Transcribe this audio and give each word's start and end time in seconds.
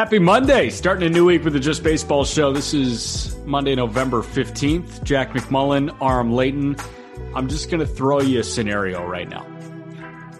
Happy 0.00 0.18
Monday. 0.18 0.70
Starting 0.70 1.06
a 1.06 1.10
new 1.10 1.26
week 1.26 1.44
with 1.44 1.52
the 1.52 1.60
Just 1.60 1.82
Baseball 1.82 2.24
Show. 2.24 2.54
This 2.54 2.72
is 2.72 3.36
Monday, 3.44 3.74
November 3.74 4.22
15th. 4.22 5.04
Jack 5.04 5.34
McMullen, 5.34 5.94
Aram 6.00 6.32
Leighton. 6.32 6.74
I'm 7.34 7.48
just 7.48 7.70
going 7.70 7.80
to 7.80 7.86
throw 7.86 8.22
you 8.22 8.40
a 8.40 8.42
scenario 8.42 9.06
right 9.06 9.28
now. 9.28 9.46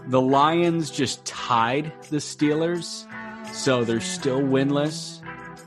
The 0.07 0.19
Lions 0.19 0.91
just 0.91 1.23
tied 1.27 1.93
the 2.09 2.17
Steelers, 2.17 3.07
so 3.53 3.85
they're 3.85 4.01
still 4.01 4.41
winless. 4.41 5.21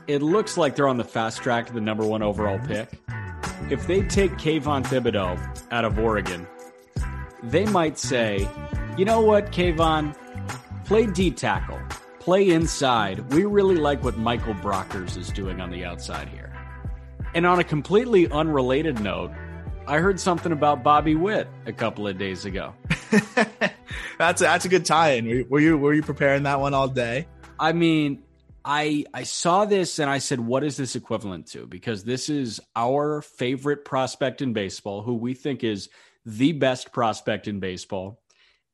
It 0.08 0.22
looks 0.22 0.56
like 0.56 0.74
they're 0.74 0.88
on 0.88 0.96
the 0.96 1.04
fast 1.04 1.40
track 1.40 1.68
to 1.68 1.72
the 1.72 1.80
number 1.80 2.04
one 2.04 2.20
overall 2.20 2.58
pick. 2.66 2.88
If 3.70 3.86
they 3.86 4.02
take 4.02 4.32
Kayvon 4.32 4.82
Thibodeaux 4.82 5.38
out 5.70 5.84
of 5.84 6.00
Oregon, 6.00 6.48
they 7.44 7.64
might 7.66 7.96
say, 7.96 8.48
you 8.98 9.04
know 9.04 9.20
what, 9.20 9.52
Kayvon? 9.52 10.16
Play 10.84 11.06
D 11.06 11.30
tackle. 11.30 11.78
Play 12.24 12.48
inside. 12.52 13.34
We 13.34 13.44
really 13.44 13.76
like 13.76 14.02
what 14.02 14.16
Michael 14.16 14.54
Brockers 14.54 15.18
is 15.18 15.28
doing 15.28 15.60
on 15.60 15.70
the 15.70 15.84
outside 15.84 16.26
here. 16.30 16.50
And 17.34 17.44
on 17.44 17.58
a 17.58 17.64
completely 17.64 18.26
unrelated 18.30 18.98
note, 18.98 19.30
I 19.86 19.98
heard 19.98 20.18
something 20.18 20.50
about 20.50 20.82
Bobby 20.82 21.14
Witt 21.14 21.48
a 21.66 21.72
couple 21.74 22.08
of 22.08 22.16
days 22.16 22.46
ago. 22.46 22.72
that's 24.18 24.40
a, 24.40 24.44
that's 24.44 24.64
a 24.64 24.70
good 24.70 24.86
tie-in. 24.86 25.28
Were, 25.28 25.44
were 25.50 25.60
you 25.60 25.76
were 25.76 25.92
you 25.92 26.02
preparing 26.02 26.44
that 26.44 26.60
one 26.60 26.72
all 26.72 26.88
day? 26.88 27.28
I 27.60 27.74
mean, 27.74 28.22
I 28.64 29.04
I 29.12 29.24
saw 29.24 29.66
this 29.66 29.98
and 29.98 30.08
I 30.08 30.16
said, 30.16 30.40
what 30.40 30.64
is 30.64 30.78
this 30.78 30.96
equivalent 30.96 31.48
to? 31.48 31.66
Because 31.66 32.04
this 32.04 32.30
is 32.30 32.58
our 32.74 33.20
favorite 33.20 33.84
prospect 33.84 34.40
in 34.40 34.54
baseball, 34.54 35.02
who 35.02 35.12
we 35.12 35.34
think 35.34 35.62
is 35.62 35.90
the 36.24 36.52
best 36.52 36.90
prospect 36.90 37.48
in 37.48 37.60
baseball. 37.60 38.18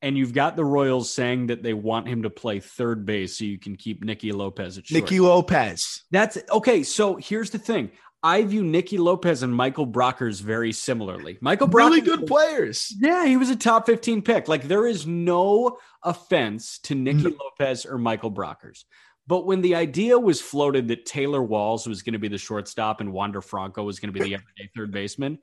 And 0.01 0.17
you've 0.17 0.33
got 0.33 0.55
the 0.55 0.65
Royals 0.65 1.13
saying 1.13 1.47
that 1.47 1.61
they 1.61 1.73
want 1.73 2.07
him 2.07 2.23
to 2.23 2.29
play 2.29 2.59
third 2.59 3.05
base 3.05 3.37
so 3.37 3.45
you 3.45 3.59
can 3.59 3.75
keep 3.75 4.03
Nicky 4.03 4.31
Lopez 4.31 4.77
at 4.79 4.87
short. 4.87 5.03
Nicky 5.03 5.19
Lopez. 5.19 6.03
That's 6.09 6.37
okay. 6.51 6.81
So 6.83 7.17
here's 7.17 7.51
the 7.51 7.59
thing. 7.59 7.91
I 8.23 8.43
view 8.43 8.63
Nicky 8.63 8.97
Lopez 8.97 9.41
and 9.41 9.53
Michael 9.53 9.87
Brockers 9.87 10.41
very 10.41 10.71
similarly. 10.71 11.37
Michael 11.41 11.67
Brockers, 11.67 11.89
Really 11.89 12.01
good 12.01 12.27
players. 12.27 12.93
Yeah, 12.99 13.25
he 13.25 13.35
was 13.37 13.49
a 13.49 13.55
top 13.55 13.85
15 13.87 14.21
pick. 14.21 14.47
Like 14.47 14.63
there 14.67 14.85
is 14.87 15.07
no 15.07 15.77
offense 16.03 16.79
to 16.83 16.95
Nicky 16.95 17.23
No. 17.23 17.31
Lopez 17.39 17.85
or 17.85 17.97
Michael 17.97 18.31
Brockers. 18.31 18.83
But 19.27 19.45
when 19.45 19.61
the 19.61 19.75
idea 19.75 20.19
was 20.19 20.41
floated 20.41 20.87
that 20.89 21.05
Taylor 21.05 21.41
Walls 21.41 21.87
was 21.87 22.01
going 22.01 22.13
to 22.13 22.19
be 22.19 22.27
the 22.27 22.37
shortstop 22.37 23.01
and 23.01 23.13
Wander 23.13 23.41
Franco 23.41 23.83
was 23.83 23.99
going 23.99 24.13
to 24.13 24.19
be 24.19 24.25
the 24.25 24.33
everyday 24.39 24.69
third 24.75 24.91
baseman, 24.91 25.39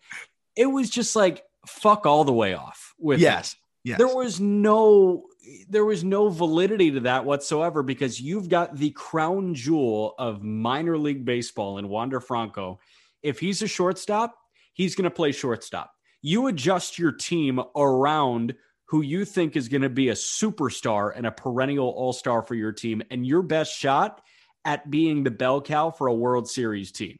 it 0.56 0.66
was 0.66 0.90
just 0.90 1.14
like 1.16 1.44
fuck 1.66 2.06
all 2.06 2.24
the 2.24 2.32
way 2.32 2.54
off 2.54 2.94
with 2.98 3.20
Yes. 3.20 3.56
Yes. 3.88 3.98
there 3.98 4.14
was 4.14 4.38
no 4.38 5.24
there 5.70 5.84
was 5.84 6.04
no 6.04 6.28
validity 6.28 6.90
to 6.90 7.00
that 7.00 7.24
whatsoever 7.24 7.82
because 7.82 8.20
you've 8.20 8.50
got 8.50 8.76
the 8.76 8.90
crown 8.90 9.54
jewel 9.54 10.14
of 10.18 10.42
minor 10.42 10.98
league 10.98 11.24
baseball 11.24 11.78
in 11.78 11.88
Wander 11.88 12.20
Franco. 12.20 12.80
If 13.22 13.40
he's 13.40 13.62
a 13.62 13.66
shortstop, 13.66 14.34
he's 14.74 14.94
going 14.94 15.04
to 15.04 15.10
play 15.10 15.32
shortstop. 15.32 15.92
You 16.20 16.48
adjust 16.48 16.98
your 16.98 17.12
team 17.12 17.60
around 17.74 18.56
who 18.86 19.00
you 19.00 19.24
think 19.24 19.56
is 19.56 19.68
going 19.68 19.82
to 19.82 19.88
be 19.88 20.10
a 20.10 20.14
superstar 20.14 21.12
and 21.16 21.26
a 21.26 21.30
perennial 21.30 21.88
all-star 21.88 22.42
for 22.42 22.54
your 22.54 22.72
team 22.72 23.02
and 23.10 23.26
your 23.26 23.42
best 23.42 23.74
shot 23.74 24.20
at 24.66 24.90
being 24.90 25.24
the 25.24 25.30
bell 25.30 25.62
cow 25.62 25.90
for 25.90 26.08
a 26.08 26.14
World 26.14 26.48
Series 26.50 26.92
team. 26.92 27.16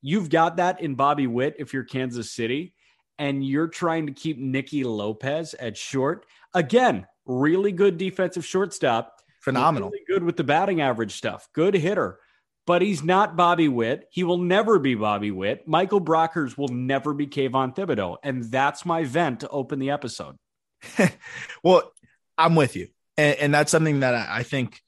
You've 0.00 0.30
got 0.30 0.56
that 0.56 0.80
in 0.80 0.94
Bobby 0.94 1.26
Witt 1.26 1.56
if 1.58 1.72
you're 1.72 1.84
Kansas 1.84 2.30
City 2.30 2.74
and 3.18 3.44
you're 3.44 3.68
trying 3.68 4.06
to 4.06 4.12
keep 4.12 4.38
Nicky 4.38 4.84
Lopez 4.84 5.54
at 5.54 5.76
short. 5.76 6.26
Again, 6.54 7.06
really 7.26 7.72
good 7.72 7.98
defensive 7.98 8.44
shortstop. 8.44 9.20
Phenomenal. 9.40 9.90
Really 9.90 10.04
good 10.06 10.22
with 10.22 10.36
the 10.36 10.44
batting 10.44 10.80
average 10.80 11.12
stuff. 11.12 11.48
Good 11.52 11.74
hitter. 11.74 12.18
But 12.64 12.80
he's 12.80 13.02
not 13.02 13.36
Bobby 13.36 13.68
Witt. 13.68 14.08
He 14.12 14.22
will 14.22 14.38
never 14.38 14.78
be 14.78 14.94
Bobby 14.94 15.32
Witt. 15.32 15.66
Michael 15.66 16.00
Brockers 16.00 16.56
will 16.56 16.68
never 16.68 17.12
be 17.12 17.26
Kayvon 17.26 17.74
Thibodeaux. 17.74 18.18
And 18.22 18.44
that's 18.44 18.86
my 18.86 19.02
vent 19.02 19.40
to 19.40 19.48
open 19.48 19.80
the 19.80 19.90
episode. 19.90 20.36
well, 21.62 21.92
I'm 22.38 22.54
with 22.54 22.76
you, 22.76 22.88
and, 23.16 23.36
and 23.38 23.54
that's 23.54 23.70
something 23.70 24.00
that 24.00 24.14
I, 24.14 24.38
I 24.38 24.42
think 24.42 24.80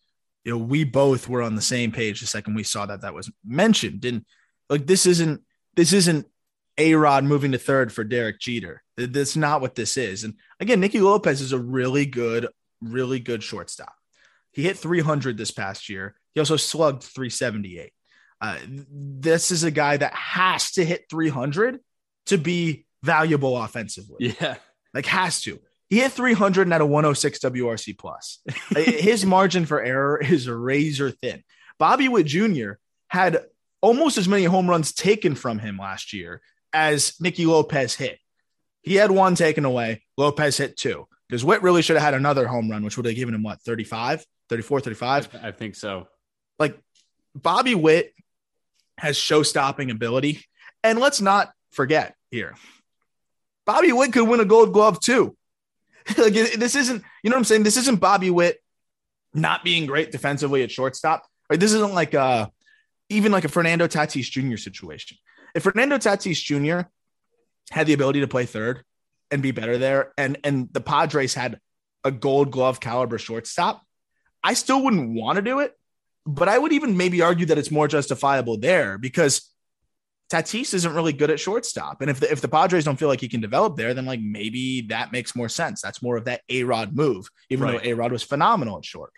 you 0.45 0.53
know 0.53 0.59
we 0.59 0.85
both 0.85 1.29
were 1.29 1.43
on 1.43 1.55
the 1.55 1.63
same 1.63 1.93
page 1.93 2.21
the 2.21 2.27
second 2.27 2.55
we 2.55 2.65
saw 2.65 2.87
that 2.87 3.03
that 3.03 3.15
was 3.15 3.31
mentioned. 3.45 4.05
And 4.05 4.25
like 4.69 4.87
this 4.87 5.07
isn't 5.07 5.43
this 5.77 5.93
isn't 5.93 6.27
a 6.77 6.95
Rod 6.95 7.25
moving 7.25 7.53
to 7.53 7.59
third 7.59 7.93
for 7.93 8.05
Derek 8.05 8.41
Jeter. 8.41 8.83
That's 8.97 9.37
not 9.37 9.61
what 9.61 9.75
this 9.75 9.97
is. 9.97 10.25
And 10.25 10.35
again, 10.61 10.81
Nicky 10.81 11.01
Lopez 11.01 11.41
is 11.41 11.53
a 11.53 11.59
really 11.59 12.07
good, 12.07 12.49
really 12.81 13.21
good 13.21 13.43
shortstop. 13.43 13.95
He 14.53 14.63
hit 14.63 14.79
300 14.79 15.37
this 15.37 15.51
past 15.51 15.89
year. 15.89 16.15
He 16.33 16.41
also 16.41 16.57
slugged 16.57 17.03
378. 17.03 17.93
Uh, 18.41 18.59
this 18.67 19.51
is 19.51 19.65
a 19.65 19.71
guy 19.71 19.97
that 19.97 20.15
has 20.15 20.73
to 20.73 20.85
hit 20.85 21.07
300 21.11 21.81
to 22.27 22.39
be 22.39 22.87
valuable 23.03 23.57
offensively. 23.57 24.35
Yeah. 24.41 24.57
Like 24.93 25.07
has 25.07 25.43
to. 25.43 25.61
He 25.91 26.01
hit 26.01 26.13
300 26.13 26.63
and 26.63 26.75
at 26.75 26.81
a 26.81 26.87
106 26.87 27.39
WRC 27.41 27.99
plus. 27.99 28.41
His 28.75 29.25
margin 29.27 29.67
for 29.67 29.83
error 29.83 30.21
is 30.21 30.49
razor 30.49 31.11
thin. 31.11 31.43
Bobby 31.79 32.09
Witt 32.09 32.27
Jr. 32.27 32.73
had 33.09 33.45
almost 33.81 34.19
as 34.19 34.29
many 34.29 34.45
home 34.45 34.69
runs 34.69 34.93
taken 34.93 35.35
from 35.35 35.59
him 35.59 35.77
last 35.77 36.13
year 36.13 36.41
as 36.75 37.15
Nicky 37.21 37.47
Lopez 37.47 37.95
hit. 37.95 38.19
He 38.83 38.97
had 38.97 39.11
one 39.11 39.35
taken 39.35 39.65
away. 39.65 40.03
Lopez 40.19 40.59
hit 40.59 40.77
two 40.77 41.07
because 41.29 41.45
Witt 41.45 41.63
really 41.63 41.81
should 41.81 41.97
have 41.97 42.03
had 42.03 42.15
another 42.15 42.47
home 42.47 42.71
run, 42.71 42.85
which 42.85 42.99
would 42.99 43.07
have 43.07 43.15
given 43.15 43.35
him 43.35 43.43
what 43.43 43.63
35, 43.63 44.27
34, 44.51 44.81
35. 44.81 45.29
I 45.43 45.53
think 45.53 45.75
so. 45.77 46.09
Like 46.59 46.79
Bobby 47.35 47.75
Witt 47.75 48.13
has 48.99 49.17
show 49.17 49.43
stopping 49.43 49.91
ability. 49.91 50.45
And 50.83 50.99
let's 50.99 51.21
not 51.23 51.51
forget 51.73 52.15
here, 52.31 52.57
Bobby 53.65 53.93
Witt 53.93 54.13
could 54.13 54.29
win 54.29 54.41
a 54.41 54.45
gold 54.45 54.73
glove 54.73 55.01
too. 55.01 55.37
like 56.19 56.35
this 56.35 56.75
isn't, 56.75 57.03
you 57.23 57.31
know 57.31 57.37
what 57.37 57.41
I'm 57.41 57.45
saying? 57.45 57.63
This 57.63 57.79
isn't 57.79 58.01
Bobby 58.01 58.31
Witt 58.31 58.59
not 59.33 59.65
being 59.65 59.87
great 59.87 60.13
defensively 60.13 60.63
at 60.63 60.71
shortstop. 60.71 61.27
Like 61.49 61.61
this 61.61 61.73
isn't 61.73 61.95
like 61.95 62.15
uh 62.15 62.49
even 63.09 63.33
like 63.33 63.45
a 63.45 63.49
Fernando 63.49 63.87
Tatis 63.87 64.31
Jr. 64.31 64.57
situation. 64.57 65.17
If 65.55 65.63
Fernando 65.63 65.99
Tatis 65.99 66.43
Jr. 66.43 66.89
had 67.71 67.87
the 67.87 67.93
ability 67.93 68.21
to 68.21 68.29
play 68.29 68.45
third 68.47 68.83
and 69.31 69.43
be 69.43 69.51
better 69.53 69.79
there, 69.79 70.13
and 70.19 70.39
and 70.45 70.69
the 70.73 70.81
Padres 70.81 71.35
had 71.35 71.59
a 72.05 72.11
gold 72.11 72.51
glove 72.51 72.81
caliber 72.81 73.19
shortstop, 73.19 73.83
I 74.43 74.55
still 74.55 74.83
wouldn't 74.83 75.15
want 75.15 75.37
to 75.37 75.43
do 75.43 75.61
it, 75.61 75.73
but 76.27 76.49
I 76.49 76.59
would 76.59 76.73
even 76.73 76.97
maybe 76.97 77.23
argue 77.23 77.47
that 77.47 77.59
it's 77.59 77.71
more 77.71 77.89
justifiable 77.89 78.59
there 78.59 78.99
because 78.99 79.51
Tatis 80.31 80.75
isn't 80.75 80.95
really 80.95 81.13
good 81.13 81.31
at 81.31 81.39
shortstop. 81.41 82.01
And 82.01 82.11
if 82.11 82.21
the, 82.21 82.31
if 82.33 82.41
the 82.41 82.49
Padres 82.49 82.85
don't 82.85 82.99
feel 82.99 83.09
like 83.09 83.21
he 83.21 83.29
can 83.29 83.41
develop 83.41 83.77
there, 83.77 83.95
then 83.95 84.07
like 84.07 84.21
maybe 84.21 84.83
that 84.89 85.13
makes 85.13 85.37
more 85.37 85.49
sense. 85.49 85.81
That's 85.81 86.03
more 86.03 86.17
of 86.17 86.25
that 86.25 86.41
A 86.49 86.65
Rod 86.65 86.95
move, 86.97 87.29
even 87.51 87.65
Right. 87.65 87.83
though 87.83 87.91
A 87.91 87.93
Rod 87.95 88.11
was 88.13 88.23
phenomenal 88.23 88.79
at 88.79 88.85
short. 88.85 89.13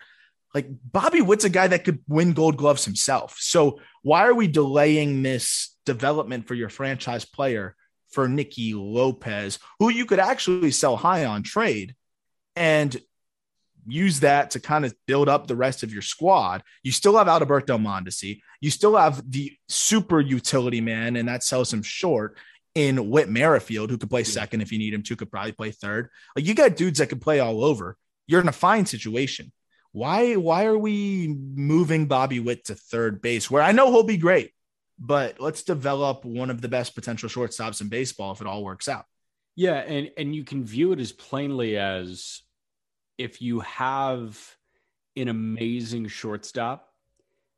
Like 0.57 0.69
Bobby 0.91 1.21
Witt's 1.21 1.43
a 1.43 1.51
guy 1.51 1.67
that 1.67 1.83
could 1.83 1.99
win 2.07 2.33
gold 2.33 2.57
gloves 2.57 2.83
himself. 2.83 3.37
So 3.39 3.79
why 4.01 4.25
are 4.25 4.33
we 4.33 4.47
delaying 4.47 5.21
this 5.21 5.77
development 5.85 6.47
for 6.47 6.55
your 6.55 6.69
franchise 6.69 7.25
player 7.25 7.75
for 8.09 8.27
Nicky 8.27 8.73
Lopez, 8.73 9.59
who 9.77 9.89
you 9.89 10.07
could 10.07 10.17
actually 10.17 10.71
sell 10.71 10.97
high 10.97 11.25
on 11.25 11.43
trade 11.43 11.93
and 12.55 12.99
use 13.85 14.21
that 14.21 14.49
to 14.49 14.59
kind 14.59 14.83
of 14.83 14.95
build 15.05 15.29
up 15.29 15.45
the 15.45 15.55
rest 15.55 15.83
of 15.83 15.93
your 15.93 16.01
squad? 16.01 16.63
You 16.81 16.91
still 16.91 17.15
have 17.17 17.27
Alberto 17.27 17.77
Mondesi. 17.77 18.41
You 18.59 18.71
still 18.71 18.97
have 18.97 19.21
the 19.29 19.55
super 19.67 20.19
utility 20.19 20.81
man, 20.81 21.17
and 21.17 21.29
that 21.29 21.43
sells 21.43 21.71
him 21.71 21.83
short 21.83 22.35
in 22.73 23.11
Whit 23.11 23.29
Merrifield, 23.29 23.91
who 23.91 23.99
could 23.99 24.09
play 24.09 24.23
second 24.23 24.61
if 24.61 24.71
you 24.71 24.79
need 24.79 24.95
him 24.95 25.03
to, 25.03 25.15
could 25.15 25.29
probably 25.29 25.51
play 25.51 25.69
third. 25.69 26.09
Like 26.35 26.47
you 26.47 26.55
got 26.55 26.75
dudes 26.75 26.97
that 26.97 27.09
could 27.09 27.21
play 27.21 27.39
all 27.39 27.63
over. 27.63 27.95
You're 28.25 28.41
in 28.41 28.47
a 28.47 28.51
fine 28.51 28.87
situation. 28.87 29.51
Why 29.97 30.35
why 30.35 30.65
are 30.65 30.77
we 30.77 31.35
moving 31.55 32.05
Bobby 32.05 32.39
Witt 32.39 32.65
to 32.65 32.75
third 32.75 33.19
base 33.19 33.49
where 33.49 33.63
I 33.63 33.71
know 33.71 33.89
he'll 33.91 34.03
be 34.03 34.17
great, 34.17 34.51
but 34.99 35.39
let's 35.39 35.63
develop 35.63 36.23
one 36.23 36.51
of 36.51 36.61
the 36.61 36.67
best 36.67 36.93
potential 36.93 37.29
shortstops 37.29 37.81
in 37.81 37.89
baseball 37.89 38.31
if 38.31 38.39
it 38.39 38.45
all 38.45 38.63
works 38.63 38.87
out. 38.87 39.05
Yeah, 39.55 39.77
and 39.77 40.11
and 40.15 40.35
you 40.35 40.43
can 40.43 40.63
view 40.63 40.91
it 40.91 40.99
as 40.99 41.11
plainly 41.11 41.77
as 41.77 42.43
if 43.17 43.41
you 43.41 43.61
have 43.61 44.39
an 45.15 45.29
amazing 45.29 46.09
shortstop, 46.09 46.93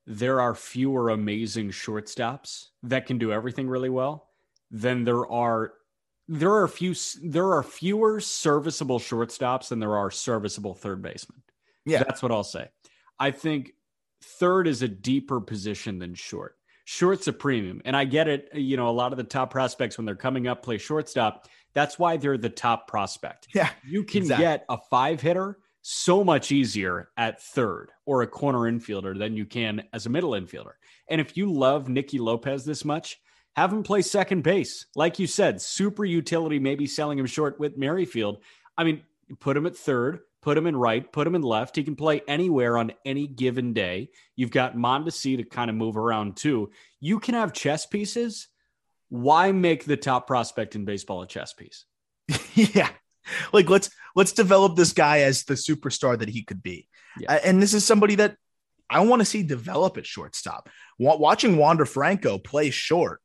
there 0.08 0.40
are 0.40 0.56
fewer 0.56 1.10
amazing 1.10 1.72
shortstops 1.72 2.68
that 2.84 3.06
can 3.06 3.18
do 3.18 3.34
everything 3.34 3.68
really 3.68 3.90
well 3.90 4.30
than 4.72 5.04
there 5.04 5.28
are 5.30 5.74
there 6.30 6.54
are 6.54 6.70
few 6.70 6.96
there 7.22 7.52
are 7.52 7.64
fewer 7.64 8.22
serviceable 8.22 9.00
shortstops 9.00 9.68
than 9.68 9.80
there 9.80 9.98
are 9.98 10.10
serviceable 10.10 10.74
third 10.74 11.02
basemen. 11.02 11.42
Yeah. 11.86 12.00
That's 12.04 12.22
what 12.22 12.32
I'll 12.32 12.44
say. 12.44 12.70
I 13.20 13.32
think 13.32 13.74
third 14.24 14.68
is 14.68 14.82
a 14.82 14.88
deeper 14.88 15.40
position 15.42 16.00
than 16.00 16.14
short. 16.16 16.56
Short's 16.86 17.28
a 17.28 17.34
premium. 17.34 17.82
And 17.86 17.96
I 17.96 18.06
get 18.06 18.28
it. 18.28 18.50
You 18.54 18.78
know, 18.78 18.90
a 18.90 18.92
lot 18.92 19.12
of 19.12 19.18
the 19.18 19.24
top 19.24 19.52
prospects, 19.52 19.98
when 19.98 20.06
they're 20.06 20.16
coming 20.16 20.48
up, 20.48 20.64
play 20.64 20.78
shortstop. 20.78 21.48
That's 21.74 22.00
why 22.00 22.18
they're 22.18 22.38
the 22.38 22.50
top 22.50 22.88
prospect. 22.88 23.48
Yeah. 23.54 23.70
You 23.88 24.04
can 24.04 24.24
Exactly. 24.24 24.46
get 24.46 24.66
a 24.70 24.78
five 24.90 25.22
hitter 25.22 25.60
so 25.82 26.24
much 26.24 26.52
easier 26.52 27.10
at 27.16 27.42
third 27.42 27.92
or 28.06 28.22
a 28.24 28.28
corner 28.28 28.60
infielder 28.72 29.18
than 29.18 29.36
you 29.36 29.46
can 29.46 29.84
as 29.94 30.06
a 30.06 30.10
middle 30.10 30.32
infielder. 30.32 30.74
And 31.10 31.22
if 31.22 31.38
you 31.38 31.52
love 31.52 31.88
Nicky 31.88 32.18
Lopez 32.20 32.66
this 32.66 32.84
much, 32.84 33.20
have 33.56 33.72
him 33.72 33.84
play 33.84 34.02
second 34.02 34.42
base. 34.44 34.88
Like 34.96 35.20
you 35.20 35.28
said, 35.28 35.62
super 35.62 36.06
utility, 36.06 36.60
maybe 36.60 36.86
selling 36.88 37.18
him 37.20 37.26
short 37.28 37.60
with 37.60 37.78
Merrifield. 37.78 38.42
I 38.78 38.84
mean, 38.84 39.04
put 39.40 39.56
him 39.58 39.66
at 39.66 39.76
third, 39.78 40.20
put 40.42 40.58
him 40.58 40.68
in 40.68 40.76
right, 40.76 41.12
put 41.12 41.28
him 41.28 41.36
in 41.36 41.42
left. 41.42 41.76
He 41.76 41.84
can 41.84 41.96
play 41.96 42.22
anywhere 42.28 42.78
on 42.78 42.92
any 43.06 43.28
given 43.28 43.74
day. 43.74 44.10
You've 44.36 44.52
got 44.52 44.76
Mondesi 44.76 45.38
to 45.38 45.44
kind 45.44 45.70
of 45.70 45.76
move 45.76 45.98
around 45.98 46.38
too. 46.38 46.72
You 47.00 47.20
can 47.20 47.36
have 47.36 47.54
chess 47.54 47.86
pieces. 47.86 48.48
Why 49.10 49.52
make 49.52 49.86
the 49.86 49.98
top 49.98 50.28
prospect 50.28 50.76
in 50.76 50.86
baseball 50.86 51.22
a 51.22 51.28
chess 51.28 51.54
piece? 51.54 51.86
yeah. 52.54 52.90
Like 53.52 53.70
let's 53.70 53.90
let's 54.16 54.32
develop 54.32 54.76
this 54.76 54.94
guy 54.94 55.20
as 55.22 55.44
the 55.44 55.56
superstar 55.56 56.18
that 56.18 56.30
he 56.30 56.44
could 56.44 56.64
be. 56.64 56.88
Yeah. 57.20 57.34
Uh, 57.34 57.40
and 57.44 57.62
this 57.62 57.74
is 57.74 57.86
somebody 57.86 58.16
that 58.16 58.36
I 58.90 59.02
want 59.02 59.20
to 59.22 59.26
see 59.26 59.44
develop 59.44 59.98
at 59.98 60.06
shortstop. 60.06 60.70
Wa- 60.98 61.18
watching 61.18 61.58
Wander 61.58 61.86
Franco 61.86 62.38
play 62.38 62.70
short 62.70 63.22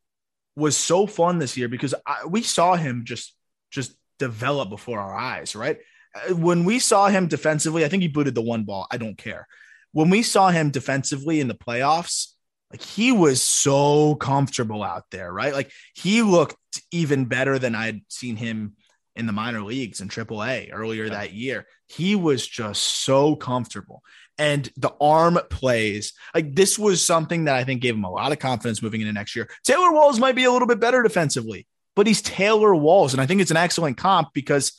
was 0.56 0.76
so 0.76 1.06
fun 1.06 1.38
this 1.38 1.56
year 1.56 1.68
because 1.68 1.94
I, 2.06 2.26
we 2.26 2.42
saw 2.42 2.76
him 2.76 3.04
just 3.04 3.34
just 3.70 3.94
develop 4.18 4.68
before 4.68 5.00
our 5.00 5.14
eyes, 5.14 5.56
right? 5.56 5.78
Uh, 6.14 6.34
When 6.34 6.64
we 6.64 6.78
saw 6.78 7.08
him 7.08 7.28
defensively, 7.28 7.84
I 7.84 7.88
think 7.88 8.02
he 8.02 8.08
booted 8.08 8.34
the 8.34 8.42
one 8.42 8.64
ball. 8.64 8.86
I 8.90 8.96
don't 8.96 9.18
care. 9.18 9.46
When 9.92 10.10
we 10.10 10.22
saw 10.22 10.50
him 10.50 10.70
defensively 10.70 11.40
in 11.40 11.48
the 11.48 11.54
playoffs, 11.54 12.32
like 12.70 12.82
he 12.82 13.12
was 13.12 13.40
so 13.40 14.16
comfortable 14.16 14.82
out 14.82 15.04
there, 15.10 15.32
right? 15.32 15.52
Like 15.52 15.70
he 15.94 16.22
looked 16.22 16.56
even 16.90 17.26
better 17.26 17.58
than 17.58 17.74
I'd 17.74 18.00
seen 18.08 18.36
him 18.36 18.74
in 19.14 19.26
the 19.26 19.32
minor 19.32 19.62
leagues 19.62 20.00
in 20.00 20.08
AAA 20.08 20.70
earlier 20.72 21.08
that 21.08 21.32
year. 21.32 21.66
He 21.86 22.16
was 22.16 22.44
just 22.44 22.82
so 22.82 23.36
comfortable. 23.36 24.02
And 24.38 24.68
the 24.76 24.92
arm 25.00 25.38
plays, 25.50 26.12
like 26.34 26.56
this 26.56 26.76
was 26.76 27.04
something 27.04 27.44
that 27.44 27.54
I 27.54 27.62
think 27.62 27.80
gave 27.80 27.94
him 27.94 28.02
a 28.04 28.10
lot 28.10 28.32
of 28.32 28.40
confidence 28.40 28.82
moving 28.82 29.00
into 29.00 29.12
next 29.12 29.36
year. 29.36 29.48
Taylor 29.62 29.92
Walls 29.92 30.18
might 30.18 30.34
be 30.34 30.44
a 30.44 30.50
little 30.50 30.66
bit 30.66 30.80
better 30.80 31.02
defensively, 31.04 31.68
but 31.94 32.08
he's 32.08 32.22
Taylor 32.22 32.74
Walls. 32.74 33.14
And 33.14 33.20
I 33.20 33.26
think 33.26 33.40
it's 33.40 33.52
an 33.52 33.56
excellent 33.56 33.96
comp 33.96 34.30
because 34.34 34.72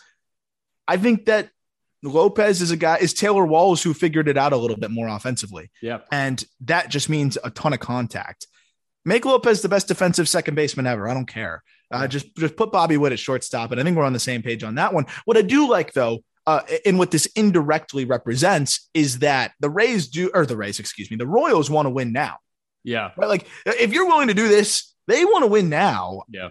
I 0.88 0.98
think 0.98 1.26
that 1.26 1.50
Lopez 2.04 2.62
is 2.62 2.72
a 2.72 2.78
guy, 2.78 2.98
is 2.98 3.14
Taylor 3.14 3.46
Walls 3.46 3.82
who 3.82 3.94
figured 3.94 4.28
it 4.28 4.38
out 4.38 4.54
a 4.54 4.58
little 4.58 4.78
bit 4.78 4.92
more 4.92 5.08
offensively. 5.08 5.72
Yep. 5.82 6.08
And 6.12 6.44
that 6.62 6.90
just 6.90 7.10
means 7.10 7.38
a 7.44 7.50
ton 7.50 7.74
of 7.74 7.80
contact. 7.80 8.48
Make 9.06 9.26
Lopez 9.26 9.62
the 9.62 9.70
best 9.70 9.88
defensive 9.88 10.28
second 10.30 10.56
baseman 10.56 10.88
ever. 10.88 11.08
I 11.08 11.14
don't 11.14 11.28
care. 11.28 11.64
Uh, 11.92 12.08
just 12.08 12.36
just 12.36 12.56
put 12.56 12.72
Bobby 12.72 12.98
Witt 12.98 13.12
at 13.14 13.20
shortstop, 13.20 13.72
and 13.72 13.80
I 13.80 13.84
think 13.84 13.96
we're 13.96 14.04
on 14.04 14.14
the 14.14 14.20
same 14.20 14.42
page 14.42 14.64
on 14.64 14.76
that 14.76 14.94
one. 14.94 15.06
What 15.26 15.38
I 15.38 15.44
do 15.44 15.70
like 15.70 15.94
though, 15.94 16.20
uh, 16.48 16.62
and 16.86 16.98
what 16.98 17.12
this 17.12 17.28
indirectly 17.36 18.06
represents 18.06 18.90
is 18.96 19.20
that 19.20 19.52
the 19.60 19.70
Rays 19.70 20.08
do, 20.08 20.32
or 20.34 20.48
the 20.48 20.58
Rays, 20.58 20.80
excuse 20.80 21.12
me, 21.12 21.18
the 21.18 21.28
Royals 21.28 21.70
want 21.70 21.86
to 21.86 21.92
win 21.92 22.12
now, 22.12 22.38
Yeah. 22.84 23.12
right? 23.18 23.28
Like 23.30 23.48
if 23.66 23.94
you're 23.94 24.08
willing 24.08 24.30
to 24.30 24.34
do 24.34 24.48
this, 24.48 24.96
they 25.08 25.24
want 25.26 25.44
to 25.44 25.48
win 25.48 25.70
now. 25.70 26.24
Yeah. 26.28 26.50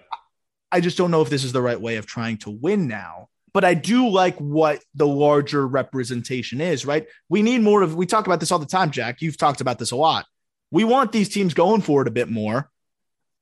I 0.71 0.81
just 0.81 0.97
don't 0.97 1.11
know 1.11 1.23
if 1.23 1.31
this 1.31 1.43
is 1.45 1.53
the 1.53 1.63
right 1.63 1.81
way 1.81 1.97
of 1.97 2.07
trying 2.07 2.39
to 2.39 2.51
win 2.51 2.87
now. 2.87 3.29
But 3.55 3.65
I 3.65 3.73
do 3.73 4.09
like 4.09 4.37
what 4.37 4.83
the 4.95 5.07
larger 5.07 5.67
representation 5.67 6.61
is, 6.61 6.85
right? 6.85 7.07
We 7.31 7.41
need 7.41 7.63
more 7.63 7.81
of, 7.83 7.95
we 7.95 8.05
talk 8.05 8.27
about 8.27 8.41
this 8.41 8.53
all 8.53 8.59
the 8.59 8.67
time, 8.67 8.91
Jack. 8.91 9.23
You've 9.23 9.39
talked 9.39 9.63
about 9.63 9.79
this 9.79 9.93
a 9.93 9.97
lot. 9.97 10.27
We 10.71 10.85
want 10.85 11.13
these 11.13 11.29
teams 11.29 11.55
going 11.55 11.81
for 11.81 12.03
it 12.03 12.09
a 12.09 12.11
bit 12.11 12.29
more. 12.29 12.69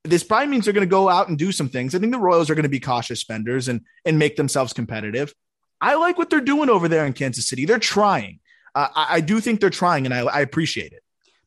This 0.05 0.23
probably 0.23 0.49
means 0.49 0.65
they're 0.65 0.75
going 0.75 0.87
to 0.87 0.91
go 0.91 1.09
out 1.09 1.29
and 1.29 1.39
do 1.39 1.51
some 1.51 1.69
things. 1.69 1.95
I 1.95 1.99
think 1.99 2.13
the 2.13 2.19
Royals 2.19 2.51
are 2.51 2.55
going 2.55 2.65
to 2.65 2.69
be 2.69 2.79
cautious 2.79 3.21
spenders 3.21 3.69
and, 3.69 3.81
and 4.05 4.19
make 4.19 4.37
themselves 4.37 4.73
competitive. 4.73 5.35
I 5.81 5.95
like 5.95 6.19
what 6.19 6.29
they're 6.29 6.41
doing 6.41 6.69
over 6.69 6.89
there 6.89 7.07
in 7.07 7.15
Kansas 7.15 7.49
City. 7.49 7.65
They're 7.65 7.79
trying. 7.79 8.41
Uh, 8.75 8.89
I, 8.95 9.07
I 9.17 9.21
do 9.21 9.41
think 9.41 9.61
they're 9.61 9.71
trying, 9.71 10.05
and 10.05 10.15
I, 10.15 10.21
I 10.21 10.41
appreciate 10.41 10.93
it. 10.93 11.03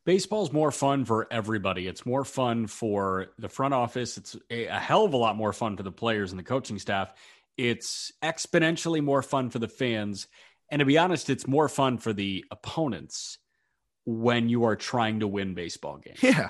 Baseball's 0.05 0.51
more 0.51 0.71
fun 0.71 1.03
for 1.05 1.27
everybody. 1.31 1.87
It's 1.87 2.05
more 2.05 2.23
fun 2.23 2.67
for 2.67 3.27
the 3.39 3.49
front 3.49 3.73
office. 3.73 4.17
It's 4.17 4.35
a, 4.49 4.65
a 4.65 4.79
hell 4.79 5.03
of 5.05 5.13
a 5.13 5.17
lot 5.17 5.35
more 5.35 5.51
fun 5.51 5.75
for 5.77 5.83
the 5.83 5.91
players 5.91 6.31
and 6.31 6.39
the 6.39 6.43
coaching 6.43 6.79
staff. 6.79 7.13
It's 7.57 8.11
exponentially 8.23 9.03
more 9.03 9.21
fun 9.21 9.49
for 9.49 9.59
the 9.59 9.67
fans. 9.67 10.27
And 10.69 10.79
to 10.79 10.85
be 10.85 10.97
honest, 10.97 11.29
it's 11.29 11.47
more 11.47 11.69
fun 11.69 11.97
for 11.97 12.13
the 12.13 12.43
opponents 12.51 13.37
when 14.05 14.49
you 14.49 14.65
are 14.65 14.75
trying 14.75 15.21
to 15.21 15.27
win 15.27 15.53
baseball 15.53 15.97
games. 15.97 16.21
Yeah. 16.21 16.49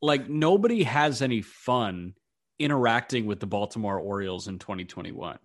Like 0.00 0.28
nobody 0.28 0.82
has 0.82 1.22
any 1.22 1.42
fun 1.42 2.14
interacting 2.58 3.26
with 3.26 3.40
the 3.40 3.46
Baltimore 3.46 3.98
Orioles 3.98 4.48
in 4.48 4.58
2021. 4.58 5.38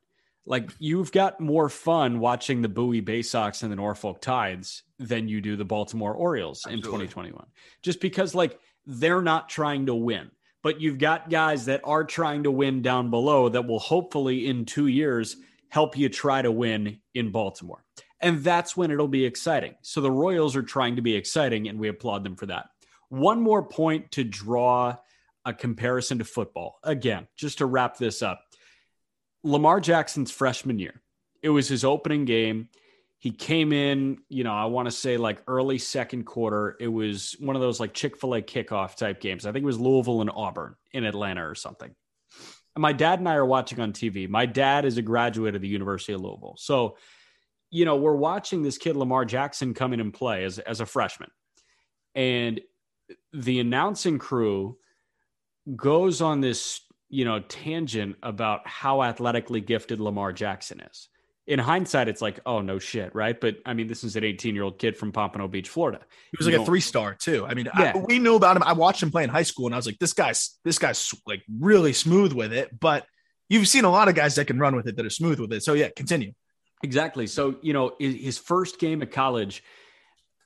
Like 0.45 0.72
you've 0.79 1.12
got 1.12 1.39
more 1.41 1.67
fun 1.67 2.19
watching 2.19 2.62
the 2.62 2.69
Bowie 2.69 3.01
Bay 3.01 3.22
Sox 3.22 3.63
and 3.63 3.72
the 3.72 3.75
Norfolk 3.75 4.22
Tides 4.22 4.83
than 4.98 5.27
you 5.27 5.41
do 5.41 5.57
the 5.57 5.65
Baltimore 5.65 6.13
Orioles 6.13 6.65
in 6.65 6.81
2021. 6.81 7.45
Just 7.81 8.00
because 8.00 8.33
like 8.33 8.57
they're 8.86 9.22
not 9.22 9.50
trying 9.50 9.88
to 9.88 9.95
win, 9.95 10.31
but 10.67 10.81
you've 10.81 10.97
got 10.97 11.29
guys 11.29 11.63
that 11.63 11.79
are 11.86 12.03
trying 12.03 12.43
to 12.43 12.51
win 12.51 12.81
down 12.81 13.09
below 13.09 13.47
that 13.47 13.65
will 13.65 13.79
hopefully 13.79 14.47
in 14.47 14.65
2 14.65 14.88
years 14.88 15.38
help 15.69 15.97
you 15.97 16.09
try 16.09 16.41
to 16.41 16.51
win 16.51 17.00
in 17.13 17.31
Baltimore. 17.31 17.86
And 18.19 18.43
that's 18.43 18.75
when 18.75 18.91
it'll 18.91 19.07
be 19.07 19.24
exciting. 19.24 19.75
So 19.81 20.01
the 20.01 20.12
Royals 20.12 20.57
are 20.57 20.62
trying 20.62 20.97
to 20.97 21.01
be 21.01 21.15
exciting 21.15 21.69
and 21.69 21.79
we 21.79 21.88
applaud 21.88 22.25
them 22.25 22.36
for 22.36 22.47
that. 22.47 22.65
One 23.07 23.39
more 23.39 23.63
point 23.63 24.12
to 24.12 24.25
draw 24.25 24.97
a 25.45 25.53
comparison 25.53 26.17
to 26.17 26.25
football. 26.25 26.79
Again, 26.83 27.29
just 27.38 27.59
to 27.59 27.65
wrap 27.65 27.95
this 27.97 28.21
up. 28.21 28.41
Lamar 29.45 29.79
Jackson's 29.79 30.31
freshman 30.31 30.79
year. 30.79 31.01
It 31.41 31.50
was 31.50 31.69
his 31.69 31.86
opening 31.86 32.25
game. 32.25 32.67
He 33.19 33.31
came 33.31 33.74
in, 33.74 34.19
you 34.29 34.43
know, 34.43 34.53
I 34.53 34.65
want 34.65 34.88
to 34.88 34.91
say 34.91 35.17
like 35.17 35.41
early 35.47 35.79
second 35.79 36.25
quarter. 36.25 36.77
It 36.79 36.88
was 36.88 37.36
one 37.39 37.55
of 37.55 37.62
those 37.62 37.79
like 37.79 37.93
Chick 37.93 38.17
fil 38.17 38.36
A 38.36 38.41
kickoff 38.41 38.95
type 38.95 39.19
games. 39.19 39.45
I 39.45 39.51
think 39.51 39.63
it 39.63 39.65
was 39.65 39.79
Louisville 39.79 40.21
and 40.21 40.29
Auburn 40.33 40.75
in 40.91 41.03
Atlanta 41.03 41.47
or 41.47 41.55
something. 41.55 41.95
And 42.75 42.81
my 42.81 42.93
dad 42.93 43.17
and 43.17 43.27
I 43.27 43.33
are 43.33 43.45
watching 43.45 43.79
on 43.79 43.91
TV. 43.91 44.29
My 44.29 44.45
dad 44.45 44.86
is 44.86 44.97
a 44.97 45.01
graduate 45.01 45.55
of 45.55 45.62
the 45.62 45.67
University 45.67 46.13
of 46.13 46.21
Louisville. 46.21 46.55
So, 46.59 46.97
you 47.71 47.86
know, 47.86 47.95
we're 47.95 48.15
watching 48.15 48.62
this 48.62 48.77
kid, 48.77 48.95
Lamar 48.95 49.25
Jackson, 49.25 49.74
come 49.74 49.93
in 49.93 50.00
and 50.00 50.13
play 50.13 50.43
as, 50.43 50.59
as 50.59 50.79
a 50.79 50.86
freshman. 50.86 51.31
And 52.13 52.62
the 53.33 53.59
announcing 53.59 54.19
crew 54.19 54.77
goes 55.75 56.21
on 56.21 56.39
this, 56.39 56.81
you 57.09 57.25
know, 57.25 57.39
tangent 57.39 58.15
about 58.21 58.67
how 58.67 59.01
athletically 59.01 59.59
gifted 59.59 60.00
Lamar 60.00 60.31
Jackson 60.31 60.81
is. 60.81 61.09
In 61.48 61.60
hindsight, 61.60 62.10
it's 62.10 62.22
like, 62.22 62.39
oh 62.46 62.62
no 62.62 62.77
shit, 62.77 63.16
right? 63.16 63.39
But 63.39 63.58
I 63.66 63.74
mean, 63.74 63.88
this 63.88 64.04
is 64.04 64.16
an 64.16 64.24
18 64.24 64.54
year 64.54 64.63
old 64.63 64.80
kid 64.80 64.98
from 64.98 65.12
Pompano 65.12 65.48
Beach, 65.48 65.70
Florida. 65.70 66.00
He 66.32 66.38
was 66.38 66.46
like 66.46 66.56
You 66.56 66.62
a 66.62 66.66
three 66.66 66.82
star 66.82 67.16
too. 67.16 67.46
I 67.46 67.54
mean, 67.54 67.70
Yeah. 67.77 67.94
I, 67.96 67.98
we 67.98 68.20
knew 68.20 68.36
about 68.36 68.58
him. 68.58 68.63
I 68.63 68.74
watched 68.74 69.01
him 69.01 69.12
play 69.12 69.24
in 69.24 69.30
high 69.30 69.44
school, 69.44 69.66
and 69.66 69.74
I 69.74 69.77
was 69.77 69.86
like, 69.86 69.98
this 70.00 70.13
guy's 70.13 70.60
this 70.66 70.77
guy's 70.77 71.13
like 71.25 71.44
really 71.60 71.94
smooth 71.94 72.34
with 72.34 72.51
it. 72.51 72.77
But 72.77 73.06
you've 73.50 73.68
seen 73.68 73.86
a 73.86 73.89
lot 73.89 74.10
of 74.10 74.16
guys 74.16 74.36
that 74.36 74.46
can 74.46 74.60
run 74.60 74.75
with 74.75 74.88
it 74.88 74.98
that 74.98 75.06
are 75.06 75.10
smooth 75.10 75.39
with 75.39 75.54
it. 75.54 75.63
So 75.63 75.74
yeah, 75.74 75.89
continue. 75.96 76.34
Exactly. 76.84 77.27
So, 77.27 77.56
you 77.62 77.74
know, 77.74 77.94
his, 78.00 78.38
first 78.38 78.80
game 78.80 79.01
at 79.01 79.12
college, 79.12 79.63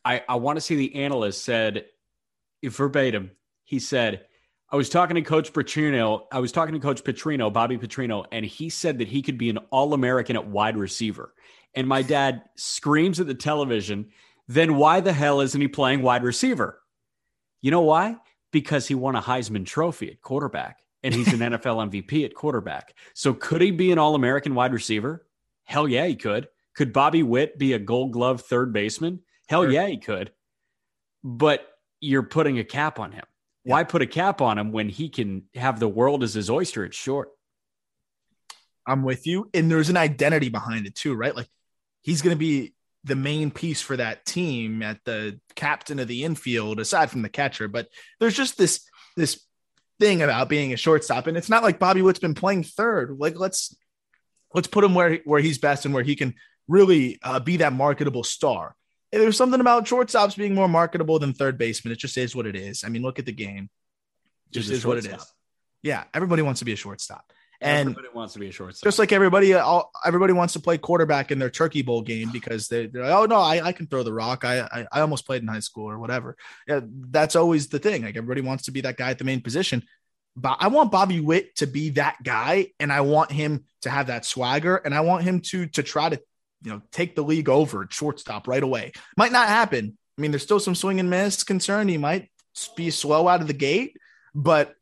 I, 0.05 0.23
I 0.29 0.35
want 0.35 0.57
to 0.57 0.61
say 0.61 0.75
the 0.75 0.95
analyst 0.95 1.43
said 1.43 1.85
verbatim, 2.63 3.31
he 3.65 3.79
said, 3.79 4.25
I 4.71 4.77
was 4.77 4.89
talking 4.89 5.15
to 5.15 5.21
Coach 5.21 5.51
Petrino. 5.51 6.27
I 6.31 6.39
was 6.39 6.51
talking 6.53 6.73
to 6.73 6.79
Coach 6.79 7.03
Petrino, 7.03 7.51
Bobby 7.51 7.77
Petrino, 7.77 8.25
and 8.31 8.45
he 8.45 8.69
said 8.69 8.99
that 8.99 9.09
he 9.09 9.21
could 9.21 9.37
be 9.37 9.49
an 9.49 9.57
All 9.69 9.93
American 9.93 10.37
at 10.37 10.47
wide 10.47 10.77
receiver. 10.77 11.33
And 11.75 11.87
my 11.87 12.01
dad 12.01 12.43
screams 12.55 13.19
at 13.19 13.27
the 13.27 13.33
television, 13.33 14.07
then 14.47 14.75
why 14.75 15.01
the 15.01 15.13
hell 15.13 15.41
isn't 15.41 15.59
he 15.59 15.67
playing 15.67 16.01
wide 16.01 16.23
receiver? 16.23 16.81
You 17.61 17.71
know 17.71 17.81
why? 17.81 18.15
Because 18.51 18.87
he 18.87 18.95
won 18.95 19.15
a 19.15 19.21
Heisman 19.21 19.65
Trophy 19.65 20.09
at 20.11 20.21
quarterback 20.21 20.79
and 21.03 21.13
he's 21.13 21.31
an 21.33 21.39
NFL 21.51 21.89
MVP 21.91 22.25
at 22.25 22.33
quarterback. 22.33 22.95
So 23.13 23.33
could 23.33 23.61
he 23.61 23.71
be 23.71 23.91
an 23.91 23.99
All 23.99 24.15
American 24.15 24.55
wide 24.55 24.73
receiver? 24.73 25.25
Hell 25.63 25.87
yeah, 25.87 26.07
he 26.07 26.15
could. 26.15 26.47
Could 26.75 26.93
Bobby 26.93 27.23
Witt 27.23 27.57
be 27.57 27.73
a 27.73 27.79
gold 27.79 28.13
glove 28.13 28.41
third 28.41 28.71
baseman? 28.71 29.19
Hell 29.47 29.63
Sure. 29.63 29.71
yeah, 29.71 29.87
he 29.87 29.97
could. 29.97 30.31
But 31.23 31.67
you're 31.99 32.23
putting 32.23 32.57
a 32.59 32.63
cap 32.63 32.99
on 32.99 33.11
him. 33.11 33.25
Why 33.63 33.83
put 33.83 34.01
a 34.01 34.07
cap 34.07 34.41
on 34.41 34.57
him 34.57 34.71
when 34.71 34.89
he 34.89 35.09
can 35.09 35.43
have 35.55 35.79
the 35.79 35.87
world 35.87 36.23
as 36.23 36.33
his 36.33 36.49
oyster 36.49 36.83
at 36.83 36.93
short? 36.93 37.29
I'm 38.87 39.03
with 39.03 39.27
you. 39.27 39.49
And 39.53 39.69
there's 39.69 39.89
an 39.89 39.97
identity 39.97 40.49
behind 40.49 40.87
it 40.87 40.95
too, 40.95 41.13
right? 41.13 41.35
Like 41.35 41.47
he's 42.01 42.21
going 42.21 42.35
to 42.35 42.39
be 42.39 42.73
the 43.03 43.15
main 43.15 43.51
piece 43.51 43.81
for 43.81 43.97
that 43.97 44.25
team 44.25 44.81
at 44.81 44.99
the 45.05 45.39
captain 45.55 45.99
of 45.99 46.07
the 46.07 46.23
infield, 46.23 46.79
aside 46.79 47.09
from 47.09 47.21
the 47.21 47.29
catcher. 47.29 47.67
But 47.67 47.87
there's 48.19 48.35
just 48.35 48.57
this 48.57 48.85
this 49.15 49.43
thing 49.99 50.21
about 50.21 50.49
being 50.49 50.73
a 50.73 50.77
shortstop, 50.77 51.27
and 51.27 51.37
it's 51.37 51.49
not 51.49 51.63
like 51.63 51.79
Bobby 51.79 52.01
Witt's 52.01 52.19
been 52.19 52.33
playing 52.33 52.63
third. 52.63 53.15
Like 53.17 53.37
let's 53.39 53.75
let's 54.53 54.67
put 54.67 54.83
him 54.83 54.95
where 54.95 55.19
where 55.25 55.41
he's 55.41 55.57
best 55.57 55.85
and 55.85 55.93
where 55.93 56.03
he 56.03 56.15
can 56.15 56.35
really 56.67 57.19
uh, 57.23 57.39
be 57.39 57.57
that 57.57 57.73
marketable 57.73 58.23
star. 58.23 58.75
There's 59.11 59.37
something 59.37 59.59
about 59.59 59.85
shortstops 59.85 60.37
being 60.37 60.55
more 60.55 60.69
marketable 60.69 61.19
than 61.19 61.33
third 61.33 61.57
baseman. 61.57 61.91
It 61.91 61.99
just 61.99 62.17
is 62.17 62.35
what 62.35 62.45
it 62.45 62.55
is. 62.55 62.83
I 62.83 62.89
mean, 62.89 63.01
look 63.01 63.19
at 63.19 63.25
the 63.25 63.33
game. 63.33 63.69
Just 64.51 64.69
is 64.69 64.85
what 64.85 64.97
it 64.97 65.05
is. 65.05 65.25
Yeah, 65.83 66.03
everybody 66.13 66.41
wants 66.41 66.59
to 66.59 66.65
be 66.65 66.73
a 66.73 66.77
shortstop. 66.77 67.31
And 67.63 67.89
Everybody 67.89 68.07
wants 68.13 68.33
to 68.33 68.39
be 68.39 68.47
a 68.47 68.51
shortstop. 68.51 68.87
just 68.87 68.97
like 68.97 69.11
everybody, 69.11 69.53
uh, 69.53 69.63
all, 69.63 69.91
everybody 70.03 70.33
wants 70.33 70.53
to 70.53 70.59
play 70.59 70.79
quarterback 70.79 71.29
in 71.29 71.37
their 71.37 71.51
turkey 71.51 71.83
bowl 71.83 72.01
game 72.01 72.31
because 72.31 72.67
they, 72.67 72.87
they're 72.87 73.03
like, 73.03 73.13
oh 73.13 73.25
no, 73.25 73.35
I, 73.35 73.63
I 73.63 73.71
can 73.71 73.85
throw 73.85 74.01
the 74.01 74.13
rock. 74.13 74.43
I, 74.43 74.61
I 74.61 74.87
I 74.91 75.01
almost 75.01 75.27
played 75.27 75.43
in 75.43 75.47
high 75.47 75.59
school 75.59 75.87
or 75.87 75.99
whatever. 75.99 76.37
Yeah, 76.67 76.79
that's 76.83 77.35
always 77.35 77.67
the 77.67 77.77
thing. 77.77 78.01
Like 78.01 78.17
everybody 78.17 78.41
wants 78.41 78.63
to 78.63 78.71
be 78.71 78.81
that 78.81 78.97
guy 78.97 79.11
at 79.11 79.19
the 79.19 79.25
main 79.25 79.41
position. 79.41 79.83
But 80.35 80.57
I 80.59 80.69
want 80.69 80.91
Bobby 80.91 81.19
Witt 81.19 81.55
to 81.57 81.67
be 81.67 81.91
that 81.91 82.17
guy, 82.23 82.69
and 82.79 82.91
I 82.91 83.01
want 83.01 83.31
him 83.31 83.65
to 83.81 83.91
have 83.91 84.07
that 84.07 84.25
swagger, 84.25 84.77
and 84.77 84.95
I 84.95 85.01
want 85.01 85.23
him 85.23 85.41
to 85.41 85.67
to 85.67 85.83
try 85.83 86.09
to 86.09 86.19
you 86.63 86.71
know 86.71 86.81
take 86.91 87.15
the 87.15 87.23
league 87.23 87.49
over 87.49 87.83
at 87.83 87.93
shortstop 87.93 88.47
right 88.47 88.63
away. 88.63 88.91
Might 89.17 89.31
not 89.31 89.47
happen. 89.47 89.97
I 90.17 90.21
mean, 90.21 90.31
there's 90.31 90.43
still 90.43 90.59
some 90.59 90.75
swing 90.75 90.99
and 90.99 91.09
miss 91.09 91.43
concern. 91.43 91.87
He 91.87 91.97
might 91.97 92.29
be 92.75 92.89
slow 92.91 93.27
out 93.27 93.41
of 93.41 93.47
the 93.47 93.53
gate, 93.53 93.97
but 94.35 94.75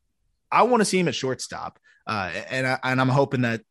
I 0.50 0.64
want 0.64 0.80
to 0.80 0.84
see 0.84 0.98
him 0.98 1.08
at 1.08 1.14
shortstop. 1.14 1.78
Uh, 2.06 2.30
and 2.50 2.66
I, 2.66 2.78
and 2.82 3.00
I'm 3.00 3.08
hoping 3.08 3.42
that 3.42 3.62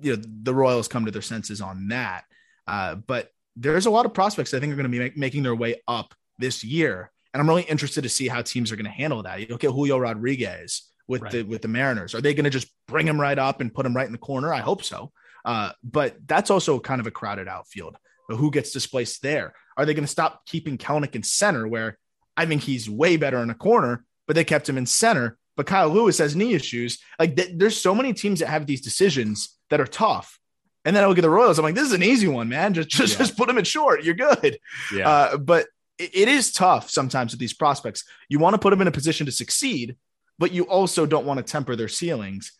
you 0.00 0.16
know 0.16 0.22
the 0.42 0.54
Royals 0.54 0.88
come 0.88 1.04
to 1.04 1.10
their 1.10 1.22
senses 1.22 1.60
on 1.60 1.88
that. 1.88 2.24
Uh, 2.66 2.94
but 2.94 3.28
there's 3.56 3.86
a 3.86 3.90
lot 3.90 4.06
of 4.06 4.14
prospects 4.14 4.54
I 4.54 4.60
think 4.60 4.72
are 4.72 4.76
going 4.76 4.84
to 4.84 4.88
be 4.90 4.98
make, 4.98 5.16
making 5.16 5.42
their 5.42 5.54
way 5.54 5.82
up 5.86 6.14
this 6.38 6.64
year, 6.64 7.10
and 7.34 7.40
I'm 7.40 7.48
really 7.48 7.62
interested 7.62 8.02
to 8.02 8.08
see 8.08 8.28
how 8.28 8.40
teams 8.42 8.72
are 8.72 8.76
going 8.76 8.86
to 8.86 8.90
handle 8.90 9.22
that. 9.24 9.40
You 9.40 9.46
look 9.50 9.64
at 9.64 9.70
Julio 9.70 9.98
Rodriguez 9.98 10.88
with 11.06 11.22
Right. 11.22 11.32
the 11.32 11.42
with 11.42 11.62
the 11.62 11.68
Mariners. 11.68 12.14
Are 12.14 12.20
they 12.20 12.32
going 12.34 12.44
to 12.44 12.50
just 12.50 12.68
bring 12.88 13.06
him 13.06 13.20
right 13.20 13.38
up 13.38 13.60
and 13.60 13.72
put 13.74 13.84
him 13.84 13.94
right 13.94 14.06
in 14.06 14.12
the 14.12 14.18
corner? 14.18 14.52
I 14.54 14.60
hope 14.60 14.82
so. 14.82 15.12
Uh, 15.44 15.72
but 15.82 16.16
that's 16.26 16.50
also 16.50 16.78
kind 16.78 17.00
of 17.00 17.06
a 17.06 17.10
crowded 17.10 17.48
outfield. 17.48 17.96
But 18.28 18.36
who 18.36 18.50
gets 18.50 18.70
displaced 18.70 19.22
there? 19.22 19.54
Are 19.76 19.84
they 19.84 19.94
going 19.94 20.04
to 20.04 20.10
stop 20.10 20.46
keeping 20.46 20.78
Kelenic 20.78 21.14
in 21.16 21.22
center, 21.22 21.66
where 21.66 21.98
I 22.36 22.46
think 22.46 22.62
he's 22.62 22.88
way 22.88 23.16
better 23.16 23.38
in 23.42 23.50
a 23.50 23.54
corner, 23.54 24.04
but 24.26 24.36
they 24.36 24.44
kept 24.44 24.68
him 24.68 24.78
in 24.78 24.86
center? 24.86 25.36
But 25.56 25.66
Kyle 25.66 25.88
Lewis 25.88 26.18
has 26.18 26.34
knee 26.36 26.54
issues. 26.54 26.98
Like 27.18 27.36
th- 27.36 27.50
there's 27.56 27.78
so 27.78 27.94
many 27.94 28.12
teams 28.14 28.40
that 28.40 28.48
have 28.48 28.66
these 28.66 28.80
decisions 28.80 29.58
that 29.70 29.80
are 29.80 29.86
tough. 29.86 30.38
And 30.84 30.96
then 30.96 31.04
I 31.04 31.06
look 31.06 31.18
at 31.18 31.22
the 31.22 31.30
Royals. 31.30 31.58
I'm 31.58 31.64
like, 31.64 31.74
this 31.74 31.86
is 31.86 31.92
an 31.92 32.02
easy 32.02 32.26
one, 32.28 32.48
man. 32.48 32.74
Just 32.74 32.88
just, 32.88 33.12
Yeah. 33.14 33.18
just 33.18 33.36
put 33.36 33.48
him 33.48 33.58
in 33.58 33.64
short. 33.64 34.02
You're 34.04 34.14
good. 34.14 34.58
yeah. 34.94 35.08
Uh, 35.08 35.36
but 35.36 35.66
it, 35.98 36.10
it 36.14 36.28
is 36.28 36.52
tough 36.52 36.90
sometimes 36.90 37.32
with 37.32 37.40
these 37.40 37.52
prospects. 37.52 38.04
You 38.28 38.38
want 38.38 38.54
to 38.54 38.58
put 38.58 38.70
them 38.70 38.80
in 38.80 38.88
a 38.88 38.92
position 38.92 39.26
to 39.26 39.32
succeed, 39.32 39.96
but 40.38 40.52
you 40.52 40.64
also 40.64 41.04
don't 41.06 41.26
want 41.26 41.38
to 41.38 41.44
temper 41.44 41.76
their 41.76 41.88
ceilings. 41.88 42.52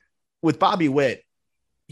With 0.42 0.58
Bobby 0.58 0.88
Witt, 0.88 1.24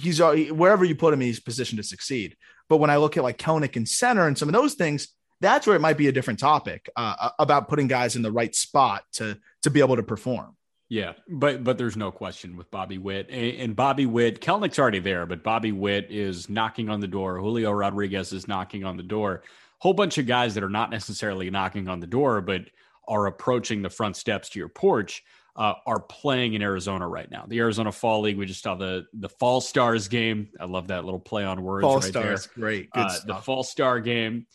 he's 0.00 0.20
already, 0.20 0.50
wherever 0.50 0.84
you 0.84 0.94
put 0.94 1.14
him, 1.14 1.20
he's 1.20 1.40
positioned 1.40 1.78
to 1.78 1.82
succeed. 1.82 2.36
But 2.68 2.78
when 2.78 2.90
I 2.90 2.96
look 2.96 3.16
at 3.16 3.22
like 3.22 3.38
Kelenic 3.38 3.76
and 3.76 3.88
center 3.88 4.26
and 4.26 4.38
some 4.38 4.48
of 4.48 4.54
those 4.54 4.74
things, 4.74 5.08
that's 5.40 5.66
where 5.66 5.76
it 5.76 5.80
might 5.80 5.96
be 5.96 6.08
a 6.08 6.12
different 6.12 6.38
topic 6.38 6.88
uh, 6.96 7.30
about 7.38 7.68
putting 7.68 7.88
guys 7.88 8.16
in 8.16 8.22
the 8.22 8.32
right 8.32 8.54
spot 8.54 9.04
to 9.14 9.38
to 9.62 9.70
be 9.70 9.80
able 9.80 9.96
to 9.96 10.02
perform. 10.02 10.56
Yeah, 10.88 11.12
but 11.28 11.64
but 11.64 11.78
there's 11.78 11.96
no 11.96 12.10
question 12.10 12.56
with 12.56 12.70
Bobby 12.70 12.98
Witt 12.98 13.28
and, 13.30 13.60
and 13.60 13.76
Bobby 13.76 14.06
Witt. 14.06 14.40
Kelenic's 14.40 14.78
already 14.78 14.98
there, 14.98 15.24
but 15.24 15.42
Bobby 15.42 15.72
Witt 15.72 16.10
is 16.10 16.50
knocking 16.50 16.88
on 16.88 17.00
the 17.00 17.06
door. 17.06 17.38
Julio 17.38 17.70
Rodriguez 17.72 18.32
is 18.32 18.48
knocking 18.48 18.84
on 18.84 18.96
the 18.96 19.02
door. 19.02 19.42
Whole 19.78 19.94
bunch 19.94 20.18
of 20.18 20.26
guys 20.26 20.54
that 20.54 20.64
are 20.64 20.68
not 20.68 20.90
necessarily 20.90 21.48
knocking 21.48 21.88
on 21.88 22.00
the 22.00 22.06
door, 22.06 22.40
but 22.40 22.62
are 23.08 23.26
approaching 23.26 23.82
the 23.82 23.88
front 23.88 24.16
steps 24.16 24.50
to 24.50 24.58
your 24.58 24.68
porch. 24.68 25.22
Uh, 25.56 25.74
are 25.84 26.00
playing 26.00 26.54
in 26.54 26.62
Arizona 26.62 27.06
right 27.06 27.30
now. 27.30 27.44
The 27.46 27.58
Arizona 27.58 27.90
Fall 27.92 28.20
League. 28.22 28.38
We 28.38 28.46
just 28.46 28.62
saw 28.62 28.76
the 28.76 29.04
the 29.12 29.28
Fall 29.28 29.60
Stars 29.60 30.08
game. 30.08 30.48
I 30.60 30.64
love 30.64 30.88
that 30.88 31.04
little 31.04 31.20
play 31.20 31.44
on 31.44 31.62
words. 31.62 31.82
Fall 31.82 31.96
right 31.96 32.04
stars, 32.04 32.46
there. 32.46 32.54
great, 32.54 32.90
good 32.92 33.06
Uh, 33.06 33.14
the. 33.26 33.34
Fall 33.34 33.62
Star 33.64 34.00
game. 34.00 34.46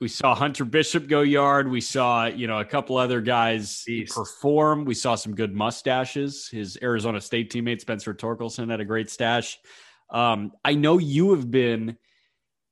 We 0.00 0.08
saw 0.08 0.34
Hunter 0.34 0.64
Bishop 0.64 1.08
go 1.08 1.22
yard. 1.22 1.70
We 1.70 1.80
saw, 1.80 2.26
you 2.26 2.46
know, 2.46 2.60
a 2.60 2.64
couple 2.64 2.96
other 2.98 3.20
guys 3.20 3.82
Beast. 3.86 4.14
perform. 4.14 4.84
We 4.84 4.94
saw 4.94 5.14
some 5.14 5.34
good 5.34 5.54
mustaches. 5.54 6.48
His 6.48 6.78
Arizona 6.82 7.20
State 7.20 7.50
teammate 7.50 7.80
Spencer 7.80 8.14
Torkelson 8.14 8.70
had 8.70 8.80
a 8.80 8.84
great 8.84 9.10
stash. 9.10 9.58
Um, 10.10 10.52
I 10.64 10.74
know 10.74 10.98
you 10.98 11.32
have 11.34 11.50
been 11.50 11.96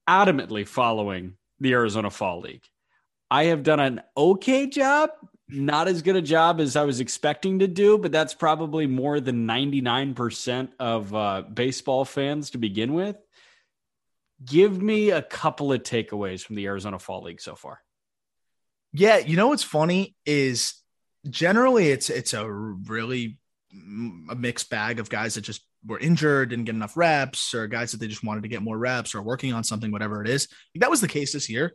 adamantly 0.09 0.69
following 0.69 1.37
the 1.61 1.73
Arizona 1.73 2.11
Fall 2.11 2.41
League. 2.41 2.65
I 3.31 3.45
have 3.45 3.63
done 3.63 3.81
an 3.81 4.03
okay 4.17 4.67
job, 4.69 5.11
not 5.49 5.89
as 5.89 6.03
good 6.03 6.17
a 6.17 6.23
job 6.23 6.61
as 6.61 6.77
I 6.77 6.85
was 6.85 7.01
expecting 7.01 7.59
to 7.59 7.69
do, 7.69 7.99
but 7.99 8.13
that's 8.13 8.35
probably 8.35 8.87
more 8.87 9.21
than 9.21 9.47
99% 9.47 10.71
of 10.79 11.15
uh, 11.15 11.43
baseball 11.43 12.05
fans 12.05 12.51
to 12.51 12.59
begin 12.59 12.95
with. 12.95 13.17
Give 14.45 14.81
me 14.81 15.11
a 15.11 15.23
couple 15.23 15.73
of 15.73 15.83
takeaways 15.83 16.43
from 16.43 16.57
the 16.57 16.67
Arizona 16.67 16.99
Fall 16.99 17.23
League 17.23 17.41
so 17.41 17.55
far. 17.55 17.81
Yeah, 18.93 19.19
you 19.19 19.37
know 19.37 19.49
what's 19.49 19.63
funny 19.63 20.15
is 20.25 20.75
generally 21.29 21.89
it's 21.89 22.11
it's 22.11 22.33
a 22.33 22.49
really 22.49 23.39
a 24.31 24.35
mixed 24.35 24.71
bag 24.71 25.01
of 25.01 25.11
guys 25.11 25.35
that 25.35 25.41
just 25.41 25.63
were 25.85 25.99
injured, 25.99 26.51
didn't 26.51 26.65
get 26.65 26.75
enough 26.75 26.97
reps, 26.97 27.55
or 27.55 27.67
guys 27.67 27.93
that 27.93 27.99
they 27.99 28.07
just 28.07 28.25
wanted 28.25 28.43
to 28.43 28.49
get 28.49 28.63
more 28.63 28.79
reps 28.79 29.15
or 29.15 29.23
working 29.23 29.53
on 29.53 29.65
something, 29.65 29.91
whatever 29.91 30.23
it 30.23 30.29
is. 30.29 30.49
That 30.77 30.91
was 30.91 31.01
the 31.01 31.09
case 31.09 31.33
this 31.33 31.51
year, 31.51 31.75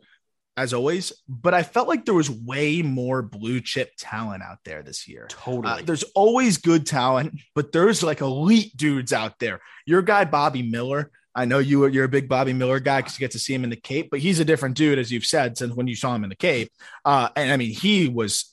as 0.56 0.74
always. 0.74 1.12
But 1.28 1.54
I 1.54 1.62
felt 1.62 1.88
like 1.88 2.04
there 2.04 2.14
was 2.14 2.30
way 2.30 2.82
more 2.82 3.22
blue 3.22 3.60
chip 3.60 3.90
talent 3.98 4.42
out 4.42 4.58
there 4.64 4.82
this 4.82 5.08
year. 5.08 5.26
Totally. 5.28 5.80
Uh, 5.80 5.82
there's 5.84 6.04
always 6.14 6.58
good 6.58 6.86
talent, 6.86 7.40
but 7.54 7.72
there's 7.72 8.02
like 8.02 8.20
elite 8.20 8.76
dudes 8.76 9.12
out 9.12 9.38
there. 9.38 9.60
Your 9.86 10.02
guy 10.02 10.24
Bobby 10.24 10.62
Miller. 10.62 11.10
I 11.32 11.44
know 11.44 11.60
you 11.60 11.86
you're 11.86 12.04
a 12.04 12.08
big 12.08 12.28
Bobby 12.28 12.52
Miller 12.52 12.80
guy 12.80 13.00
because 13.00 13.16
you 13.16 13.20
get 13.20 13.30
to 13.32 13.38
see 13.38 13.54
him 13.54 13.64
in 13.64 13.70
the 13.70 13.76
Cape, 13.76 14.08
but 14.10 14.20
he's 14.20 14.40
a 14.40 14.44
different 14.44 14.76
dude, 14.76 14.98
as 14.98 15.12
you've 15.12 15.24
said, 15.24 15.56
since 15.56 15.74
when 15.74 15.86
you 15.86 15.94
saw 15.94 16.14
him 16.14 16.24
in 16.24 16.30
the 16.30 16.36
Cape. 16.36 16.72
Uh, 17.04 17.28
and 17.36 17.52
I 17.52 17.56
mean, 17.56 17.70
he 17.70 18.08
was 18.08 18.52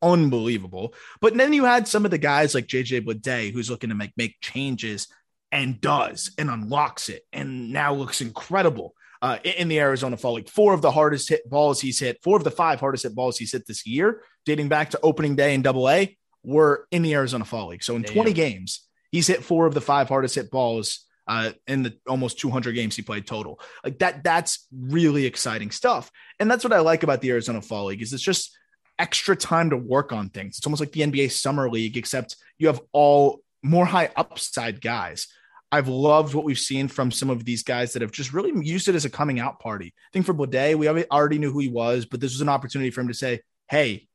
unbelievable. 0.00 0.94
But 1.20 1.34
then 1.34 1.52
you 1.52 1.64
had 1.64 1.88
some 1.88 2.04
of 2.04 2.12
the 2.12 2.18
guys 2.18 2.54
like 2.54 2.66
JJ 2.66 3.04
Bleday, 3.04 3.52
who's 3.52 3.70
looking 3.70 3.90
to 3.90 3.96
make 3.96 4.12
make 4.16 4.36
changes 4.40 5.08
and 5.50 5.80
does 5.80 6.32
and 6.38 6.50
unlocks 6.50 7.08
it, 7.08 7.22
and 7.32 7.72
now 7.72 7.94
looks 7.94 8.20
incredible. 8.20 8.94
Uh, 9.24 9.38
in 9.42 9.68
the 9.68 9.80
Arizona 9.80 10.18
Fall 10.18 10.34
League, 10.34 10.50
four 10.50 10.74
of 10.74 10.82
the 10.82 10.90
hardest 10.90 11.30
hit 11.30 11.48
balls 11.48 11.80
he's 11.80 11.98
hit, 11.98 12.22
four 12.22 12.36
of 12.36 12.44
the 12.44 12.50
five 12.50 12.78
hardest 12.78 13.04
hit 13.04 13.14
balls 13.14 13.38
he's 13.38 13.52
hit 13.52 13.66
this 13.66 13.86
year, 13.86 14.20
dating 14.44 14.68
back 14.68 14.90
to 14.90 15.00
opening 15.02 15.34
day 15.34 15.54
in 15.54 15.62
Double 15.62 15.88
A, 15.88 16.14
were 16.42 16.86
in 16.90 17.00
the 17.00 17.14
Arizona 17.14 17.46
Fall 17.46 17.68
League. 17.68 17.82
So 17.82 17.96
in 17.96 18.02
Damn. 18.02 18.12
20 18.12 18.34
games, 18.34 18.86
he's 19.10 19.26
hit 19.26 19.42
four 19.42 19.64
of 19.64 19.72
the 19.72 19.80
five 19.80 20.10
hardest 20.10 20.34
hit 20.34 20.50
balls 20.50 21.06
uh, 21.26 21.52
in 21.66 21.84
the 21.84 21.94
almost 22.06 22.38
200 22.38 22.72
games 22.72 22.96
he 22.96 23.00
played 23.00 23.26
total. 23.26 23.60
Like 23.82 23.98
that, 24.00 24.22
that's 24.22 24.66
really 24.70 25.24
exciting 25.24 25.70
stuff. 25.70 26.10
And 26.38 26.50
that's 26.50 26.62
what 26.62 26.74
I 26.74 26.80
like 26.80 27.02
about 27.02 27.22
the 27.22 27.30
Arizona 27.30 27.62
Fall 27.62 27.86
League 27.86 28.02
is 28.02 28.12
it's 28.12 28.22
just 28.22 28.54
extra 28.98 29.34
time 29.34 29.70
to 29.70 29.76
work 29.78 30.12
on 30.12 30.28
things. 30.28 30.58
It's 30.58 30.66
almost 30.66 30.80
like 30.80 30.92
the 30.92 31.00
NBA 31.00 31.30
Summer 31.30 31.70
League, 31.70 31.96
except 31.96 32.36
you 32.58 32.66
have 32.66 32.82
all 32.92 33.40
more 33.62 33.86
high 33.86 34.10
upside 34.16 34.82
guys. 34.82 35.28
I've 35.74 35.88
loved 35.88 36.34
what 36.34 36.44
we've 36.44 36.56
seen 36.56 36.86
from 36.86 37.10
some 37.10 37.30
of 37.30 37.44
these 37.44 37.64
guys 37.64 37.92
that 37.92 38.02
have 38.02 38.12
just 38.12 38.32
really 38.32 38.52
used 38.64 38.86
it 38.86 38.94
as 38.94 39.04
a 39.04 39.10
coming 39.10 39.40
out 39.40 39.58
party. 39.58 39.92
I 39.96 40.10
think 40.12 40.24
for 40.24 40.32
Bleday, 40.32 40.76
we 40.76 40.88
already 40.88 41.38
knew 41.38 41.50
who 41.50 41.58
he 41.58 41.68
was, 41.68 42.06
but 42.06 42.20
this 42.20 42.32
was 42.32 42.40
an 42.40 42.48
opportunity 42.48 42.90
for 42.90 43.00
him 43.00 43.08
to 43.08 43.14
say, 43.14 43.40
"Hey, 43.68 44.06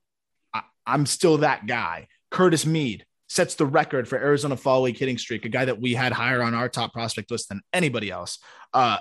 I, 0.53 0.61
I'm 0.87 1.05
still 1.05 1.39
that 1.39 1.67
guy." 1.67 2.07
Curtis 2.31 2.65
Mead 2.65 3.05
sets 3.27 3.55
the 3.55 3.65
record 3.65 4.07
for 4.07 4.17
Arizona 4.17 4.55
Fall 4.55 4.83
League 4.83 4.97
hitting 4.97 5.17
streak, 5.17 5.43
a 5.43 5.49
guy 5.49 5.65
that 5.65 5.81
we 5.81 5.93
had 5.93 6.13
higher 6.13 6.41
on 6.41 6.53
our 6.53 6.69
top 6.69 6.93
prospect 6.93 7.29
list 7.29 7.49
than 7.49 7.61
anybody 7.73 8.09
else. 8.09 8.39
Uh, 8.73 8.99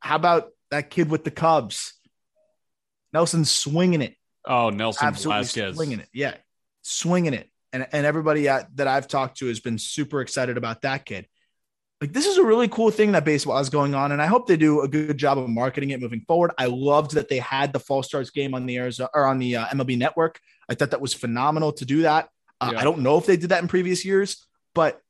how 0.00 0.16
about 0.16 0.48
that 0.70 0.88
kid 0.88 1.10
with 1.10 1.24
the 1.24 1.30
Cubs? 1.30 1.92
Nelson 3.12 3.44
swinging 3.44 4.00
it. 4.00 4.14
Oh, 4.46 4.70
Nelson 4.70 5.08
Absolutely 5.08 5.34
Velazquez. 5.42 5.76
swinging 5.76 6.00
it. 6.00 6.08
Yeah, 6.14 6.36
swinging 6.80 7.34
it. 7.34 7.50
And, 7.72 7.86
and 7.92 8.06
everybody 8.06 8.48
at, 8.48 8.74
that 8.76 8.88
I've 8.88 9.08
talked 9.08 9.38
to 9.40 9.48
has 9.48 9.60
been 9.60 9.78
super 9.78 10.22
excited 10.22 10.56
about 10.56 10.82
that 10.82 11.04
kid. 11.04 11.26
Like, 12.00 12.12
this 12.12 12.26
is 12.26 12.36
a 12.36 12.44
really 12.44 12.68
cool 12.68 12.90
thing 12.90 13.12
that 13.12 13.24
baseball 13.24 13.58
is 13.58 13.70
going 13.70 13.94
on. 13.94 14.12
And 14.12 14.20
I 14.20 14.26
hope 14.26 14.46
they 14.46 14.58
do 14.58 14.82
a 14.82 14.88
good 14.88 15.16
job 15.16 15.38
of 15.38 15.48
marketing 15.48 15.90
it 15.90 16.00
moving 16.00 16.20
forward. 16.28 16.52
I 16.58 16.66
loved 16.66 17.12
that 17.12 17.28
they 17.28 17.38
had 17.38 17.72
the 17.72 17.80
Fall 17.80 18.02
Stars 18.02 18.30
game 18.30 18.54
on 18.54 18.66
the 18.66 18.76
Arizona 18.76 19.08
or 19.14 19.24
on 19.26 19.38
the 19.38 19.56
uh, 19.56 19.66
MLB 19.68 19.96
network. 19.96 20.38
I 20.68 20.74
thought 20.74 20.90
that 20.90 21.00
was 21.00 21.14
phenomenal 21.14 21.72
to 21.72 21.86
do 21.86 22.02
that. 22.02 22.28
Uh, 22.60 22.70
Yeah. 22.72 22.80
I 22.80 22.84
don't 22.84 23.00
know 23.00 23.16
if 23.16 23.24
they 23.24 23.38
did 23.38 23.48
that 23.50 23.62
in 23.62 23.68
previous 23.68 24.04
years, 24.04 24.46
but 24.74 25.00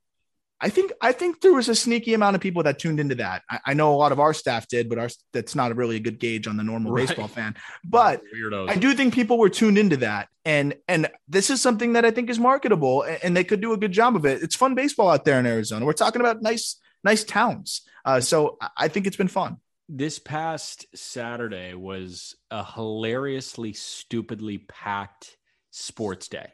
I 0.60 0.70
think 0.70 0.92
I 1.02 1.12
think 1.12 1.42
there 1.42 1.52
was 1.52 1.68
a 1.68 1.74
sneaky 1.74 2.14
amount 2.14 2.34
of 2.34 2.40
people 2.40 2.62
that 2.62 2.78
tuned 2.78 2.98
into 2.98 3.16
that. 3.16 3.42
I, 3.50 3.58
I 3.66 3.74
know 3.74 3.94
a 3.94 3.96
lot 3.96 4.12
of 4.12 4.20
our 4.20 4.32
staff 4.32 4.66
did, 4.68 4.88
but 4.88 4.98
our 4.98 5.08
that's 5.32 5.54
not 5.54 5.76
really 5.76 5.96
a 5.96 6.00
good 6.00 6.18
gauge 6.18 6.46
on 6.46 6.56
the 6.56 6.64
normal 6.64 6.92
Right. 6.92 7.06
baseball 7.06 7.28
fan. 7.28 7.56
But 7.84 8.22
weirdos. 8.34 8.70
I 8.70 8.76
do 8.76 8.94
think 8.94 9.12
people 9.12 9.36
were 9.38 9.50
tuned 9.50 9.76
into 9.76 9.98
that, 9.98 10.28
and 10.46 10.74
and 10.88 11.08
this 11.28 11.50
is 11.50 11.60
something 11.60 11.92
that 11.92 12.04
I 12.06 12.10
think 12.10 12.30
is 12.30 12.38
marketable, 12.38 13.02
and, 13.02 13.18
and 13.22 13.36
they 13.36 13.44
could 13.44 13.60
do 13.60 13.74
a 13.74 13.76
good 13.76 13.92
job 13.92 14.16
of 14.16 14.24
it. 14.24 14.42
It's 14.42 14.56
fun 14.56 14.74
baseball 14.74 15.10
out 15.10 15.24
there 15.26 15.38
in 15.38 15.44
Arizona. 15.46 15.84
We're 15.84 15.92
talking 15.92 16.20
about 16.22 16.40
nice 16.40 16.76
nice 17.04 17.22
towns, 17.24 17.82
uh, 18.06 18.20
so 18.20 18.56
I- 18.60 18.70
I 18.84 18.88
think 18.88 19.06
it's 19.06 19.16
been 19.16 19.28
fun. 19.28 19.58
this 19.88 20.18
past 20.18 20.86
Saturday 20.96 21.74
was 21.74 22.34
a 22.50 22.64
hilariously 22.64 23.72
stupidly 23.74 24.58
packed 24.58 25.36
sports 25.70 26.26
day. 26.28 26.50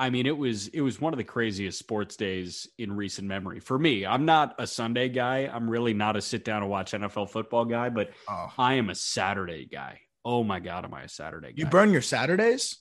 I 0.00 0.10
mean, 0.10 0.26
it 0.26 0.36
was 0.36 0.68
it 0.68 0.80
was 0.80 1.00
one 1.00 1.12
of 1.12 1.16
the 1.18 1.24
craziest 1.24 1.78
sports 1.78 2.16
days 2.16 2.68
in 2.78 2.92
recent 2.92 3.26
memory 3.26 3.58
for 3.58 3.76
me. 3.78 4.06
I'm 4.06 4.24
not 4.24 4.54
a 4.58 4.66
Sunday 4.66 5.08
guy. 5.08 5.50
I'm 5.52 5.68
really 5.68 5.92
not 5.92 6.16
a 6.16 6.22
sit 6.22 6.44
down 6.44 6.62
and 6.62 6.70
watch 6.70 6.92
NFL 6.92 7.30
football 7.30 7.64
guy, 7.64 7.88
but 7.88 8.10
Oh. 8.28 8.52
I 8.56 8.74
am 8.74 8.90
a 8.90 8.94
Saturday 8.94 9.66
guy. 9.66 10.00
Oh 10.24 10.44
my 10.44 10.60
god, 10.60 10.84
am 10.84 10.94
I 10.94 11.02
a 11.02 11.08
Saturday 11.08 11.48
guy? 11.48 11.54
You 11.56 11.66
burn 11.66 11.90
your 11.90 12.02
Saturdays. 12.02 12.76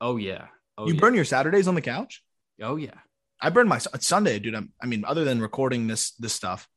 Oh 0.00 0.16
yeah. 0.18 0.48
Oh 0.76 0.86
you 0.86 0.94
yeah. 0.94 1.00
burn 1.00 1.14
your 1.14 1.24
Saturdays 1.24 1.68
on 1.68 1.74
the 1.74 1.80
couch. 1.80 2.22
Oh 2.60 2.76
yeah. 2.76 2.94
I 3.40 3.50
burn 3.50 3.68
my 3.68 3.78
Sunday, 3.78 4.38
dude. 4.38 4.54
I'm, 4.54 4.72
I 4.82 4.86
mean, 4.86 5.04
other 5.06 5.24
than 5.24 5.40
recording 5.40 5.86
this 5.86 6.10
this 6.12 6.32
stuff, 6.32 6.68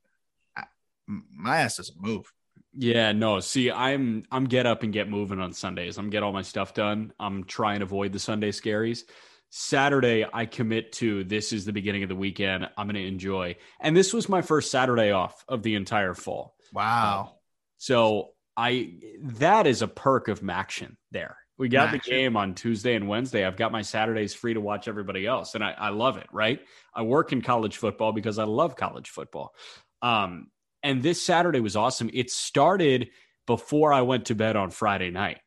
I, 0.56 0.64
my 1.08 1.58
ass 1.58 1.78
doesn't 1.78 2.00
move. 2.00 2.32
Yeah, 2.74 3.12
no. 3.12 3.40
See, 3.42 3.70
I'm 3.72 4.24
I'm 4.32 4.46
get 4.46 4.66
up 4.66 4.84
and 4.84 4.94
get 4.94 5.10
moving 5.10 5.40
on 5.42 5.52
Sundays. 5.54 5.98
I'm 5.98 6.10
get 6.10 6.24
all 6.24 6.32
my 6.32 6.44
stuff 6.44 6.74
done. 6.74 7.12
I'm 7.20 7.44
trying 7.44 7.80
to 7.80 7.86
avoid 7.86 8.14
the 8.14 8.20
Sunday 8.20 8.52
scaries. 8.52 9.04
Saturday, 9.54 10.26
I 10.34 10.46
commit 10.46 10.94
to 10.94 11.26
this 11.26 11.52
is 11.52 11.66
the 11.66 11.74
beginning 11.74 12.04
of 12.04 12.10
the 12.10 12.16
weekend. 12.16 12.70
I'm 12.78 12.88
going 12.88 12.96
to 12.96 13.06
enjoy. 13.06 13.58
And 13.82 13.96
this 13.96 14.14
was 14.14 14.30
my 14.30 14.42
first 14.42 14.72
Saturday 14.72 15.12
off 15.12 15.44
of 15.48 15.62
the 15.62 15.76
entire 15.76 16.14
fall. 16.14 16.56
Wow. 16.74 17.36
So 17.78 18.30
I 18.56 18.94
that 19.24 19.68
is 19.68 19.82
a 19.82 19.90
perk 19.90 20.30
of 20.30 20.40
Maction 20.40 20.96
there. 21.12 21.38
We 21.58 21.68
got 21.68 21.90
Maction. 21.90 21.92
the 21.92 22.10
game 22.10 22.38
on 22.38 22.56
Tuesday 22.56 22.96
and 22.96 23.10
Wednesday. 23.10 23.46
I've 23.46 23.58
got 23.58 23.74
my 23.74 23.82
Saturdays 23.82 24.34
free 24.34 24.54
to 24.54 24.62
watch 24.62 24.88
everybody 24.88 25.28
else. 25.28 25.54
And 25.54 25.64
I, 25.64 25.76
I 25.78 25.90
love 25.90 26.16
it, 26.16 26.28
right? 26.32 26.62
I 26.96 27.02
work 27.02 27.34
in 27.34 27.42
college 27.42 27.76
football 27.76 28.14
because 28.14 28.40
I 28.40 28.46
love 28.46 28.78
college 28.78 29.10
football. 29.10 29.54
Um, 30.02 30.48
and 30.82 31.04
this 31.04 31.22
Saturday 31.22 31.60
was 31.60 31.76
awesome. 31.76 32.10
It 32.14 32.32
started 32.32 33.10
before 33.48 33.92
I 33.92 34.02
went 34.02 34.28
to 34.28 34.36
bed 34.36 34.56
on 34.56 34.70
Friday 34.72 35.12
night 35.12 35.40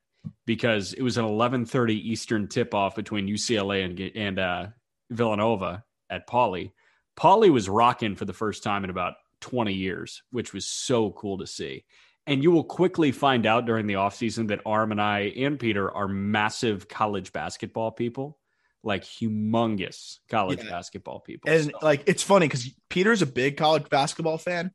because 0.47 0.93
it 0.93 1.02
was 1.02 1.16
an 1.16 1.25
11:30 1.25 1.95
Eastern 1.95 2.49
tip-off 2.49 2.95
between 2.97 3.28
UCLA 3.28 3.85
and 3.85 4.00
and 4.16 4.38
uh, 4.38 4.66
Villanova 5.11 5.85
at 6.11 6.26
Pauley. 6.28 6.73
Pauley 7.16 7.50
was 7.50 7.69
rocking 7.69 8.16
for 8.16 8.25
the 8.25 8.33
first 8.33 8.62
time 8.62 8.85
in 8.85 8.90
about 8.90 9.14
20 9.40 9.73
years, 9.73 10.23
which 10.31 10.52
was 10.52 10.66
so 10.66 11.11
cool 11.12 11.38
to 11.38 11.47
see. 11.47 11.85
And 12.26 12.43
you 12.43 12.50
will 12.50 12.64
quickly 12.64 13.12
find 13.12 13.45
out 13.47 13.66
during 13.66 13.87
the 13.87 13.95
offseason 13.95 14.49
that 14.49 14.62
Aram 14.66 14.93
and 14.93 15.00
I 15.00 15.33
and 15.37 15.61
Peter 15.61 15.90
are 15.90 16.09
massive 16.09 16.88
college 16.88 17.33
basketball 17.33 17.92
people, 17.92 18.38
like 18.83 19.05
humongous 19.05 20.18
college 20.31 20.62
Yeah. 20.64 20.70
basketball 20.70 21.20
people. 21.20 21.51
And 21.51 21.64
So- 21.66 21.79
like 21.83 22.03
it's 22.07 22.22
funny 22.22 22.46
because 22.48 22.70
Peter's 22.88 23.22
a 23.22 23.27
big 23.27 23.57
college 23.57 23.88
basketball 23.90 24.38
fan, 24.38 24.72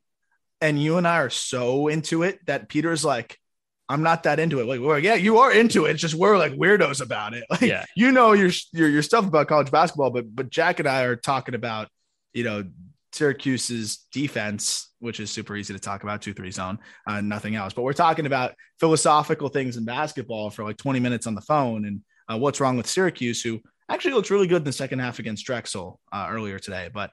and 0.61 0.81
you 0.81 0.97
and 0.97 1.07
I 1.07 1.17
are 1.19 1.29
so 1.29 1.87
into 1.87 2.23
it 2.23 2.45
that 2.45 2.69
Peter's 2.69 3.03
like, 3.03 3.39
I'm 3.91 4.03
not 4.03 4.23
that 4.23 4.39
into 4.39 4.59
it. 4.59 4.65
Like, 4.67 4.79
well, 4.81 4.99
yeah, 4.99 5.15
you 5.15 5.39
are 5.39 5.51
into 5.51 5.85
it. 5.85 5.91
It's 5.91 6.01
just 6.01 6.13
we're 6.15 6.37
like 6.37 6.53
weirdos 6.53 7.01
about 7.01 7.33
it. 7.33 7.43
Like, 7.49 7.61
Yeah. 7.61 7.85
you 7.95 8.11
know 8.11 8.33
your 8.33 8.51
your 8.71 8.87
your 8.87 9.01
stuff 9.01 9.25
about 9.27 9.47
college 9.47 9.71
basketball, 9.71 10.11
but 10.11 10.33
but 10.33 10.49
Jack 10.49 10.79
and 10.79 10.87
I 10.87 11.01
are 11.03 11.15
talking 11.15 11.55
about, 11.55 11.87
you 12.33 12.43
know, 12.43 12.63
Syracuse's 13.11 14.05
defense, 14.13 14.91
which 14.99 15.19
is 15.19 15.31
super 15.31 15.55
easy 15.55 15.73
to 15.73 15.79
talk 15.79 16.03
about, 16.03 16.21
two 16.21 16.33
three 16.33 16.51
zone, 16.51 16.77
uh, 17.07 17.19
nothing 17.21 17.55
else. 17.55 17.73
But 17.73 17.81
we're 17.81 17.93
talking 17.93 18.25
about 18.27 18.53
philosophical 18.79 19.49
things 19.49 19.75
in 19.77 19.85
basketball 19.85 20.49
for 20.51 20.63
like 20.63 20.77
20 20.77 20.99
minutes 20.99 21.25
on 21.27 21.35
the 21.35 21.41
phone, 21.41 21.85
and 21.85 22.01
uh, 22.31 22.37
what's 22.37 22.59
wrong 22.59 22.77
with 22.77 22.87
Syracuse, 22.87 23.41
who 23.41 23.59
actually 23.89 24.13
looks 24.13 24.29
really 24.29 24.45
good 24.47 24.57
in 24.61 24.63
the 24.63 24.71
second 24.71 24.99
half 24.99 25.17
against 25.19 25.45
Drexel 25.45 25.99
uh, 26.13 26.27
earlier 26.29 26.59
today. 26.59 26.89
But 26.93 27.09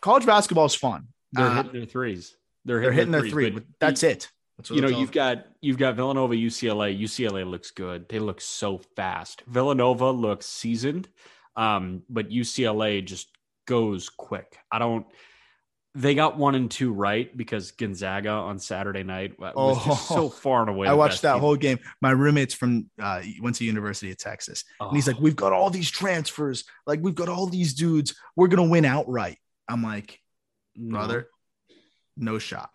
college 0.00 0.24
basketball 0.26 0.64
is 0.64 0.74
fun. 0.74 1.08
they're 1.32 1.46
Uh, 1.46 1.56
hitting 1.62 1.72
their 1.72 1.86
threes. 1.86 2.34
They're 2.64 2.80
they're 2.80 2.92
hitting, 2.92 3.12
hitting 3.12 3.22
their 3.22 3.30
three, 3.30 3.50
but 3.50 3.64
that's 3.78 4.02
it. 4.02 4.30
You 4.70 4.80
know, 4.80 4.88
you've 4.88 5.12
got 5.12 5.46
you've 5.60 5.78
got 5.78 5.96
Villanova, 5.96 6.34
UCLA. 6.34 6.98
UCLA 6.98 7.48
looks 7.48 7.70
good. 7.72 8.08
They 8.08 8.18
look 8.20 8.40
so 8.40 8.78
fast. 8.96 9.42
Villanova 9.48 10.10
looks 10.10 10.46
seasoned, 10.46 11.08
um, 11.56 12.02
but 12.08 12.30
UCLA 12.30 13.04
just 13.04 13.28
goes 13.66 14.08
quick. 14.08 14.56
I 14.70 14.78
don't. 14.78 15.06
They 15.96 16.14
got 16.16 16.36
one 16.36 16.54
and 16.56 16.68
two 16.70 16.92
right 16.92 17.36
because 17.36 17.70
Gonzaga 17.72 18.30
on 18.30 18.58
Saturday 18.58 19.04
night 19.04 19.38
was 19.38 19.76
just 19.84 20.10
Oh. 20.10 20.14
so 20.14 20.28
far 20.28 20.60
and 20.62 20.70
away. 20.70 20.88
I 20.88 20.94
watched 20.94 21.22
that 21.22 21.34
team. 21.34 21.40
whole 21.40 21.54
game. 21.56 21.78
My 22.00 22.10
roommate's 22.10 22.54
from 22.54 22.90
uh, 23.00 23.22
went 23.40 23.56
to 23.56 23.64
University 23.64 24.10
of 24.10 24.18
Texas, 24.18 24.64
and 24.80 24.92
he's 24.94 25.08
Oh. 25.08 25.12
like, 25.12 25.20
"We've 25.20 25.36
got 25.36 25.52
all 25.52 25.70
these 25.70 25.90
transfers. 25.90 26.64
Like, 26.86 27.00
we've 27.02 27.14
got 27.14 27.28
all 27.28 27.46
these 27.46 27.74
dudes. 27.74 28.16
We're 28.36 28.48
gonna 28.48 28.68
win 28.68 28.84
outright." 28.84 29.38
I'm 29.68 29.82
like, 29.82 30.20
No. 30.76 30.98
brother, 30.98 31.28
no 32.16 32.38
shot. 32.38 32.70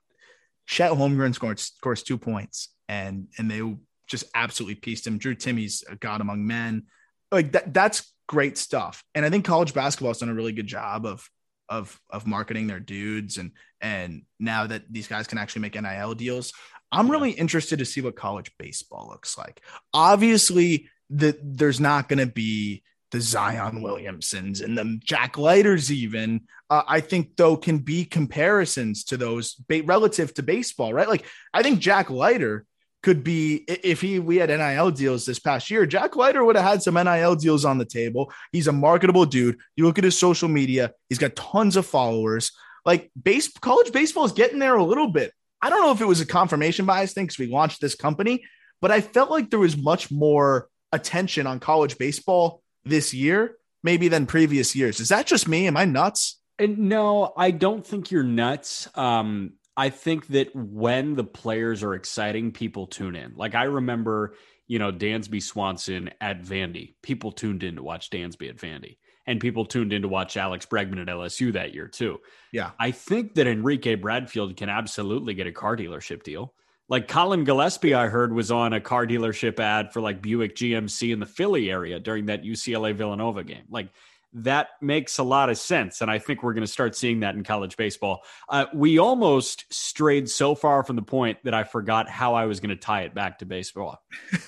Chet 0.69 0.91
Holmgren 0.91 1.33
scored 1.33 1.59
scores 1.59 2.03
two 2.03 2.19
points, 2.19 2.69
and 2.87 3.27
and 3.39 3.49
they 3.49 3.61
just 4.07 4.25
absolutely 4.35 4.75
pieced 4.75 5.05
him. 5.05 5.17
Drew 5.17 5.33
Timme's 5.33 5.83
a 5.89 5.95
god 5.95 6.21
among 6.21 6.45
men. 6.45 6.83
Like 7.31 7.53
that, 7.53 7.73
that's 7.73 8.13
great 8.27 8.55
stuff. 8.55 9.03
And 9.15 9.25
I 9.25 9.31
think 9.31 9.45
college 9.45 9.73
basketball 9.73 10.11
has 10.11 10.19
done 10.19 10.29
a 10.29 10.33
really 10.33 10.51
good 10.51 10.67
job 10.67 11.07
of 11.07 11.27
of 11.69 11.99
of 12.11 12.27
marketing 12.27 12.67
their 12.67 12.79
dudes, 12.79 13.37
and 13.39 13.51
and 13.81 14.21
now 14.39 14.67
that 14.67 14.83
these 14.91 15.07
guys 15.07 15.25
can 15.25 15.39
actually 15.39 15.63
make 15.63 15.73
NIL 15.73 16.13
deals, 16.13 16.53
I'm 16.91 17.07
Yeah. 17.07 17.13
really 17.13 17.31
interested 17.31 17.79
to 17.79 17.85
see 17.85 18.01
what 18.01 18.15
college 18.15 18.51
baseball 18.59 19.07
looks 19.09 19.39
like. 19.39 19.61
Obviously, 19.91 20.87
that 21.09 21.39
there's 21.41 21.79
not 21.79 22.09
going 22.09 22.19
to 22.19 22.31
be 22.31 22.83
the 23.11 23.21
Zion 23.21 23.81
Williamsons 23.81 24.61
and 24.61 24.77
the 24.77 24.99
Jack 25.03 25.37
Leiters 25.37 25.91
even 25.91 26.41
uh, 26.69 26.83
I 26.87 27.01
think 27.01 27.35
though 27.35 27.57
can 27.57 27.79
be 27.79 28.05
comparisons 28.05 29.03
to 29.05 29.17
those 29.17 29.55
ba- 29.55 29.83
relative 29.83 30.33
to 30.35 30.43
baseball, 30.43 30.93
right? 30.93 31.07
Like 31.07 31.25
I 31.53 31.63
think 31.63 31.79
Jack 31.79 32.09
Leiter 32.09 32.65
could 33.01 33.23
be 33.23 33.63
if 33.67 34.01
he 34.01 34.19
we 34.19 34.37
had 34.37 34.49
NIL 34.49 34.91
deals 34.91 35.25
this 35.25 35.39
past 35.39 35.71
year. 35.71 35.85
Jack 35.85 36.15
Leiter 36.15 36.43
would 36.43 36.55
have 36.55 36.65
had 36.65 36.83
some 36.83 36.95
NIL 36.95 37.35
deals 37.35 37.65
on 37.65 37.77
the 37.77 37.85
table. 37.85 38.31
He's 38.51 38.67
a 38.67 38.71
marketable 38.73 39.25
dude. 39.25 39.57
You 39.75 39.85
look 39.85 39.97
at 39.97 40.03
his 40.03 40.17
social 40.17 40.49
media; 40.49 40.91
he's 41.07 41.17
got 41.17 41.35
tons 41.35 41.75
of 41.75 41.85
followers. 41.85 42.51
Like 42.85 43.11
base 43.21 43.51
college 43.57 43.91
baseball 43.91 44.25
is 44.25 44.31
getting 44.31 44.59
there 44.59 44.75
a 44.75 44.83
little 44.83 45.07
bit. 45.07 45.33
I 45.61 45.69
don't 45.69 45.81
know 45.81 45.91
if 45.91 46.01
it 46.01 46.05
was 46.05 46.21
a 46.21 46.25
confirmation 46.25 46.85
bias 46.85 47.13
thing 47.13 47.25
because 47.25 47.39
we 47.39 47.47
launched 47.47 47.81
this 47.81 47.95
company, 47.95 48.43
but 48.81 48.91
I 48.91 49.01
felt 49.01 49.31
like 49.31 49.49
there 49.49 49.59
was 49.59 49.75
much 49.75 50.11
more 50.11 50.69
attention 50.91 51.47
on 51.47 51.59
college 51.59 51.97
baseball 51.97 52.61
this 52.85 53.13
year, 53.13 53.57
maybe 53.83 54.07
than 54.07 54.25
previous 54.25 54.75
years. 54.75 54.99
Is 54.99 55.09
that 55.09 55.27
just 55.27 55.47
me? 55.47 55.67
Am 55.67 55.77
I 55.77 55.85
nuts? 55.85 56.39
And 56.57 56.77
no, 56.77 57.33
I 57.37 57.51
don't 57.51 57.85
think 57.85 58.11
you're 58.11 58.23
nuts. 58.23 58.89
Um, 58.95 59.53
I 59.77 59.89
think 59.89 60.27
that 60.27 60.53
when 60.53 61.15
the 61.15 61.23
players 61.23 61.83
are 61.83 61.95
exciting, 61.95 62.51
people 62.51 62.87
tune 62.87 63.15
in. 63.15 63.33
Like 63.35 63.55
I 63.55 63.63
remember, 63.63 64.35
you 64.67 64.77
know, 64.77 64.91
Dansby 64.91 65.41
Swanson 65.41 66.09
at 66.19 66.41
Vandy. 66.41 66.95
People 67.01 67.31
tuned 67.31 67.63
in 67.63 67.77
to 67.77 67.83
watch 67.83 68.09
Dansby 68.09 68.49
at 68.49 68.57
Vandy. 68.57 68.97
And 69.25 69.39
people 69.39 69.65
tuned 69.65 69.93
in 69.93 70.01
to 70.01 70.07
watch 70.07 70.35
Alex 70.35 70.65
Bregman 70.65 71.01
at 71.01 71.07
LSU 71.07 71.53
that 71.53 71.73
year 71.73 71.87
too. 71.87 72.19
Yeah. 72.51 72.71
I 72.77 72.91
think 72.91 73.35
that 73.35 73.47
Enrique 73.47 73.95
Bradfield 73.95 74.57
can 74.57 74.69
absolutely 74.69 75.33
get 75.33 75.47
a 75.47 75.51
car 75.51 75.77
dealership 75.77 76.23
deal. 76.23 76.53
Like 76.89 77.07
Collin 77.07 77.43
Gillespie, 77.43 77.93
I 77.93 78.07
heard 78.07 78.33
was 78.33 78.49
on 78.49 78.73
a 78.73 78.81
car 78.81 79.05
dealership 79.05 79.59
ad 79.59 79.93
for 79.93 80.01
like 80.01 80.23
Buick 80.23 80.55
GMC 80.55 81.13
in 81.13 81.19
the 81.19 81.25
Philly 81.27 81.69
area 81.69 81.99
during 81.99 82.25
that 82.25 82.43
UCLA 82.43 82.95
Villanova 82.95 83.43
game. 83.43 83.65
Like 83.69 83.89
that 84.33 84.69
makes 84.81 85.19
a 85.19 85.23
lot 85.23 85.49
of 85.49 85.57
sense. 85.57 86.01
And 86.01 86.09
I 86.09 86.17
think 86.17 86.41
we're 86.41 86.53
going 86.53 86.65
to 86.65 86.71
start 86.71 86.95
seeing 86.95 87.19
that 87.19 87.35
in 87.35 87.43
college 87.43 87.77
baseball. 87.77 88.23
Uh, 88.47 88.65
we 88.73 88.97
almost 88.97 89.71
strayed 89.71 90.29
so 90.29 90.55
far 90.55 90.83
from 90.83 90.95
the 90.95 91.03
point 91.03 91.37
that 91.43 91.53
I 91.53 91.63
forgot 91.63 92.09
how 92.09 92.33
I 92.33 92.45
was 92.45 92.59
going 92.59 92.69
to 92.69 92.75
tie 92.75 93.01
it 93.01 93.13
back 93.13 93.39
to 93.39 93.45
baseball. 93.45 94.01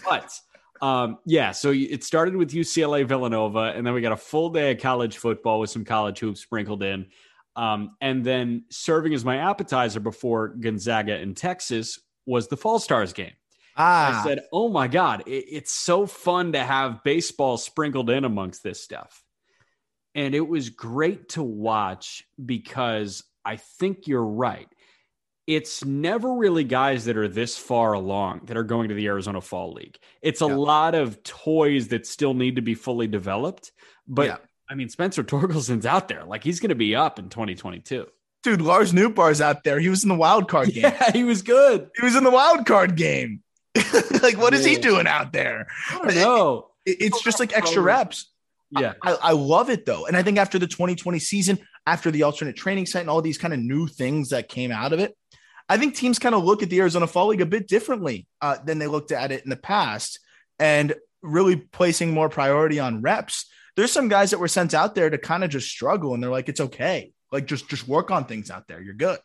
but 0.09 0.39
um, 0.81 1.19
yeah, 1.25 1.51
so 1.51 1.71
it 1.71 2.03
started 2.03 2.35
with 2.35 2.51
UCLA 2.51 3.05
Villanova, 3.05 3.73
and 3.75 3.85
then 3.85 3.93
we 3.93 4.01
got 4.01 4.13
a 4.13 4.17
full 4.17 4.49
day 4.49 4.71
of 4.71 4.79
college 4.79 5.17
football 5.17 5.59
with 5.59 5.69
some 5.69 5.85
college 5.85 6.19
hoops 6.19 6.41
sprinkled 6.41 6.81
in. 6.81 7.05
Um, 7.55 7.97
and 8.01 8.23
then 8.23 8.63
serving 8.69 9.13
as 9.13 9.25
my 9.25 9.37
appetizer 9.37 9.99
before 9.99 10.49
Gonzaga 10.49 11.19
in 11.19 11.35
Texas 11.35 11.99
was 12.25 12.47
the 12.47 12.57
Fall 12.57 12.79
Stars 12.79 13.13
game. 13.13 13.33
Ah. 13.75 14.21
I 14.21 14.23
said, 14.23 14.41
"Oh 14.51 14.69
my 14.69 14.87
god, 14.87 15.23
it, 15.27 15.45
it's 15.49 15.71
so 15.71 16.05
fun 16.05 16.53
to 16.53 16.63
have 16.63 17.03
baseball 17.03 17.57
sprinkled 17.57 18.09
in 18.09 18.25
amongst 18.25 18.63
this 18.63 18.81
stuff." 18.81 19.23
And 20.13 20.35
it 20.35 20.47
was 20.47 20.69
great 20.69 21.29
to 21.29 21.43
watch 21.43 22.23
because 22.43 23.23
I 23.45 23.55
think 23.55 24.07
you're 24.07 24.25
right. 24.25 24.67
It's 25.47 25.83
never 25.83 26.33
really 26.33 26.63
guys 26.63 27.05
that 27.05 27.17
are 27.17 27.27
this 27.27 27.57
far 27.57 27.93
along 27.93 28.41
that 28.45 28.57
are 28.57 28.63
going 28.63 28.89
to 28.89 28.95
the 28.95 29.07
Arizona 29.07 29.41
Fall 29.41 29.73
League. 29.73 29.97
It's 30.21 30.41
a 30.41 30.47
yeah. 30.47 30.55
lot 30.55 30.95
of 30.95 31.23
toys 31.23 31.87
that 31.89 32.05
still 32.05 32.33
need 32.33 32.57
to 32.57 32.61
be 32.61 32.75
fully 32.75 33.07
developed. 33.07 33.71
But 34.07 34.27
yeah. 34.27 34.37
I 34.69 34.75
mean, 34.75 34.89
Spencer 34.89 35.23
Torkelson's 35.23 35.85
out 35.85 36.07
there. 36.07 36.23
Like 36.23 36.43
he's 36.43 36.59
going 36.59 36.69
to 36.69 36.75
be 36.75 36.95
up 36.95 37.19
in 37.19 37.29
2022. 37.29 38.05
Dude, 38.43 38.61
Lars 38.61 38.91
Nootbaar's 38.91 39.41
out 39.41 39.63
there. 39.63 39.79
He 39.79 39.89
was 39.89 40.03
in 40.03 40.09
the 40.09 40.15
wild 40.15 40.49
card 40.49 40.69
game. 40.73 40.83
Yeah, 40.83 41.11
he 41.11 41.23
was 41.23 41.41
good. 41.41 41.89
He 41.97 42.03
was 42.03 42.15
in 42.15 42.23
the 42.23 42.31
wild 42.31 42.65
card 42.65 42.95
game. 42.95 43.43
like, 44.21 44.37
what 44.37 44.53
is 44.53 44.65
he 44.65 44.75
doing 44.75 45.07
out 45.07 45.31
there? 45.31 45.67
No, 46.03 46.69
it, 46.85 46.97
it's 46.99 47.23
just 47.23 47.39
like 47.39 47.55
extra 47.55 47.81
reps. 47.81 48.29
Yeah. 48.71 48.93
I, 49.01 49.13
I, 49.13 49.31
love 49.33 49.69
it 49.69 49.85
though. 49.85 50.05
And 50.05 50.15
I 50.15 50.23
think 50.23 50.37
after 50.37 50.57
the 50.57 50.67
2020 50.67 51.19
season, 51.19 51.59
after 51.85 52.09
the 52.09 52.23
alternate 52.23 52.55
training 52.55 52.85
site 52.85 53.01
and 53.01 53.09
all 53.09 53.21
these 53.21 53.37
kind 53.37 53.53
of 53.53 53.59
new 53.59 53.87
things 53.87 54.29
that 54.29 54.47
came 54.47 54.71
out 54.71 54.93
of 54.93 54.99
it, 54.99 55.15
I 55.67 55.77
think 55.77 55.95
teams 55.95 56.19
kind 56.19 56.35
of 56.35 56.43
look 56.43 56.63
at 56.63 56.69
the 56.69 56.79
Arizona 56.79 57.07
Fall 57.07 57.27
League 57.27 57.41
a 57.41 57.45
bit 57.45 57.67
differently 57.67 58.27
uh, 58.41 58.57
than 58.63 58.79
they 58.79 58.87
looked 58.87 59.11
at 59.11 59.31
it 59.31 59.43
in 59.43 59.49
the 59.49 59.57
past 59.57 60.19
and 60.59 60.93
really 61.21 61.55
placing 61.55 62.13
more 62.13 62.29
priority 62.29 62.79
on 62.79 63.01
reps. 63.01 63.49
There's 63.75 63.91
some 63.91 64.09
guys 64.09 64.31
that 64.31 64.39
were 64.39 64.47
sent 64.47 64.73
out 64.73 64.95
there 64.95 65.09
to 65.09 65.17
kind 65.17 65.43
of 65.43 65.49
just 65.49 65.69
struggle 65.69 66.13
and 66.13 66.21
they're 66.21 66.29
like, 66.29 66.49
it's 66.49 66.59
okay. 66.59 67.13
Like 67.31 67.45
just, 67.45 67.69
just 67.69 67.87
work 67.87 68.11
on 68.11 68.25
things 68.25 68.51
out 68.51 68.67
there. 68.67 68.81
You're 68.81 68.93
good. 68.93 69.19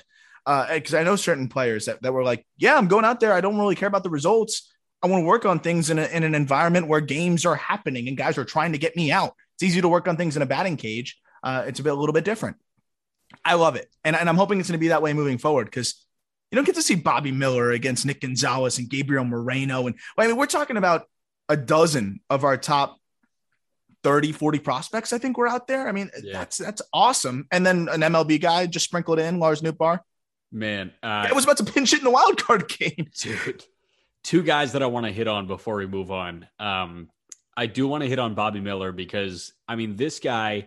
Uh, 0.45 0.66
cause 0.81 0.95
I 0.95 1.03
know 1.03 1.16
certain 1.16 1.49
players 1.49 1.87
that, 1.87 2.03
that 2.03 2.12
were 2.12 2.23
like, 2.23 2.47
yeah, 2.57 2.77
I'm 2.77 2.87
going 2.87 3.05
out 3.05 3.19
there. 3.19 3.33
I 3.33 3.40
don't 3.40 3.59
really 3.59 3.75
care 3.75 3.88
about 3.88 4.05
the 4.05 4.11
results. 4.11 4.73
I 5.03 5.09
want 5.09 5.23
to 5.23 5.27
work 5.27 5.45
on 5.45 5.59
things 5.59 5.90
in, 5.90 5.99
a, 5.99 6.05
in 6.07 6.23
an 6.23 6.35
environment 6.35 6.87
where 6.87 7.01
games 7.01 7.45
are 7.45 7.57
happening 7.57 8.09
and 8.09 8.16
guys 8.16 8.38
are 8.38 8.45
trying 8.45 8.73
to 8.73 8.79
get 8.79 8.97
me 8.97 9.11
out. 9.11 9.35
It's 9.55 9.62
easy 9.62 9.81
to 9.81 9.88
work 9.88 10.07
on 10.09 10.16
things 10.16 10.37
in 10.37 10.42
a 10.42 10.47
batting 10.47 10.77
cage. 10.77 11.19
Uh, 11.42 11.64
it's 11.66 11.81
a 11.81 11.83
bit 11.83 11.92
a 11.92 11.97
little 11.97 12.12
bit 12.12 12.25
different. 12.25 12.57
I 13.45 13.55
love 13.55 13.77
it, 13.77 13.88
and, 14.05 14.14
and 14.16 14.29
I'm 14.29 14.37
hoping 14.37 14.61
it's 14.61 14.69
going 14.69 14.79
to 14.79 14.85
be 14.85 14.88
that 14.88 15.03
way 15.03 15.12
moving 15.12 15.38
forward 15.38 15.64
because 15.64 16.05
you 16.51 16.57
don't 16.57 16.64
get 16.64 16.77
to 16.77 16.83
see 16.83 16.95
Bobby 16.95 17.33
Miller 17.33 17.71
against 17.71 18.07
Nick 18.07 18.21
Gonzalez 18.21 18.79
and 18.79 18.88
Gabriel 18.88 19.25
Moreno, 19.25 19.87
and 19.87 19.97
I 20.16 20.27
mean 20.27 20.37
we're 20.37 20.47
talking 20.47 20.77
about 20.77 21.07
a 21.49 21.57
dozen 21.57 22.21
of 22.31 22.45
our 22.45 22.57
top 22.57 22.99
30, 24.07 24.31
40 24.31 24.59
prospects. 24.61 25.12
I 25.12 25.19
think 25.19 25.37
we're 25.37 25.49
out 25.49 25.66
there. 25.66 25.88
I 25.88 25.92
mean 25.92 26.11
yeah. 26.23 26.33
that's 26.33 26.59
that's 26.59 26.83
awesome. 26.92 27.49
And 27.51 27.66
then 27.66 27.88
an 27.90 28.03
MLB 28.03 28.40
guy 28.40 28.66
just 28.66 28.85
sprinkled 28.85 29.19
in 29.19 29.40
Lars 29.40 29.62
Nootbaar. 29.62 30.01
Man, 30.53 30.92
uh, 31.03 31.27
I 31.29 31.33
was 31.33 31.42
about 31.42 31.57
to 31.57 31.64
pinch 31.64 31.92
it 31.92 31.99
in 31.99 32.05
the 32.05 32.11
wild 32.11 32.42
card 32.42 32.69
game, 32.69 33.11
dude 33.19 33.64
two 34.27 34.42
guys 34.42 34.73
that 34.73 34.83
I 34.83 34.87
want 34.87 35.07
to 35.07 35.12
hit 35.12 35.29
on 35.29 35.47
before 35.47 35.77
we 35.77 35.87
move 35.87 36.11
on. 36.11 36.49
Um, 36.59 37.11
I 37.57 37.66
do 37.66 37.87
want 37.87 38.03
to 38.03 38.09
hit 38.09 38.19
on 38.19 38.35
Bobby 38.35 38.59
Miller 38.59 38.90
because 38.90 39.53
I 39.69 39.77
mean, 39.77 39.95
this 39.95 40.19
guy 40.19 40.66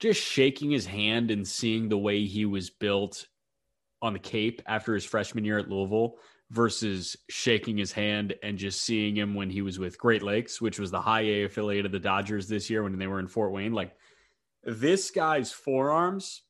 just 0.00 0.20
shaking 0.20 0.70
his 0.70 0.84
hand 0.84 1.30
and 1.30 1.48
seeing 1.48 1.88
the 1.88 1.96
way 1.96 2.26
he 2.26 2.44
was 2.44 2.68
built 2.68 3.26
on 4.02 4.12
the 4.12 4.18
Cape 4.18 4.60
after 4.66 4.92
his 4.92 5.06
freshman 5.06 5.46
year 5.46 5.58
at 5.58 5.70
Louisville 5.70 6.16
versus 6.50 7.16
shaking 7.28 7.76
his 7.76 7.92
hand 7.92 8.34
and 8.42 8.58
just 8.58 8.82
seeing 8.82 9.16
him 9.16 9.34
when 9.34 9.50
he 9.50 9.62
was 9.62 9.78
with 9.78 9.98
Great 9.98 10.22
Lakes, 10.22 10.60
which 10.60 10.78
was 10.78 10.90
the 10.90 11.00
high 11.00 11.22
A 11.22 11.44
affiliate 11.44 11.86
of 11.86 11.92
the 11.92 11.98
Dodgers 11.98 12.48
this 12.48 12.68
year 12.68 12.82
when 12.82 12.98
they 12.98 13.06
were 13.06 13.20
in 13.20 13.28
Fort 13.28 13.52
Wayne. 13.52 13.72
Like 13.72 13.92
this 14.64 15.10
guy's 15.10 15.52
forearms 15.52 16.42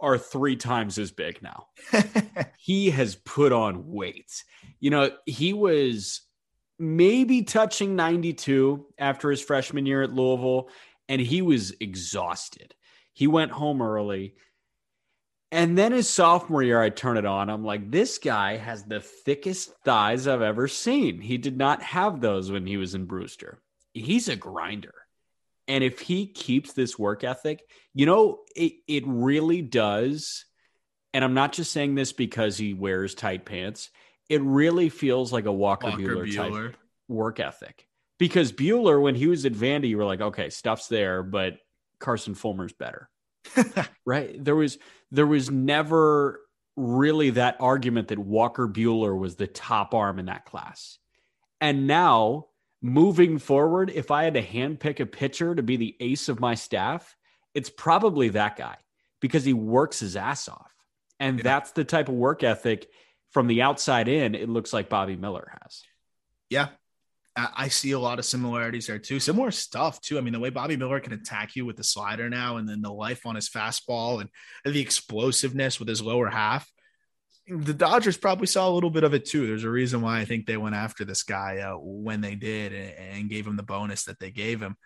are 0.00 0.18
three 0.18 0.56
times 0.56 0.98
as 0.98 1.10
big 1.10 1.42
now. 1.42 1.66
he 2.58 2.90
has 2.90 3.14
put 3.14 3.52
on 3.52 3.90
weight. 3.90 4.44
You 4.80 4.90
know, 4.90 5.10
he 5.26 5.52
was 5.52 6.22
maybe 6.78 7.42
touching 7.42 7.96
92 7.96 8.86
after 8.98 9.30
his 9.30 9.40
freshman 9.40 9.86
year 9.86 10.02
at 10.02 10.12
Louisville, 10.12 10.68
and 11.08 11.20
he 11.20 11.42
was 11.42 11.72
exhausted. 11.80 12.74
He 13.12 13.26
went 13.26 13.52
home 13.52 13.80
early. 13.80 14.34
And 15.54 15.78
then 15.78 15.92
his 15.92 16.08
sophomore 16.10 16.64
year, 16.64 16.82
I 16.82 16.90
turn 16.90 17.16
it 17.16 17.24
on. 17.24 17.48
I'm 17.48 17.64
like, 17.64 17.88
this 17.88 18.18
guy 18.18 18.56
has 18.56 18.82
the 18.82 18.98
thickest 18.98 19.72
thighs 19.84 20.26
I've 20.26 20.42
ever 20.42 20.66
seen. 20.66 21.20
He 21.20 21.38
did 21.38 21.56
not 21.56 21.80
have 21.80 22.20
those 22.20 22.50
when 22.50 22.66
he 22.66 22.76
was 22.76 22.96
in 22.96 23.04
Brewster. 23.04 23.60
He's 23.92 24.28
a 24.28 24.34
grinder. 24.34 24.94
And 25.68 25.84
if 25.84 26.00
he 26.00 26.26
keeps 26.26 26.72
this 26.72 26.98
work 26.98 27.22
ethic, 27.22 27.62
you 27.94 28.04
know, 28.04 28.40
it, 28.56 28.72
it 28.88 29.04
really 29.06 29.62
does. 29.62 30.44
And 31.12 31.22
I'm 31.22 31.34
not 31.34 31.52
just 31.52 31.70
saying 31.70 31.94
this 31.94 32.12
because 32.12 32.56
he 32.56 32.74
wears 32.74 33.14
tight 33.14 33.44
pants. 33.44 33.90
It 34.28 34.42
really 34.42 34.88
feels 34.88 35.32
like 35.32 35.44
a 35.44 35.52
Walker, 35.52 35.86
Walker 35.86 36.02
Buehler, 36.02 36.26
Buehler. 36.26 36.66
type 36.72 36.76
work 37.06 37.38
ethic. 37.38 37.86
Because 38.18 38.52
Buehler, 38.52 39.00
when 39.00 39.14
he 39.14 39.28
was 39.28 39.46
at 39.46 39.52
Vandy, 39.52 39.90
you 39.90 39.98
were 39.98 40.04
like, 40.04 40.20
okay, 40.20 40.50
stuff's 40.50 40.88
there, 40.88 41.22
but 41.22 41.58
Carson 42.00 42.34
Fulmer's 42.34 42.72
better. 42.72 43.08
right? 44.06 44.42
There 44.42 44.56
was 44.56 44.78
there 45.10 45.26
was 45.26 45.50
never 45.50 46.40
really 46.76 47.30
that 47.30 47.56
argument 47.60 48.08
that 48.08 48.18
Walker 48.18 48.68
Buehler 48.68 49.16
was 49.16 49.36
the 49.36 49.46
top 49.46 49.94
arm 49.94 50.18
in 50.18 50.26
that 50.26 50.44
class. 50.44 50.98
And 51.60 51.86
now 51.86 52.46
moving 52.82 53.38
forward, 53.38 53.90
if 53.94 54.10
I 54.10 54.24
had 54.24 54.34
to 54.34 54.42
handpick 54.42 55.00
a 55.00 55.06
pitcher 55.06 55.54
to 55.54 55.62
be 55.62 55.76
the 55.76 55.96
ace 56.00 56.28
of 56.28 56.40
my 56.40 56.54
staff, 56.54 57.16
it's 57.54 57.70
probably 57.70 58.30
that 58.30 58.56
guy 58.56 58.76
because 59.20 59.44
he 59.44 59.52
works 59.52 60.00
his 60.00 60.16
ass 60.16 60.48
off. 60.48 60.72
And 61.20 61.38
yeah. 61.38 61.44
that's 61.44 61.70
the 61.70 61.84
type 61.84 62.08
of 62.08 62.14
work 62.14 62.42
ethic 62.42 62.88
from 63.30 63.46
the 63.46 63.62
outside 63.62 64.08
in, 64.08 64.34
it 64.34 64.48
looks 64.48 64.72
like 64.72 64.88
Bobby 64.88 65.16
Miller 65.16 65.56
has. 65.62 65.82
Yeah. 66.50 66.68
I 67.36 67.66
see 67.66 67.92
a 67.92 67.98
lot 67.98 68.20
of 68.20 68.24
similarities 68.24 68.86
there 68.86 68.98
too. 68.98 69.18
Similar 69.18 69.50
stuff 69.50 70.00
too. 70.00 70.18
I 70.18 70.20
mean, 70.20 70.32
the 70.32 70.38
way 70.38 70.50
Bobby 70.50 70.76
Miller 70.76 71.00
can 71.00 71.12
attack 71.12 71.56
you 71.56 71.66
with 71.66 71.76
the 71.76 71.82
slider 71.82 72.30
now, 72.30 72.58
and 72.58 72.68
then 72.68 72.80
the 72.80 72.92
life 72.92 73.26
on 73.26 73.34
his 73.34 73.48
fastball 73.48 74.20
and 74.20 74.30
the 74.64 74.80
explosiveness 74.80 75.80
with 75.80 75.88
his 75.88 76.00
lower 76.00 76.28
half 76.28 76.70
the 77.46 77.74
Dodgers 77.74 78.16
probably 78.16 78.46
saw 78.46 78.68
a 78.68 78.72
little 78.72 78.90
bit 78.90 79.04
of 79.04 79.12
it 79.12 79.26
too. 79.26 79.46
There's 79.46 79.64
a 79.64 79.70
reason 79.70 80.00
why 80.00 80.18
I 80.18 80.24
think 80.24 80.46
they 80.46 80.56
went 80.56 80.74
after 80.74 81.04
this 81.04 81.22
guy 81.22 81.58
uh, 81.58 81.76
when 81.78 82.20
they 82.20 82.34
did 82.34 82.72
and, 82.72 83.28
gave 83.28 83.46
him 83.46 83.56
the 83.56 83.62
bonus 83.62 84.04
that 84.04 84.18
they 84.18 84.30
gave 84.30 84.60
him. 84.60 84.76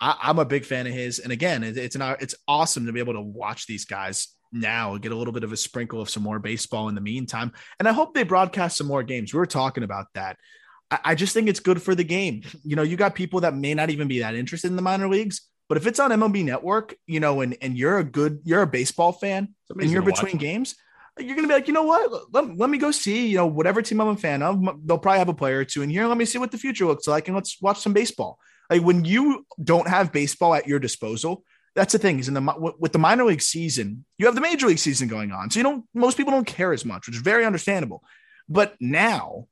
I, 0.00 0.30
am 0.30 0.38
a 0.38 0.44
big 0.44 0.64
fan 0.64 0.86
of 0.86 0.92
his, 0.92 1.18
and 1.18 1.32
again, 1.32 1.62
it, 1.62 1.76
it's 1.76 1.96
an 1.96 2.02
it's 2.20 2.34
awesome 2.46 2.86
to 2.86 2.92
be 2.92 3.00
able 3.00 3.14
to 3.14 3.20
watch 3.20 3.66
these 3.66 3.84
guys 3.84 4.28
now 4.52 4.96
get 4.98 5.12
a 5.12 5.16
little 5.16 5.32
bit 5.32 5.44
of 5.44 5.52
a 5.52 5.56
sprinkle 5.56 6.00
of 6.00 6.10
some 6.10 6.22
more 6.22 6.38
baseball 6.38 6.88
in 6.88 6.94
the 6.94 7.00
meantime. 7.00 7.52
And 7.78 7.88
I 7.88 7.92
hope 7.92 8.14
they 8.14 8.22
broadcast 8.22 8.76
some 8.76 8.86
more 8.86 9.02
games. 9.02 9.32
We 9.32 9.38
were 9.38 9.46
talking 9.46 9.82
about 9.82 10.06
that. 10.14 10.36
I, 10.90 10.98
I 11.04 11.14
just 11.14 11.34
think 11.34 11.48
it's 11.48 11.60
good 11.60 11.82
for 11.82 11.94
the 11.94 12.04
game. 12.04 12.42
You 12.64 12.76
know, 12.76 12.82
you 12.82 12.96
got 12.96 13.14
people 13.14 13.40
that 13.40 13.54
may 13.54 13.74
not 13.74 13.90
even 13.90 14.08
be 14.08 14.20
that 14.20 14.34
interested 14.34 14.68
in 14.68 14.76
the 14.76 14.82
minor 14.82 15.08
leagues. 15.08 15.42
But 15.68 15.78
if 15.78 15.86
it's 15.86 15.98
on 15.98 16.10
MLB 16.10 16.44
Network, 16.44 16.94
you 17.06 17.20
know, 17.20 17.40
and, 17.40 17.56
and 17.62 17.76
you're 17.76 17.98
a 17.98 18.04
good, 18.04 18.40
you're 18.44 18.62
a 18.62 18.66
baseball 18.66 19.12
fan, 19.12 19.54
Somebody's 19.66 19.90
and 19.90 19.92
you're 19.94 20.02
between 20.02 20.36
games, 20.36 20.74
you're 21.18 21.36
gonna 21.36 21.48
be 21.48 21.54
like, 21.54 21.68
you 21.68 21.74
know 21.74 21.84
what? 21.84 22.32
Let, 22.32 22.56
let 22.56 22.70
me 22.70 22.78
go 22.78 22.90
see, 22.90 23.28
you 23.28 23.36
know, 23.36 23.46
whatever 23.46 23.82
team 23.82 24.00
I'm 24.00 24.08
a 24.08 24.16
fan 24.16 24.42
of. 24.42 24.62
They'll 24.84 24.98
probably 24.98 25.18
have 25.18 25.28
a 25.28 25.34
player 25.34 25.60
or 25.60 25.64
two 25.64 25.82
in 25.82 25.90
here. 25.90 26.06
Let 26.06 26.18
me 26.18 26.24
see 26.24 26.38
what 26.38 26.50
the 26.50 26.58
future 26.58 26.86
looks 26.86 27.06
like, 27.06 27.28
and 27.28 27.34
let's 27.34 27.60
watch 27.62 27.80
some 27.80 27.92
baseball. 27.92 28.38
Like 28.68 28.82
when 28.82 29.04
you 29.04 29.46
don't 29.62 29.88
have 29.88 30.12
baseball 30.12 30.54
at 30.54 30.66
your 30.66 30.78
disposal, 30.78 31.44
that's 31.74 31.92
the 31.92 31.98
thing. 31.98 32.18
Is 32.18 32.28
in 32.28 32.34
the 32.34 32.74
with 32.78 32.92
the 32.92 32.98
minor 32.98 33.24
league 33.24 33.42
season, 33.42 34.04
you 34.18 34.26
have 34.26 34.34
the 34.34 34.40
major 34.40 34.66
league 34.66 34.78
season 34.78 35.08
going 35.08 35.32
on, 35.32 35.50
so 35.50 35.60
you 35.60 35.64
don't. 35.64 35.84
Most 35.94 36.16
people 36.16 36.32
don't 36.32 36.46
care 36.46 36.72
as 36.72 36.84
much, 36.84 37.06
which 37.06 37.16
is 37.16 37.22
very 37.22 37.44
understandable. 37.44 38.02
But 38.48 38.74
now, 38.80 39.46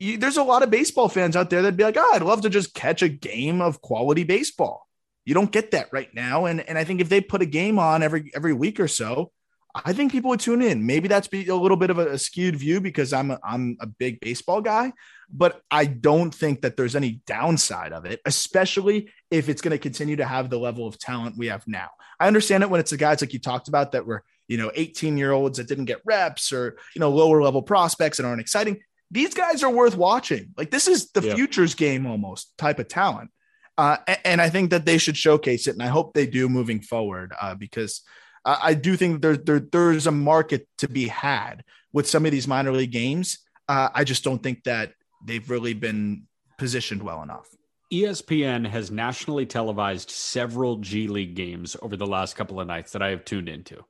you, 0.00 0.16
there's 0.16 0.38
a 0.38 0.42
lot 0.42 0.62
of 0.62 0.70
baseball 0.70 1.08
fans 1.08 1.36
out 1.36 1.50
there 1.50 1.62
that'd 1.62 1.76
be 1.76 1.84
like, 1.84 1.96
oh, 1.98 2.10
I'd 2.14 2.22
love 2.22 2.40
to 2.42 2.50
just 2.50 2.74
catch 2.74 3.02
a 3.02 3.08
game 3.08 3.60
of 3.60 3.80
quality 3.82 4.24
baseball. 4.24 4.88
You 5.24 5.34
don't 5.34 5.52
get 5.52 5.70
that 5.72 5.92
right 5.92 6.12
now, 6.14 6.46
and 6.46 6.60
and 6.68 6.76
I 6.76 6.84
think 6.84 7.00
if 7.00 7.08
they 7.08 7.20
put 7.20 7.42
a 7.42 7.46
game 7.46 7.78
on 7.78 8.02
every 8.02 8.32
every 8.34 8.54
week 8.54 8.80
or 8.80 8.88
so, 8.88 9.30
I 9.74 9.92
think 9.92 10.10
people 10.10 10.30
would 10.30 10.40
tune 10.40 10.62
in. 10.62 10.86
Maybe 10.86 11.06
that's 11.06 11.28
be 11.28 11.46
a 11.48 11.54
little 11.54 11.76
bit 11.76 11.90
of 11.90 11.98
a, 11.98 12.12
a 12.12 12.18
skewed 12.18 12.56
view 12.56 12.80
because 12.80 13.12
I'm 13.12 13.30
a, 13.30 13.38
I'm 13.44 13.76
a 13.80 13.86
big 13.86 14.20
baseball 14.20 14.62
guy, 14.62 14.92
but 15.30 15.60
I 15.70 15.84
don't 15.84 16.34
think 16.34 16.62
that 16.62 16.76
there's 16.76 16.96
any 16.96 17.20
downside 17.26 17.92
of 17.92 18.06
it, 18.06 18.20
especially 18.24 19.10
if 19.30 19.48
it's 19.48 19.62
going 19.62 19.72
to 19.72 19.78
continue 19.78 20.16
to 20.16 20.24
have 20.24 20.50
the 20.50 20.58
level 20.58 20.86
of 20.86 20.98
talent 20.98 21.36
we 21.36 21.46
have 21.48 21.66
now. 21.68 21.90
I 22.18 22.26
understand 22.26 22.62
it 22.62 22.70
when 22.70 22.80
it's 22.80 22.90
the 22.90 22.96
guys 22.96 23.20
like 23.20 23.32
you 23.32 23.38
talked 23.38 23.68
about 23.68 23.92
that 23.92 24.06
were, 24.06 24.24
you 24.48 24.56
know, 24.56 24.72
18 24.74 25.16
year 25.16 25.32
olds 25.32 25.58
that 25.58 25.68
didn't 25.68 25.84
get 25.84 26.00
reps 26.04 26.52
or, 26.52 26.76
you 26.94 27.00
know, 27.00 27.10
lower 27.10 27.42
level 27.42 27.62
prospects 27.62 28.16
that 28.16 28.26
aren't 28.26 28.40
exciting. 28.40 28.80
These 29.10 29.34
guys 29.34 29.62
are 29.62 29.70
worth 29.70 29.96
watching. 29.96 30.54
Like 30.56 30.70
this 30.70 30.86
is 30.86 31.10
the 31.10 31.22
yeah. 31.22 31.34
futures 31.34 31.74
game 31.74 32.06
almost 32.06 32.56
type 32.58 32.78
of 32.78 32.88
talent. 32.88 33.30
Uh, 33.78 33.96
and 34.24 34.40
I 34.40 34.50
think 34.50 34.70
that 34.70 34.84
they 34.84 34.98
should 34.98 35.16
showcase 35.16 35.66
it, 35.66 35.72
and 35.72 35.82
I 35.82 35.86
hope 35.86 36.12
they 36.12 36.26
do 36.26 36.48
moving 36.48 36.80
forward 36.80 37.32
uh, 37.40 37.54
because 37.54 38.02
I 38.44 38.74
do 38.74 38.96
think 38.96 39.22
there, 39.22 39.36
there 39.36 39.60
there's 39.60 40.06
a 40.06 40.12
market 40.12 40.66
to 40.78 40.88
be 40.88 41.08
had 41.08 41.64
with 41.92 42.08
some 42.08 42.24
of 42.24 42.32
these 42.32 42.48
minor 42.48 42.72
league 42.72 42.92
games. 42.92 43.38
Uh, 43.68 43.88
I 43.94 44.04
just 44.04 44.24
don't 44.24 44.42
think 44.42 44.64
that 44.64 44.92
they've 45.24 45.48
really 45.48 45.74
been 45.74 46.26
positioned 46.58 47.02
well 47.02 47.22
enough. 47.22 47.48
ESPN 47.92 48.66
has 48.66 48.90
nationally 48.90 49.46
televised 49.46 50.10
several 50.10 50.76
G 50.76 51.08
League 51.08 51.34
games 51.34 51.76
over 51.82 51.96
the 51.96 52.06
last 52.06 52.36
couple 52.36 52.60
of 52.60 52.66
nights 52.66 52.92
that 52.92 53.02
I 53.02 53.10
have 53.10 53.24
tuned 53.24 53.48
into. 53.48 53.84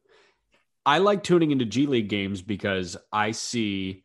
I 0.86 0.98
like 0.98 1.22
tuning 1.22 1.50
into 1.50 1.66
G 1.66 1.86
League 1.86 2.08
games 2.08 2.42
because 2.42 2.96
I 3.12 3.32
see, 3.32 4.02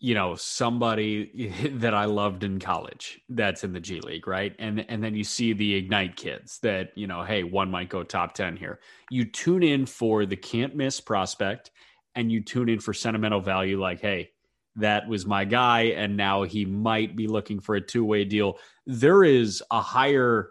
you 0.00 0.14
know, 0.14 0.34
somebody 0.34 1.52
that 1.74 1.94
I 1.94 2.04
loved 2.04 2.44
in 2.44 2.58
college 2.58 3.20
that's 3.28 3.64
in 3.64 3.72
the 3.72 3.80
G 3.80 4.00
League, 4.00 4.26
right? 4.26 4.54
And 4.58 4.84
and 4.88 5.02
then 5.02 5.14
you 5.14 5.24
see 5.24 5.52
the 5.52 5.74
Ignite 5.74 6.16
kids 6.16 6.58
that, 6.60 6.90
you 6.94 7.06
know, 7.06 7.22
hey, 7.22 7.42
one 7.42 7.70
might 7.70 7.88
go 7.88 8.02
top 8.02 8.34
10 8.34 8.56
here. 8.56 8.80
You 9.10 9.24
tune 9.24 9.62
in 9.62 9.86
for 9.86 10.26
the 10.26 10.36
can't 10.36 10.74
miss 10.74 11.00
prospect 11.00 11.70
and 12.14 12.30
you 12.30 12.42
tune 12.42 12.68
in 12.68 12.80
for 12.80 12.92
sentimental 12.92 13.40
value 13.40 13.80
like, 13.80 14.00
hey, 14.00 14.30
that 14.76 15.08
was 15.08 15.24
my 15.24 15.44
guy 15.44 15.82
and 15.82 16.16
now 16.16 16.42
he 16.42 16.64
might 16.64 17.16
be 17.16 17.26
looking 17.28 17.60
for 17.60 17.76
a 17.76 17.80
two-way 17.80 18.24
deal. 18.24 18.58
There 18.86 19.22
is 19.22 19.62
a 19.70 19.80
higher 19.80 20.50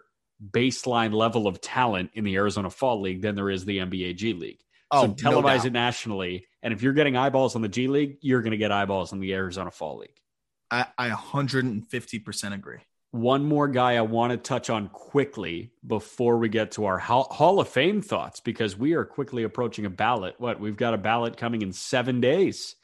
baseline 0.50 1.12
level 1.12 1.46
of 1.46 1.60
talent 1.60 2.10
in 2.14 2.24
the 2.24 2.34
Arizona 2.36 2.70
Fall 2.70 3.00
League 3.00 3.22
than 3.22 3.34
there 3.34 3.50
is 3.50 3.64
the 3.64 3.78
NBA 3.78 4.16
G 4.16 4.32
League. 4.32 4.60
Oh, 4.90 5.06
so 5.06 5.12
televise 5.12 5.60
no 5.60 5.66
it 5.66 5.72
nationally. 5.72 6.46
And 6.64 6.72
if 6.72 6.82
you're 6.82 6.94
getting 6.94 7.16
eyeballs 7.16 7.54
on 7.54 7.62
the 7.62 7.68
G 7.68 7.86
League, 7.88 8.16
you're 8.22 8.40
going 8.40 8.52
to 8.52 8.56
get 8.56 8.72
eyeballs 8.72 9.12
on 9.12 9.20
the 9.20 9.34
Arizona 9.34 9.70
Fall 9.70 9.98
League. 9.98 10.16
I, 10.70 10.86
I 10.96 11.10
150% 11.10 12.54
agree. 12.54 12.78
One 13.10 13.44
more 13.44 13.68
guy 13.68 13.96
I 13.96 14.00
want 14.00 14.32
to 14.32 14.38
touch 14.38 14.70
on 14.70 14.88
quickly 14.88 15.70
before 15.86 16.38
we 16.38 16.48
get 16.48 16.72
to 16.72 16.86
our 16.86 16.98
Hall 16.98 17.60
of 17.60 17.68
Fame 17.68 18.00
thoughts, 18.00 18.40
because 18.40 18.76
we 18.76 18.94
are 18.94 19.04
quickly 19.04 19.44
approaching 19.44 19.84
a 19.84 19.90
ballot. 19.90 20.34
What? 20.38 20.58
We've 20.58 20.76
got 20.76 20.94
a 20.94 20.98
ballot 20.98 21.36
coming 21.36 21.62
in 21.62 21.72
seven 21.72 22.20
days. 22.20 22.74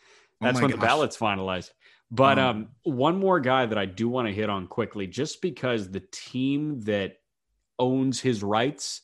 Oh 0.41 0.47
That's 0.47 0.59
oh 0.59 0.63
when 0.63 0.71
gosh. 0.71 0.79
the 0.79 0.87
ballot's 0.87 1.17
finalized. 1.17 1.71
But 2.13 2.39
um, 2.39 2.57
um, 2.57 2.95
one 2.95 3.19
more 3.19 3.41
guy 3.41 3.67
that 3.67 3.79
I 3.79 3.87
do 3.87 4.09
want 4.09 4.29
to 4.29 4.35
hit 4.35 4.51
on 4.51 4.67
quickly, 4.67 5.07
just 5.07 5.41
because 5.41 5.91
the 5.91 6.03
team 6.13 6.81
that 6.83 7.17
owns 7.79 8.21
his 8.21 8.43
rights 8.43 9.01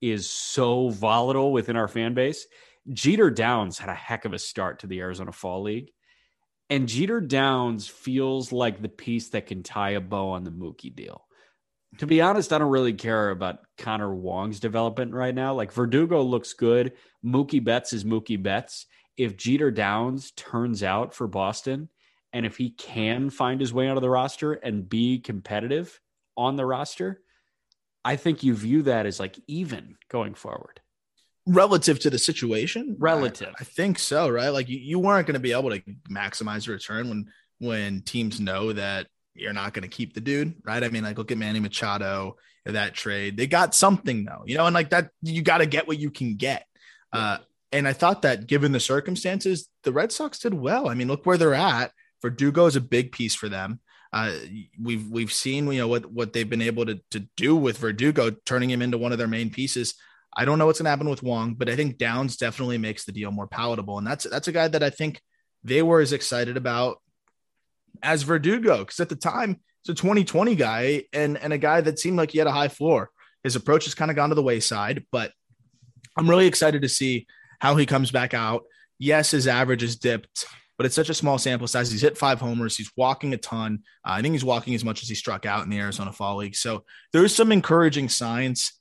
is 0.00 0.28
so 0.28 0.90
volatile 0.90 1.50
within 1.50 1.76
our 1.76 1.88
fan 1.88 2.14
base. 2.14 2.46
Jeter 2.92 3.30
Downs 3.30 3.78
had 3.78 3.90
a 3.90 3.94
heck 3.94 4.24
of 4.24 4.32
a 4.32 4.38
start 4.38 4.80
to 4.80 4.86
the 4.86 5.00
Arizona 5.00 5.32
Fall 5.32 5.62
League. 5.62 5.90
And 6.70 6.88
Jeter 6.88 7.20
Downs 7.20 7.88
feels 7.88 8.52
like 8.52 8.82
the 8.82 8.88
piece 8.88 9.30
that 9.30 9.46
can 9.46 9.62
tie 9.62 9.90
a 9.90 10.00
bow 10.00 10.30
on 10.30 10.44
the 10.44 10.50
Mookie 10.50 10.94
deal. 10.94 11.24
To 11.98 12.06
be 12.06 12.20
honest, 12.20 12.52
I 12.52 12.58
don't 12.58 12.70
really 12.70 12.92
care 12.92 13.30
about 13.30 13.60
Connor 13.78 14.14
Wong's 14.14 14.60
development 14.60 15.14
right 15.14 15.34
now. 15.34 15.54
Like 15.54 15.72
Verdugo 15.72 16.22
looks 16.22 16.52
good. 16.52 16.92
Mookie 17.24 17.64
Betts 17.64 17.94
is 17.94 18.04
Mookie 18.04 18.42
Betts. 18.42 18.86
If 19.16 19.36
Jeter 19.36 19.70
Downs 19.70 20.32
turns 20.32 20.82
out 20.82 21.14
for 21.14 21.26
Boston, 21.26 21.88
and 22.32 22.44
if 22.44 22.58
he 22.58 22.70
can 22.70 23.30
find 23.30 23.60
his 23.60 23.72
way 23.72 23.88
onto 23.88 24.00
the 24.00 24.10
roster 24.10 24.52
and 24.52 24.88
be 24.88 25.18
competitive 25.18 25.98
on 26.36 26.56
the 26.56 26.66
roster, 26.66 27.22
I 28.04 28.16
think 28.16 28.42
you 28.42 28.54
view 28.54 28.82
that 28.82 29.06
as 29.06 29.18
like 29.18 29.38
even 29.46 29.96
going 30.10 30.34
forward. 30.34 30.80
Relative 31.48 31.98
to 32.00 32.10
the 32.10 32.18
situation? 32.18 32.96
Relative. 32.98 33.48
I, 33.58 33.62
I 33.62 33.64
think 33.64 33.98
so, 33.98 34.28
right? 34.28 34.50
Like 34.50 34.68
you, 34.68 34.78
you 34.78 34.98
weren't 34.98 35.26
going 35.26 35.34
to 35.34 35.40
be 35.40 35.52
able 35.52 35.70
to 35.70 35.82
maximize 36.10 36.66
your 36.66 36.76
return 36.76 37.08
when 37.08 37.26
when 37.58 38.02
teams 38.02 38.38
know 38.38 38.72
that 38.72 39.08
you're 39.34 39.52
not 39.52 39.72
going 39.72 39.82
to 39.82 39.88
keep 39.88 40.14
the 40.14 40.20
dude, 40.20 40.54
right? 40.64 40.82
I 40.82 40.88
mean, 40.88 41.02
like 41.02 41.18
look 41.18 41.32
at 41.32 41.38
Manny 41.38 41.60
Machado, 41.60 42.36
that 42.64 42.94
trade. 42.94 43.36
They 43.36 43.46
got 43.46 43.74
something 43.74 44.24
though, 44.24 44.42
you 44.46 44.56
know, 44.56 44.66
and 44.66 44.74
like 44.74 44.90
that, 44.90 45.10
you 45.22 45.42
got 45.42 45.58
to 45.58 45.66
get 45.66 45.88
what 45.88 45.98
you 45.98 46.10
can 46.10 46.36
get. 46.36 46.66
Uh, 47.12 47.38
and 47.72 47.88
I 47.88 47.92
thought 47.92 48.22
that 48.22 48.46
given 48.46 48.72
the 48.72 48.80
circumstances, 48.80 49.68
the 49.82 49.92
Red 49.92 50.12
Sox 50.12 50.38
did 50.38 50.54
well. 50.54 50.88
I 50.88 50.94
mean, 50.94 51.08
look 51.08 51.26
where 51.26 51.36
they're 51.36 51.54
at. 51.54 51.92
Verdugo 52.22 52.66
is 52.66 52.76
a 52.76 52.80
big 52.80 53.12
piece 53.12 53.34
for 53.34 53.48
them. 53.48 53.80
Uh, 54.12 54.32
we've 54.80 55.06
we've 55.10 55.32
seen 55.32 55.70
you 55.70 55.80
know 55.80 55.88
what 55.88 56.10
what 56.10 56.32
they've 56.32 56.48
been 56.48 56.62
able 56.62 56.86
to 56.86 56.98
to 57.10 57.20
do 57.36 57.54
with 57.54 57.78
Verdugo, 57.78 58.30
turning 58.46 58.70
him 58.70 58.80
into 58.80 58.96
one 58.96 59.12
of 59.12 59.18
their 59.18 59.28
main 59.28 59.50
pieces. 59.50 59.94
I 60.38 60.44
don't 60.44 60.58
know 60.58 60.66
what's 60.66 60.78
going 60.78 60.84
to 60.84 60.90
happen 60.90 61.08
with 61.08 61.22
Wong, 61.22 61.54
but 61.54 61.68
I 61.68 61.74
think 61.74 61.98
Downs 61.98 62.36
definitely 62.36 62.78
makes 62.78 63.04
the 63.04 63.12
deal 63.12 63.32
more 63.32 63.48
palatable, 63.48 63.98
and 63.98 64.06
that's 64.06 64.24
that's 64.24 64.48
a 64.48 64.52
guy 64.52 64.68
that 64.68 64.82
I 64.82 64.90
think 64.90 65.20
they 65.64 65.82
were 65.82 66.00
as 66.00 66.12
excited 66.12 66.56
about 66.56 67.02
as 68.02 68.22
Verdugo 68.22 68.78
because 68.78 69.00
at 69.00 69.08
the 69.08 69.16
time 69.16 69.60
it's 69.82 69.88
a 69.88 69.94
2020 69.94 70.54
guy 70.54 71.04
and 71.12 71.36
and 71.36 71.52
a 71.52 71.58
guy 71.58 71.80
that 71.80 71.98
seemed 71.98 72.16
like 72.16 72.30
he 72.30 72.38
had 72.38 72.46
a 72.46 72.52
high 72.52 72.68
floor. 72.68 73.10
His 73.42 73.56
approach 73.56 73.84
has 73.84 73.94
kind 73.94 74.10
of 74.10 74.16
gone 74.16 74.28
to 74.28 74.34
the 74.36 74.42
wayside, 74.42 75.04
but 75.10 75.32
I'm 76.16 76.30
really 76.30 76.46
excited 76.46 76.82
to 76.82 76.88
see 76.88 77.26
how 77.58 77.74
he 77.74 77.86
comes 77.86 78.10
back 78.10 78.32
out. 78.32 78.62
Yes, 78.98 79.32
his 79.32 79.46
average 79.46 79.82
is 79.82 79.96
dipped 79.96 80.46
but 80.78 80.86
it's 80.86 80.94
such 80.94 81.10
a 81.10 81.14
small 81.14 81.38
sample 81.38 81.66
size. 81.66 81.90
He's 81.90 82.02
hit 82.02 82.16
five 82.16 82.40
homers. 82.40 82.76
He's 82.76 82.92
walking 82.96 83.34
a 83.34 83.36
ton. 83.36 83.80
Uh, 84.04 84.12
I 84.12 84.22
think 84.22 84.32
he's 84.32 84.44
walking 84.44 84.76
as 84.76 84.84
much 84.84 85.02
as 85.02 85.08
he 85.08 85.16
struck 85.16 85.44
out 85.44 85.64
in 85.64 85.70
the 85.70 85.78
Arizona 85.78 86.12
Fall 86.12 86.36
League. 86.36 86.54
So 86.54 86.84
there's 87.12 87.34
some 87.34 87.50
encouraging 87.50 88.08
signs. 88.08 88.72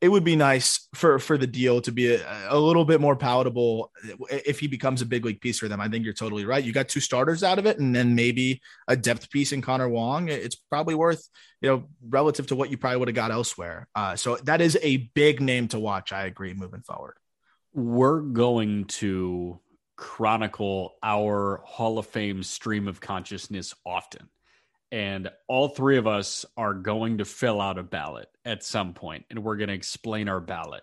It 0.00 0.08
would 0.08 0.22
be 0.22 0.36
nice 0.36 0.88
for 0.94 1.18
for 1.18 1.36
the 1.36 1.46
deal 1.46 1.80
to 1.80 1.90
be 1.90 2.14
a, 2.14 2.22
a, 2.50 2.58
little 2.58 2.84
bit 2.84 3.00
more 3.00 3.16
palatable 3.16 3.90
if 4.30 4.60
he 4.60 4.68
becomes 4.68 5.02
a 5.02 5.06
big 5.06 5.24
league 5.24 5.40
piece 5.40 5.58
for 5.58 5.66
them. 5.66 5.80
I 5.80 5.88
think 5.88 6.04
you're 6.04 6.14
totally 6.14 6.44
right. 6.44 6.62
You 6.62 6.72
got 6.72 6.88
two 6.88 7.00
starters 7.00 7.42
out 7.42 7.58
of 7.58 7.66
it, 7.66 7.80
and 7.80 7.94
then 7.94 8.14
maybe 8.14 8.60
a 8.86 8.96
depth 8.96 9.28
piece 9.30 9.52
in 9.52 9.60
Connor 9.60 9.88
Wong. 9.88 10.28
It's 10.28 10.54
probably 10.54 10.94
worth 10.94 11.28
you 11.60 11.68
know 11.68 11.84
relative 12.08 12.46
to 12.48 12.54
what 12.54 12.70
you 12.70 12.78
probably 12.78 12.98
would 12.98 13.08
have 13.08 13.16
got 13.16 13.32
elsewhere. 13.32 13.88
Uh, 13.94 14.14
so 14.14 14.36
that 14.44 14.60
is 14.60 14.78
a 14.82 15.08
big 15.14 15.40
name 15.40 15.66
to 15.68 15.80
watch. 15.80 16.12
I 16.12 16.26
agree 16.26 16.54
moving 16.54 16.82
forward. 16.82 17.16
We're 17.72 18.20
going 18.20 18.84
to 18.86 19.60
chronicle 19.96 20.94
our 21.02 21.60
Hall 21.64 21.98
of 21.98 22.06
Fame 22.06 22.42
stream 22.44 22.86
of 22.86 23.00
consciousness 23.00 23.74
often. 23.84 24.28
And 24.90 25.30
all 25.48 25.68
three 25.68 25.98
of 25.98 26.06
us 26.06 26.46
are 26.56 26.74
going 26.74 27.18
to 27.18 27.24
fill 27.24 27.60
out 27.60 27.78
a 27.78 27.82
ballot 27.82 28.28
at 28.44 28.64
some 28.64 28.94
point, 28.94 29.26
and 29.28 29.44
we're 29.44 29.56
going 29.56 29.68
to 29.68 29.74
explain 29.74 30.28
our 30.28 30.40
ballot. 30.40 30.82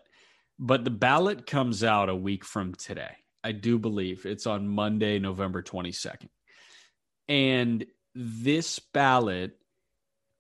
But 0.60 0.84
the 0.84 0.92
ballot 0.92 1.48
comes 1.48 1.84
out 1.84 2.10
a 2.10 2.16
week 2.16 2.46
from 2.46 2.76
today. 2.76 3.16
I 3.44 3.52
do 3.52 3.78
believe 3.78 4.26
it's 4.26 4.48
on 4.48 4.68
Monday, 4.68 5.20
November 5.20 5.62
22nd. 5.62 6.30
And 7.28 7.86
this 8.14 8.80
ballot 8.80 9.58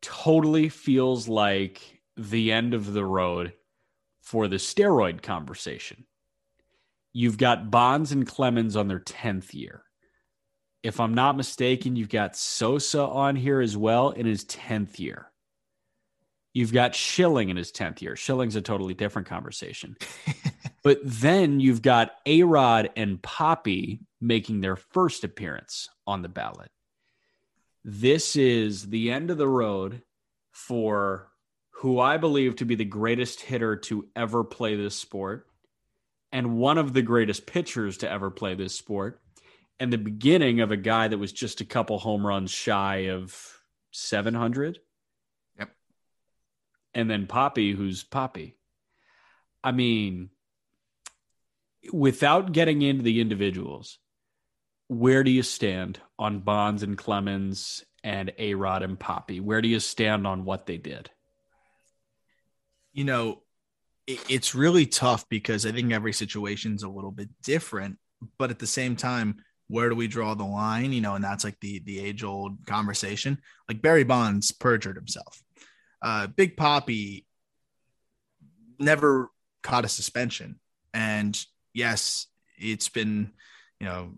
totally 0.01 0.69
feels 0.69 1.27
like 1.27 2.01
the 2.15 2.51
end 2.51 2.73
of 2.73 2.93
the 2.93 3.03
road 3.03 3.53
for 4.21 4.47
the 4.47 4.55
steroid 4.57 5.21
conversation. 5.21 6.05
You've 7.13 7.37
got 7.37 7.71
Bonds 7.71 8.11
and 8.11 8.27
Clemens 8.27 8.75
on 8.75 8.87
their 8.87 8.99
10th 8.99 9.53
year. 9.53 9.84
If 10.85 10.99
I'm 10.99 11.15
not 11.15 11.35
mistaken, 11.35 11.95
you've 11.95 12.09
got 12.09 12.35
Sosa 12.35 13.01
on 13.01 13.35
here 13.35 13.59
as 13.59 13.75
well 13.75 14.11
in 14.11 14.27
his 14.27 14.45
10th 14.45 14.99
year. 14.99 15.31
You've 16.53 16.71
got 16.71 16.93
Schilling 16.93 17.49
in 17.49 17.57
his 17.57 17.71
10th 17.71 18.03
year. 18.03 18.15
Schilling's 18.15 18.55
a 18.55 18.61
totally 18.61 18.93
different 18.93 19.27
conversation. 19.27 19.97
but 20.83 20.99
then 21.03 21.59
you've 21.59 21.81
got 21.81 22.11
A 22.27 22.43
Rod 22.43 22.91
and 22.95 23.19
Papi 23.19 24.01
making 24.21 24.61
their 24.61 24.75
first 24.75 25.23
appearance 25.23 25.89
on 26.05 26.21
the 26.21 26.29
ballot. 26.29 26.69
This 27.83 28.35
is 28.35 28.87
the 28.87 29.09
end 29.09 29.31
of 29.31 29.39
the 29.39 29.47
road 29.47 30.03
for 30.51 31.31
who 31.77 31.99
I 31.99 32.17
believe 32.17 32.57
to 32.57 32.65
be 32.65 32.75
the 32.75 32.85
greatest 32.85 33.41
hitter 33.41 33.75
to 33.77 34.07
ever 34.15 34.43
play 34.43 34.75
this 34.75 34.95
sport 34.95 35.47
and 36.31 36.57
one 36.57 36.77
of 36.77 36.93
the 36.93 37.01
greatest 37.01 37.47
pitchers 37.47 37.97
to 37.97 38.11
ever 38.11 38.29
play 38.29 38.53
this 38.53 38.75
sport, 38.75 39.19
and 39.79 39.91
the 39.91 39.97
beginning 39.97 40.61
of 40.61 40.71
a 40.71 40.77
guy 40.77 41.07
that 41.07 41.17
was 41.17 41.31
just 41.31 41.61
a 41.61 41.65
couple 41.65 41.97
home 41.99 42.25
runs 42.25 42.51
shy 42.51 43.09
of 43.09 43.59
700. 43.91 44.79
Yep. 45.59 45.69
And 46.93 47.09
then 47.09 47.27
Papi, 47.27 47.75
who's 47.75 48.03
Papi. 48.03 48.53
I 49.63 49.71
mean, 49.71 50.29
without 51.91 52.51
getting 52.51 52.81
into 52.81 53.03
the 53.03 53.19
individuals, 53.19 53.97
where 54.87 55.23
do 55.23 55.31
you 55.31 55.43
stand 55.43 55.99
on 56.19 56.39
Bonds 56.39 56.83
and 56.83 56.97
Clemens 56.97 57.83
and 58.03 58.31
A 58.37 58.53
Rod 58.53 58.83
and 58.83 58.99
Papi? 58.99 59.41
Where 59.41 59.61
do 59.61 59.67
you 59.67 59.79
stand 59.79 60.27
on 60.27 60.45
what 60.45 60.67
they 60.67 60.77
did? 60.77 61.09
You 62.93 63.03
know, 63.03 63.41
it's 64.07 64.53
really 64.53 64.85
tough 64.85 65.27
because 65.27 65.65
I 65.65 65.71
think 65.71 65.91
every 65.91 66.13
situation's 66.13 66.83
a 66.83 66.89
little 66.89 67.11
bit 67.11 67.29
different, 67.43 67.97
but 68.37 68.51
at 68.51 68.59
the 68.59 68.67
same 68.67 68.95
time, 68.95 69.37
where 69.67 69.89
do 69.89 69.95
we 69.95 70.07
draw 70.07 70.33
the 70.33 70.43
line? 70.43 70.93
You 70.93 71.01
know, 71.01 71.15
and 71.15 71.23
that's 71.23 71.43
like 71.43 71.59
the 71.59 71.79
the 71.85 71.99
age 71.99 72.23
old 72.23 72.65
conversation. 72.65 73.39
Like 73.67 73.81
Barry 73.81 74.03
Bonds 74.03 74.51
perjured 74.51 74.95
himself. 74.95 75.41
Uh, 76.01 76.27
Big 76.27 76.55
Papi 76.55 77.25
never 78.79 79.29
caught 79.63 79.85
a 79.85 79.89
suspension, 79.89 80.59
and 80.93 81.39
yes, 81.73 82.27
it's 82.57 82.89
been 82.89 83.31
you 83.79 83.87
know 83.87 84.13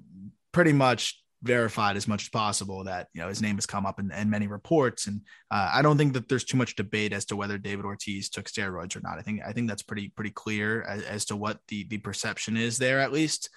pretty 0.51 0.73
much 0.73 1.21
verified 1.43 1.95
as 1.95 2.07
much 2.07 2.23
as 2.23 2.29
possible 2.29 2.83
that 2.83 3.07
you 3.13 3.21
know 3.21 3.27
his 3.27 3.41
name 3.41 3.55
has 3.55 3.65
come 3.65 3.85
up 3.85 3.99
in, 3.99 4.11
in 4.11 4.29
many 4.29 4.47
reports 4.47 5.05
and 5.05 5.21
uh, 5.51 5.69
i 5.71 5.83
don't 5.83 5.97
think 5.97 6.13
that 6.13 6.27
there's 6.27 6.43
too 6.43 6.57
much 6.57 6.75
debate 6.75 7.13
as 7.13 7.25
to 7.25 7.35
whether 7.35 7.59
david 7.59 7.85
ortiz 7.85 8.27
took 8.27 8.45
steroids 8.45 8.95
or 8.95 9.01
not 9.01 9.19
i 9.19 9.21
think 9.21 9.39
i 9.45 9.51
think 9.51 9.67
that's 9.67 9.83
pretty 9.83 10.09
pretty 10.09 10.31
clear 10.31 10.81
as, 10.81 11.03
as 11.03 11.25
to 11.25 11.35
what 11.35 11.59
the 11.67 11.83
the 11.89 11.99
perception 11.99 12.57
is 12.57 12.79
there 12.79 12.99
at 12.99 13.11
least 13.11 13.49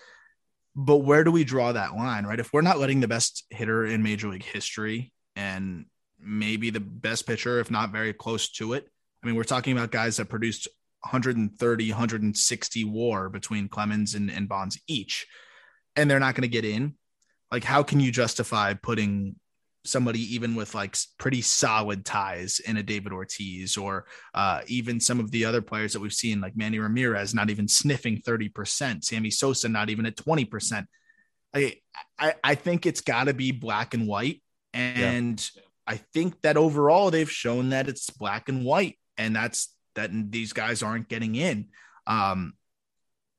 but 0.75 0.99
where 0.99 1.25
do 1.25 1.31
we 1.31 1.45
draw 1.45 1.73
that 1.73 1.95
line 1.95 2.25
right? 2.25 2.41
If 2.41 2.53
we're 2.53 2.63
not 2.63 2.79
letting 2.79 3.01
the 3.01 3.09
best 3.09 3.45
hitter 3.51 3.85
in 3.85 4.03
major 4.03 4.29
league 4.29 4.45
history 4.45 5.13
and 5.37 5.87
maybe 6.19 6.71
the 6.71 6.81
best 6.81 7.27
pitcher 7.27 7.61
if 7.61 7.71
not 7.71 7.93
very 7.93 8.13
close 8.13 8.51
to 8.51 8.75
it 8.75 8.87
i 9.23 9.27
mean 9.27 9.35
we're 9.35 9.43
talking 9.43 9.73
about 9.73 9.91
guys 9.91 10.19
that 10.19 10.29
produced 10.29 10.69
130 11.01 11.91
160 11.91 12.85
war 12.85 13.31
between 13.31 13.69
clemens 13.69 14.15
and, 14.15 14.31
and 14.31 14.47
bonds 14.47 14.79
each 14.87 15.27
and 15.97 16.11
they're 16.11 16.21
not 16.21 16.35
going 16.35 16.43
to 16.43 16.49
get 16.49 16.65
in. 16.65 16.95
Like 17.51 17.65
how 17.65 17.83
can 17.83 18.01
you 18.01 18.13
justify 18.13 18.75
putting 18.75 19.37
somebody 19.85 20.21
even 20.35 20.55
with 20.55 20.75
like 20.75 20.97
pretty 21.19 21.41
solid 21.41 22.05
ties 22.05 22.61
in 22.61 22.77
a 22.77 22.83
David 22.83 23.13
Ortiz 23.13 23.77
or 23.77 24.07
uh, 24.35 24.61
even 24.67 25.01
some 25.01 25.21
of 25.21 25.31
the 25.31 25.45
other 25.45 25.63
players 25.63 25.93
that 25.93 26.01
we've 26.01 26.13
seen 26.13 26.41
like 26.41 26.57
Manny 26.57 26.79
Ramirez 26.79 27.35
not 27.35 27.51
even 27.51 27.67
sniffing 27.69 28.21
30%, 28.21 29.05
Sammy 29.05 29.31
Sosa 29.31 29.69
not 29.69 29.91
even 29.91 30.07
at 30.07 30.17
20%. 30.17 30.87
I 31.55 31.77
I, 32.19 32.35
I 32.45 32.55
think 32.55 32.87
it's 32.87 33.01
got 33.01 33.25
to 33.25 33.35
be 33.35 33.51
black 33.53 33.95
and 33.95 34.07
white 34.07 34.43
and 34.73 35.51
yeah. 35.57 35.63
I 35.87 35.97
think 35.97 36.41
that 36.43 36.57
overall 36.57 37.11
they've 37.11 37.31
shown 37.31 37.71
that 37.71 37.89
it's 37.89 38.11
black 38.11 38.49
and 38.49 38.65
white 38.65 38.99
and 39.19 39.35
that's 39.35 39.75
that 39.95 40.11
these 40.31 40.53
guys 40.53 40.83
aren't 40.83 41.09
getting 41.09 41.35
in. 41.35 41.69
Um, 42.07 42.55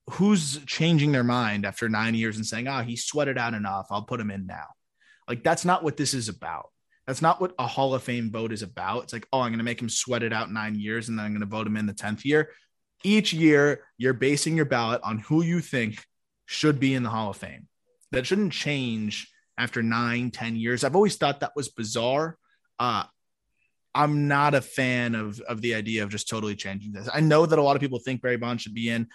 who's 0.09 0.63
changing 0.65 1.11
their 1.11 1.23
mind 1.23 1.65
after 1.65 1.87
nine 1.87 2.15
years 2.15 2.35
and 2.35 2.45
saying, 2.45 2.67
"Ah, 2.67 2.79
oh, 2.79 2.83
he 2.83 2.95
sweated 2.95 3.37
out 3.37 3.53
enough. 3.53 3.87
I'll 3.89 4.03
put 4.03 4.19
him 4.19 4.31
in 4.31 4.45
now." 4.45 4.65
Like 5.31 5.45
that's 5.45 5.63
not 5.63 5.81
what 5.81 5.95
this 5.95 6.13
is 6.13 6.27
about. 6.27 6.71
That's 7.07 7.21
not 7.21 7.39
what 7.39 7.53
a 7.57 7.65
Hall 7.65 7.95
of 7.95 8.03
Fame 8.03 8.29
vote 8.29 8.51
is 8.51 8.63
about. 8.63 9.03
It's 9.03 9.13
like, 9.13 9.25
oh, 9.31 9.39
I'm 9.39 9.51
going 9.51 9.59
to 9.59 9.63
make 9.63 9.81
him 9.81 9.87
sweat 9.87 10.23
it 10.23 10.33
out 10.33 10.51
nine 10.51 10.75
years, 10.75 11.07
and 11.07 11.17
then 11.17 11.25
I'm 11.25 11.31
going 11.31 11.39
to 11.39 11.45
vote 11.45 11.65
him 11.65 11.77
in 11.77 11.85
the 11.85 11.93
tenth 11.93 12.25
year. 12.25 12.49
Each 13.01 13.31
year, 13.31 13.85
you're 13.97 14.13
basing 14.13 14.57
your 14.57 14.65
ballot 14.65 14.99
on 15.05 15.19
who 15.19 15.41
you 15.41 15.61
think 15.61 16.03
should 16.47 16.81
be 16.81 16.93
in 16.93 17.03
the 17.03 17.09
Hall 17.09 17.29
of 17.29 17.37
Fame. 17.37 17.69
That 18.11 18.27
shouldn't 18.27 18.51
change 18.51 19.31
after 19.57 19.81
nine, 19.81 20.31
ten 20.31 20.57
years. 20.57 20.83
I've 20.83 20.97
always 20.97 21.15
thought 21.15 21.39
that 21.39 21.55
was 21.55 21.69
bizarre. 21.69 22.37
Uh, 22.77 23.05
I'm 23.95 24.27
not 24.27 24.53
a 24.53 24.59
fan 24.59 25.15
of 25.15 25.39
of 25.39 25.61
the 25.61 25.75
idea 25.75 26.03
of 26.03 26.09
just 26.09 26.27
totally 26.27 26.57
changing 26.57 26.91
this. 26.91 27.07
I 27.13 27.21
know 27.21 27.45
that 27.45 27.57
a 27.57 27.63
lot 27.63 27.77
of 27.77 27.81
people 27.81 27.99
think 27.99 28.21
Barry 28.21 28.35
Bonds 28.35 28.63
should 28.63 28.73
be 28.73 28.89
in. 28.89 29.07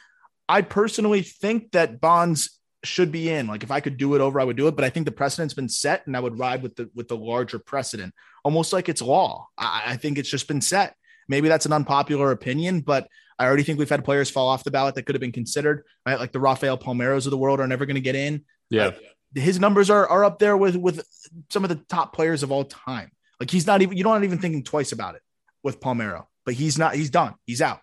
I 0.49 0.63
personally 0.63 1.21
think 1.21 1.73
that 1.73 2.01
Bonds 2.01 2.59
should 2.85 3.13
be 3.13 3.31
in. 3.31 3.47
Like 3.47 3.63
if 3.63 3.71
I 3.71 3.81
could 3.81 3.97
do 3.97 4.15
it 4.15 4.21
over, 4.21 4.41
I 4.41 4.45
would 4.45 4.57
do 4.57 4.69
it. 4.69 4.77
But 4.77 4.85
I 4.85 4.91
think 4.91 5.07
the 5.07 5.13
precedent's 5.13 5.55
been 5.55 5.69
set, 5.69 6.07
and 6.07 6.17
I 6.17 6.21
would 6.21 6.39
ride 6.39 6.63
with 6.63 6.77
the 6.77 6.91
with 6.95 7.09
the 7.09 7.17
larger 7.17 7.59
precedent, 7.59 8.15
almost 8.45 8.73
like 8.73 8.89
it's 8.89 9.03
law. 9.03 9.49
I, 9.59 9.83
I 9.87 9.97
think 9.97 10.19
it's 10.19 10.31
just 10.31 10.49
been 10.49 10.61
set. 10.61 10.95
Maybe 11.29 11.49
that's 11.49 11.67
an 11.67 11.73
unpopular 11.73 12.31
opinion, 12.31 12.81
but 12.81 13.09
I 13.39 13.47
already 13.47 13.65
think 13.65 13.79
we've 13.79 13.89
had 13.89 14.05
players 14.05 14.31
fall 14.31 14.49
off 14.49 14.65
the 14.65 14.71
ballot 14.71 14.95
that 14.95 15.03
could 15.03 15.15
have 15.15 15.21
been 15.21 15.33
considered. 15.33 15.85
Right, 16.07 16.19
like 16.19 16.33
the 16.33 16.41
Rafael 16.41 16.79
Palmeiros 16.79 17.27
of 17.27 17.31
the 17.31 17.39
world 17.39 17.61
are 17.61 17.67
never 17.67 17.87
going 17.87 17.97
to 17.97 18.01
get 18.01 18.15
in. 18.15 18.45
Yeah, 18.71 18.93
his 19.35 19.61
numbers 19.61 19.91
are 19.91 20.07
are 20.09 20.25
up 20.25 20.39
there 20.39 20.57
with 20.57 20.77
with 20.77 21.05
some 21.51 21.65
of 21.65 21.69
the 21.69 21.77
top 21.89 22.15
players 22.15 22.43
of 22.43 22.53
all 22.53 22.65
time. 22.65 23.11
Like 23.41 23.51
he's 23.51 23.67
not 23.67 23.83
even 23.83 23.97
you 23.97 24.05
don't 24.05 24.25
even 24.25 24.39
thinking 24.39 24.63
twice 24.63 24.93
about 24.93 25.15
it 25.15 25.23
with 25.63 25.81
Palmeiro, 25.81 26.27
but 26.45 26.55
he's 26.55 26.79
not. 26.79 26.95
He's 26.95 27.11
done. 27.11 27.35
He's 27.45 27.61
out. 27.61 27.81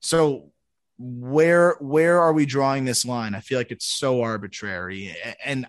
So 0.00 0.51
where 0.98 1.76
where 1.80 2.20
are 2.20 2.32
we 2.32 2.46
drawing 2.46 2.84
this 2.84 3.04
line? 3.04 3.34
I 3.34 3.40
feel 3.40 3.58
like 3.58 3.70
it's 3.70 3.86
so 3.86 4.22
arbitrary, 4.22 5.14
and 5.44 5.66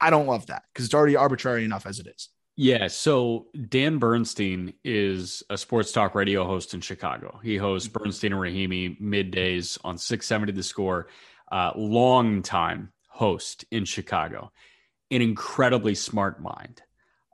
I 0.00 0.10
don't 0.10 0.26
love 0.26 0.46
that 0.46 0.62
because 0.72 0.84
it's 0.84 0.94
already 0.94 1.16
arbitrary 1.16 1.64
enough 1.64 1.86
as 1.86 1.98
it 1.98 2.06
is. 2.06 2.28
Yeah. 2.56 2.88
So 2.88 3.46
Dan 3.68 3.98
Bernstein 3.98 4.74
is 4.84 5.42
a 5.48 5.56
sports 5.56 5.90
talk 5.92 6.14
radio 6.14 6.44
host 6.44 6.74
in 6.74 6.80
Chicago. 6.80 7.40
He 7.42 7.56
hosts 7.56 7.88
mm-hmm. 7.88 8.02
Bernstein 8.02 8.32
and 8.32 8.40
Rahimi 8.40 9.00
middays 9.00 9.78
on 9.84 9.96
670 9.96 10.52
The 10.52 10.62
Score. 10.62 11.08
Uh, 11.50 11.72
long 11.76 12.42
time 12.42 12.92
host 13.08 13.64
in 13.70 13.84
Chicago. 13.84 14.52
An 15.10 15.22
incredibly 15.22 15.94
smart 15.94 16.42
mind. 16.42 16.82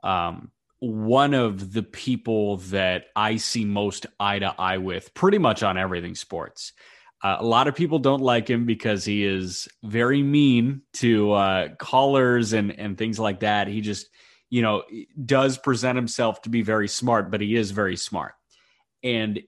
Um, 0.03 0.51
one 0.79 1.33
of 1.33 1.73
the 1.73 1.83
people 1.83 2.57
that 2.57 3.05
I 3.15 3.37
see 3.37 3.65
most 3.65 4.05
eye 4.19 4.39
to 4.39 4.55
eye 4.57 4.77
with 4.77 5.13
pretty 5.13 5.37
much 5.37 5.63
on 5.63 5.77
everything 5.77 6.15
sports. 6.15 6.71
Uh, 7.21 7.37
a 7.39 7.45
lot 7.45 7.67
of 7.67 7.75
people 7.75 7.99
don't 7.99 8.21
like 8.21 8.49
him 8.49 8.65
because 8.65 9.03
he 9.03 9.25
is 9.25 9.67
very 9.83 10.23
mean 10.23 10.81
to 10.93 11.33
uh, 11.33 11.67
callers 11.77 12.53
and 12.53 12.77
and 12.79 12.97
things 12.97 13.19
like 13.19 13.41
that. 13.41 13.67
He 13.67 13.81
just, 13.81 14.09
you 14.49 14.61
know, 14.61 14.83
does 15.25 15.57
present 15.57 15.97
himself 15.97 16.41
to 16.43 16.49
be 16.49 16.61
very 16.61 16.87
smart, 16.87 17.29
but 17.29 17.41
he 17.41 17.55
is 17.55 17.71
very 17.71 17.97
smart. 17.97 18.35
And 19.03 19.41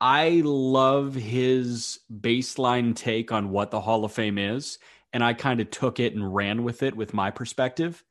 I 0.00 0.42
love 0.44 1.14
his 1.14 1.98
baseline 2.12 2.94
take 2.94 3.32
on 3.32 3.50
what 3.50 3.70
the 3.70 3.80
Hall 3.80 4.04
of 4.04 4.12
Fame 4.12 4.36
is, 4.36 4.78
and 5.14 5.24
I 5.24 5.32
kind 5.32 5.60
of 5.60 5.70
took 5.70 5.98
it 5.98 6.14
and 6.14 6.34
ran 6.34 6.62
with 6.62 6.82
it 6.82 6.94
with 6.94 7.14
my 7.14 7.30
perspective. 7.30 8.04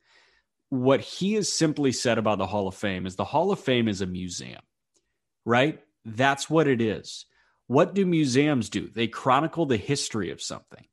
What 0.70 1.02
he 1.02 1.34
has 1.34 1.54
simply 1.54 1.92
said 1.92 2.18
about 2.18 2.40
the 2.40 2.48
Hall 2.48 2.68
of 2.68 2.74
Fame 2.74 3.06
is 3.06 3.16
the 3.16 3.24
Hall 3.24 3.52
of 3.52 3.60
Fame 3.60 3.88
is 3.88 4.02
a 4.02 4.08
museum, 4.08 4.64
right? 5.46 5.80
That's 6.04 6.50
what 6.50 6.68
it 6.68 6.82
is 6.82 7.28
what 7.68 7.94
do 7.94 8.06
museums 8.06 8.70
do? 8.70 8.90
They 8.90 9.08
chronicle 9.08 9.66
the 9.66 9.78
history 9.78 10.32
of 10.32 10.42
something. 10.42 10.86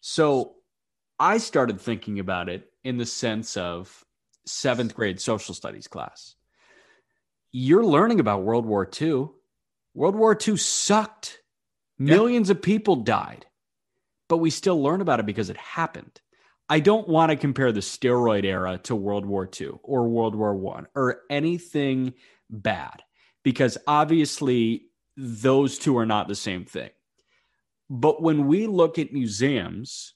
So 0.00 0.54
I 1.18 1.38
started 1.38 1.80
thinking 1.80 2.18
about 2.18 2.48
it 2.48 2.70
in 2.84 2.98
the 2.98 3.06
sense 3.06 3.56
of 3.56 4.04
seventh 4.46 4.94
grade 4.94 5.20
social 5.20 5.54
studies 5.54 5.88
class. 5.88 6.34
You're 7.52 7.84
learning 7.84 8.20
about 8.20 8.42
World 8.42 8.66
War 8.66 8.88
II. 9.00 9.28
World 9.94 10.16
War 10.16 10.36
II 10.36 10.56
sucked. 10.56 11.38
Millions 11.98 12.48
yeah. 12.48 12.52
of 12.52 12.62
people 12.62 12.96
died, 12.96 13.46
but 14.28 14.38
we 14.38 14.50
still 14.50 14.82
learn 14.82 15.00
about 15.00 15.20
it 15.20 15.26
because 15.26 15.50
it 15.50 15.56
happened. 15.56 16.20
I 16.68 16.80
don't 16.80 17.06
want 17.06 17.30
to 17.30 17.36
compare 17.36 17.70
the 17.70 17.80
steroid 17.80 18.44
era 18.44 18.78
to 18.84 18.96
World 18.96 19.26
War 19.26 19.48
II 19.60 19.72
or 19.82 20.08
World 20.08 20.34
War 20.34 20.54
One 20.54 20.86
or 20.94 21.20
anything 21.28 22.14
bad 22.48 23.02
because 23.42 23.78
obviously 23.86 24.86
those 25.16 25.78
two 25.78 25.96
are 25.98 26.06
not 26.06 26.28
the 26.28 26.34
same 26.34 26.64
thing. 26.64 26.90
But 27.90 28.22
when 28.22 28.46
we 28.46 28.66
look 28.66 28.98
at 28.98 29.12
museums, 29.12 30.14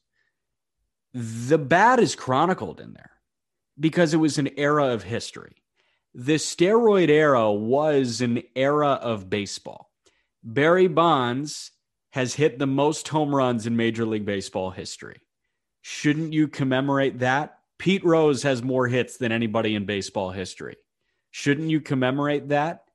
the 1.12 1.59
bad 1.59 2.00
is 2.00 2.14
chronicled 2.14 2.80
in 2.80 2.94
there 2.94 3.11
because 3.78 4.14
it 4.14 4.18
was 4.18 4.38
an 4.38 4.50
era 4.56 4.87
of 4.87 5.02
history. 5.02 5.56
The 6.14 6.37
steroid 6.37 7.11
era 7.11 7.52
was 7.52 8.22
an 8.22 8.42
era 8.54 8.92
of 8.92 9.28
baseball. 9.28 9.90
Barry 10.42 10.88
Bonds 10.88 11.72
has 12.11 12.35
hit 12.35 12.59
the 12.59 12.66
most 12.66 13.09
home 13.09 13.35
runs 13.35 13.66
in 13.66 13.76
Major 13.76 14.06
League 14.06 14.24
Baseball 14.24 14.70
history. 14.70 15.20
Shouldn't 15.82 16.32
you 16.32 16.48
commemorate 16.48 17.18
that? 17.18 17.59
Pete 17.78 18.04
Rose 18.04 18.42
has 18.42 18.62
more 18.62 18.88
hits 18.88 19.18
than 19.18 19.32
anybody 19.32 19.74
in 19.74 19.85
baseball 19.85 20.30
history. 20.30 20.76
Shouldn't 21.30 21.68
you 21.68 21.82
commemorate 21.82 22.48
that? 22.48 22.86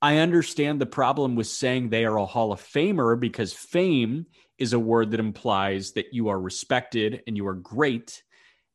I 0.00 0.18
understand 0.18 0.80
the 0.80 0.86
problem 0.86 1.34
with 1.34 1.48
saying 1.48 1.88
they 1.88 2.04
are 2.04 2.16
a 2.16 2.26
Hall 2.26 2.52
of 2.52 2.60
Famer 2.60 3.18
because 3.18 3.52
fame 3.52 4.26
is 4.56 4.72
a 4.72 4.78
word 4.78 5.10
that 5.10 5.20
implies 5.20 5.92
that 5.92 6.12
you 6.12 6.28
are 6.28 6.40
respected 6.40 7.22
and 7.26 7.36
you 7.36 7.46
are 7.46 7.54
great. 7.54 8.22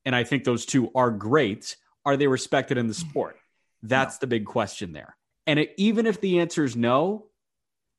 And 0.06 0.16
I 0.16 0.24
think 0.24 0.44
those 0.44 0.66
two 0.66 0.92
are 0.96 1.12
great. 1.12 1.76
Are 2.06 2.18
they 2.18 2.28
respected 2.28 2.78
in 2.78 2.88
the 2.88 2.94
mm-hmm. 2.94 3.10
sport? 3.10 3.38
That's 3.82 4.16
no. 4.16 4.20
the 4.22 4.28
big 4.28 4.46
question 4.46 4.92
there. 4.92 5.16
And 5.48 5.60
it, 5.60 5.74
even 5.78 6.06
if 6.06 6.20
the 6.22 6.40
answer 6.40 6.64
is 6.64 6.76
no, 6.76 7.28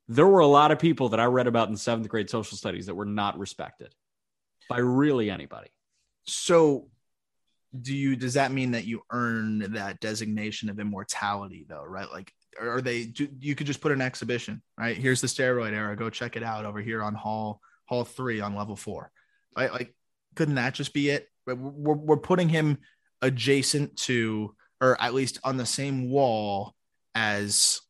there 0.09 0.27
were 0.27 0.41
a 0.41 0.47
lot 0.47 0.71
of 0.71 0.79
people 0.79 1.11
that 1.11 1.21
I 1.21 1.25
read 1.25 1.47
about 1.47 1.69
in 1.69 1.77
seventh 1.77 2.09
grade 2.09 2.29
social 2.29 2.59
studies 2.59 2.87
that 2.87 2.95
were 2.95 3.07
not 3.07 3.39
respected 3.39 3.95
by 4.69 4.79
really 4.79 5.31
anybody. 5.31 5.71
So, 6.27 6.89
do 7.79 7.95
you 7.95 8.15
does 8.15 8.35
that 8.35 8.53
mean 8.53 8.71
that 8.71 8.87
you 8.87 9.03
earn 9.11 9.59
that 9.73 9.99
designation 9.99 10.71
of 10.71 10.79
immortality 10.79 11.67
though 11.69 11.83
right 11.83 12.09
like 12.13 12.33
or 12.61 12.81
they 12.81 13.05
do, 13.07 13.29
you 13.41 13.55
could 13.55 13.67
just 13.67 13.81
put 13.81 13.93
an 13.93 14.01
exhibition, 14.01 14.63
right? 14.79 14.97
Here's 14.97 15.21
the 15.21 15.27
steroid 15.27 15.73
era. 15.73 15.97
Go 15.97 16.11
check 16.11 16.37
it 16.37 16.43
out 16.43 16.65
over 16.65 16.81
here 16.81 17.03
on 17.03 17.15
hall 17.15 17.61
hall 17.87 18.05
three 18.05 18.41
on 18.41 18.55
level 18.55 18.77
four. 18.77 19.11
Right? 19.57 19.73
Like, 19.73 19.95
couldn't 20.35 20.57
that 20.57 20.75
just 20.75 20.93
be 20.93 21.11
it? 21.11 21.29
We're, 21.47 21.95
we're 21.95 22.17
putting 22.17 22.49
him 22.49 22.79
adjacent 23.23 23.97
to, 23.97 24.55
or 24.81 25.01
at 25.01 25.15
least 25.15 25.39
on 25.45 25.57
the 25.57 25.67
same 25.67 26.11
wall 26.11 26.75
as 27.15 27.81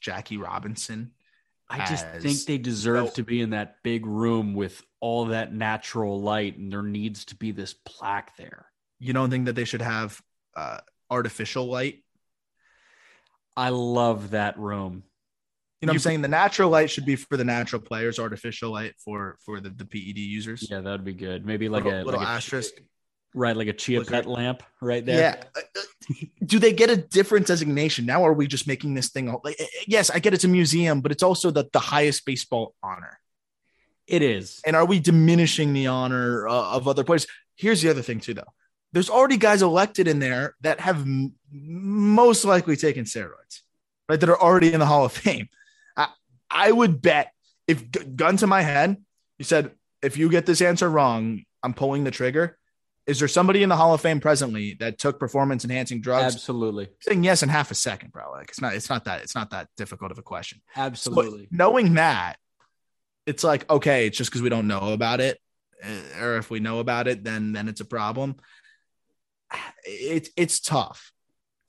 Jackie 0.00 0.36
Robinson. 0.36 1.12
I 1.68 1.84
just 1.86 2.06
think 2.20 2.44
they 2.44 2.58
deserve 2.58 3.14
to 3.14 3.24
be 3.24 3.40
in 3.40 3.50
that 3.50 3.82
big 3.82 4.06
room 4.06 4.54
with 4.54 4.80
all 5.00 5.26
that 5.26 5.52
natural 5.52 6.20
light, 6.20 6.56
and 6.56 6.72
there 6.72 6.82
needs 6.82 7.24
to 7.26 7.34
be 7.34 7.50
this 7.50 7.74
plaque 7.74 8.36
there. 8.36 8.66
You 9.00 9.12
don't 9.12 9.30
think 9.30 9.46
that 9.46 9.54
they 9.54 9.64
should 9.64 9.82
have 9.82 10.20
uh, 10.56 10.78
artificial 11.10 11.66
light 11.66 12.04
I 13.56 13.70
love 13.70 14.30
that 14.30 14.58
room. 14.58 15.02
You 15.80 15.86
know, 15.86 15.92
you, 15.92 15.96
I'm 15.96 16.00
saying 16.00 16.22
the 16.22 16.28
natural 16.28 16.70
light 16.70 16.90
should 16.90 17.04
be 17.04 17.16
for 17.16 17.36
the 17.36 17.44
natural 17.44 17.82
players, 17.82 18.18
artificial 18.18 18.70
light 18.70 18.94
for 18.98 19.36
for 19.44 19.60
the, 19.60 19.70
the 19.70 19.84
PED 19.84 20.18
users. 20.18 20.66
Yeah, 20.70 20.80
that'd 20.80 21.04
be 21.04 21.12
good. 21.12 21.44
Maybe 21.44 21.68
like 21.68 21.84
little, 21.84 22.00
a 22.00 22.04
little 22.04 22.20
like 22.20 22.28
asterisk. 22.28 22.74
Right, 23.34 23.54
like 23.54 23.68
a 23.68 23.74
chia 23.74 23.98
Was 23.98 24.08
pet 24.08 24.24
lamp 24.24 24.62
right 24.80 25.04
there. 25.04 25.36
Yeah. 25.36 25.44
Uh, 25.54 25.60
uh, 25.78 26.14
Do 26.46 26.58
they 26.58 26.72
get 26.72 26.88
a 26.88 26.96
different 26.96 27.46
designation? 27.46 28.06
Now 28.06 28.24
are 28.24 28.32
we 28.32 28.46
just 28.46 28.66
making 28.66 28.94
this 28.94 29.10
thing 29.10 29.28
all- 29.28 29.42
like 29.44 29.56
uh, 29.60 29.64
yes, 29.86 30.08
I 30.08 30.20
get 30.20 30.32
it's 30.32 30.44
a 30.44 30.48
museum, 30.48 31.02
but 31.02 31.12
it's 31.12 31.22
also 31.22 31.50
the, 31.50 31.68
the 31.70 31.78
highest 31.78 32.24
baseball 32.24 32.74
honor. 32.82 33.20
It 34.06 34.22
is. 34.22 34.62
And 34.64 34.74
are 34.74 34.86
we 34.86 35.00
diminishing 35.00 35.74
the 35.74 35.88
honor 35.88 36.48
uh, 36.48 36.76
of 36.76 36.88
other 36.88 37.04
players? 37.04 37.26
Here's 37.56 37.82
the 37.82 37.90
other 37.90 38.02
thing 38.02 38.20
too 38.20 38.32
though. 38.32 38.52
There's 38.92 39.10
already 39.10 39.36
guys 39.36 39.62
elected 39.62 40.08
in 40.08 40.18
there 40.18 40.54
that 40.62 40.80
have 40.80 41.02
m- 41.02 41.34
most 41.52 42.44
likely 42.44 42.76
taken 42.76 43.04
steroids. 43.04 43.60
Right? 44.08 44.20
That 44.20 44.28
are 44.28 44.40
already 44.40 44.72
in 44.72 44.80
the 44.80 44.86
Hall 44.86 45.04
of 45.04 45.12
Fame. 45.12 45.48
I, 45.96 46.08
I 46.50 46.70
would 46.70 47.02
bet 47.02 47.32
if 47.66 47.90
g- 47.90 48.04
gun 48.04 48.36
to 48.38 48.46
my 48.46 48.62
head, 48.62 48.96
you 49.38 49.44
said 49.44 49.72
if 50.02 50.16
you 50.16 50.28
get 50.28 50.46
this 50.46 50.62
answer 50.62 50.88
wrong, 50.88 51.42
I'm 51.62 51.74
pulling 51.74 52.04
the 52.04 52.10
trigger. 52.10 52.56
Is 53.06 53.18
there 53.18 53.28
somebody 53.28 53.62
in 53.62 53.68
the 53.68 53.76
Hall 53.76 53.94
of 53.94 54.00
Fame 54.00 54.20
presently 54.20 54.74
that 54.80 54.98
took 54.98 55.18
performance 55.18 55.64
enhancing 55.64 56.00
drugs? 56.00 56.34
Absolutely. 56.34 56.88
saying 57.00 57.24
yes 57.24 57.42
in 57.42 57.48
half 57.48 57.70
a 57.70 57.74
second, 57.74 58.12
bro. 58.12 58.30
Like 58.32 58.48
it's 58.48 58.60
not, 58.60 58.74
it's 58.74 58.88
not 58.88 59.04
that, 59.04 59.22
it's 59.22 59.34
not 59.34 59.50
that 59.50 59.68
difficult 59.76 60.10
of 60.10 60.18
a 60.18 60.22
question. 60.22 60.60
So, 60.74 60.82
Absolutely. 60.82 61.48
knowing 61.50 61.94
that, 61.94 62.36
it's 63.26 63.42
like 63.42 63.68
okay, 63.68 64.06
it's 64.06 64.16
just 64.16 64.30
because 64.30 64.42
we 64.42 64.48
don't 64.48 64.68
know 64.68 64.92
about 64.92 65.20
it, 65.20 65.38
uh, 65.84 66.22
or 66.22 66.36
if 66.36 66.48
we 66.48 66.60
know 66.60 66.78
about 66.78 67.08
it, 67.08 67.24
then 67.24 67.52
then 67.52 67.68
it's 67.68 67.80
a 67.80 67.84
problem. 67.84 68.36
It's 69.84 70.30
it's 70.36 70.60
tough. 70.60 71.12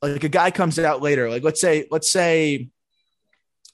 Like 0.02 0.24
a 0.24 0.30
guy 0.30 0.52
comes 0.52 0.80
out 0.80 1.02
later, 1.02 1.30
like 1.30 1.44
let's 1.44 1.62
say 1.62 1.88
let's 1.92 2.12
say. 2.12 2.70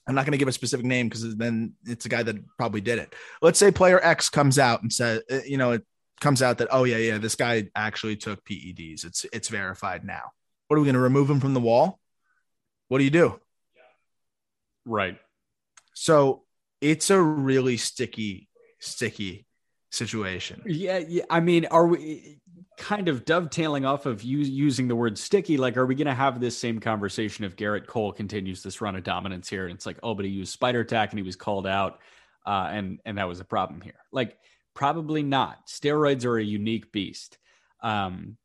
I'm 0.06 0.14
not 0.14 0.26
going 0.26 0.32
to 0.32 0.38
give 0.38 0.48
a 0.48 0.52
specific 0.52 0.84
name 0.84 1.08
because 1.08 1.34
then 1.34 1.76
it's 1.86 2.04
a 2.04 2.10
guy 2.10 2.22
that 2.22 2.36
probably 2.58 2.82
did 2.82 2.98
it. 2.98 3.14
Let's 3.40 3.58
say 3.58 3.70
player 3.70 3.98
X 4.04 4.28
comes 4.28 4.58
out 4.58 4.82
and 4.82 4.92
says, 4.92 5.22
uh, 5.32 5.38
you 5.46 5.56
know, 5.56 5.72
it 5.72 5.82
comes 6.20 6.42
out 6.42 6.58
that 6.58 6.68
oh 6.70 6.84
yeah 6.84 6.98
yeah 6.98 7.16
this 7.16 7.36
guy 7.36 7.68
actually 7.74 8.16
took 8.16 8.44
PEDs. 8.44 9.04
It's 9.06 9.24
it's 9.32 9.48
verified 9.48 10.04
now. 10.04 10.32
What 10.68 10.76
are 10.76 10.80
we 10.80 10.86
going 10.86 10.94
to 10.94 11.00
remove 11.00 11.30
him 11.30 11.40
from 11.40 11.54
the 11.54 11.60
wall? 11.60 11.98
What 12.88 12.98
do 12.98 13.04
you 13.04 13.10
do? 13.10 13.40
right. 14.84 15.18
So 15.94 16.42
it's 16.80 17.10
a 17.10 17.20
really 17.20 17.76
sticky, 17.76 18.48
sticky 18.80 19.46
situation. 19.90 20.62
Yeah, 20.66 20.98
yeah. 20.98 21.24
I 21.30 21.40
mean, 21.40 21.66
are 21.66 21.86
we 21.86 22.40
kind 22.76 23.08
of 23.08 23.24
dovetailing 23.24 23.84
off 23.84 24.06
of 24.06 24.22
you 24.22 24.38
using 24.38 24.88
the 24.88 24.96
word 24.96 25.18
sticky? 25.18 25.56
Like, 25.56 25.76
are 25.76 25.86
we 25.86 25.94
going 25.94 26.06
to 26.06 26.14
have 26.14 26.40
this 26.40 26.56
same 26.56 26.80
conversation 26.80 27.44
if 27.44 27.56
Gerrit 27.56 27.86
Cole 27.86 28.12
continues 28.12 28.62
this 28.62 28.80
run 28.80 28.96
of 28.96 29.04
dominance 29.04 29.48
here? 29.48 29.66
And 29.66 29.74
it's 29.74 29.86
like, 29.86 29.98
oh, 30.02 30.14
but 30.14 30.24
he 30.24 30.30
used 30.30 30.52
Spider 30.52 30.84
Tack 30.84 31.10
and 31.10 31.18
he 31.18 31.22
was 31.22 31.36
called 31.36 31.66
out, 31.66 32.00
uh, 32.46 32.68
and 32.70 33.00
and 33.04 33.18
that 33.18 33.28
was 33.28 33.40
a 33.40 33.44
problem 33.44 33.80
here. 33.80 33.98
Like, 34.12 34.36
probably 34.74 35.22
not. 35.22 35.66
Steroids 35.66 36.24
are 36.24 36.38
a 36.38 36.44
unique 36.44 36.92
beast. 36.92 37.38
Um, 37.80 38.36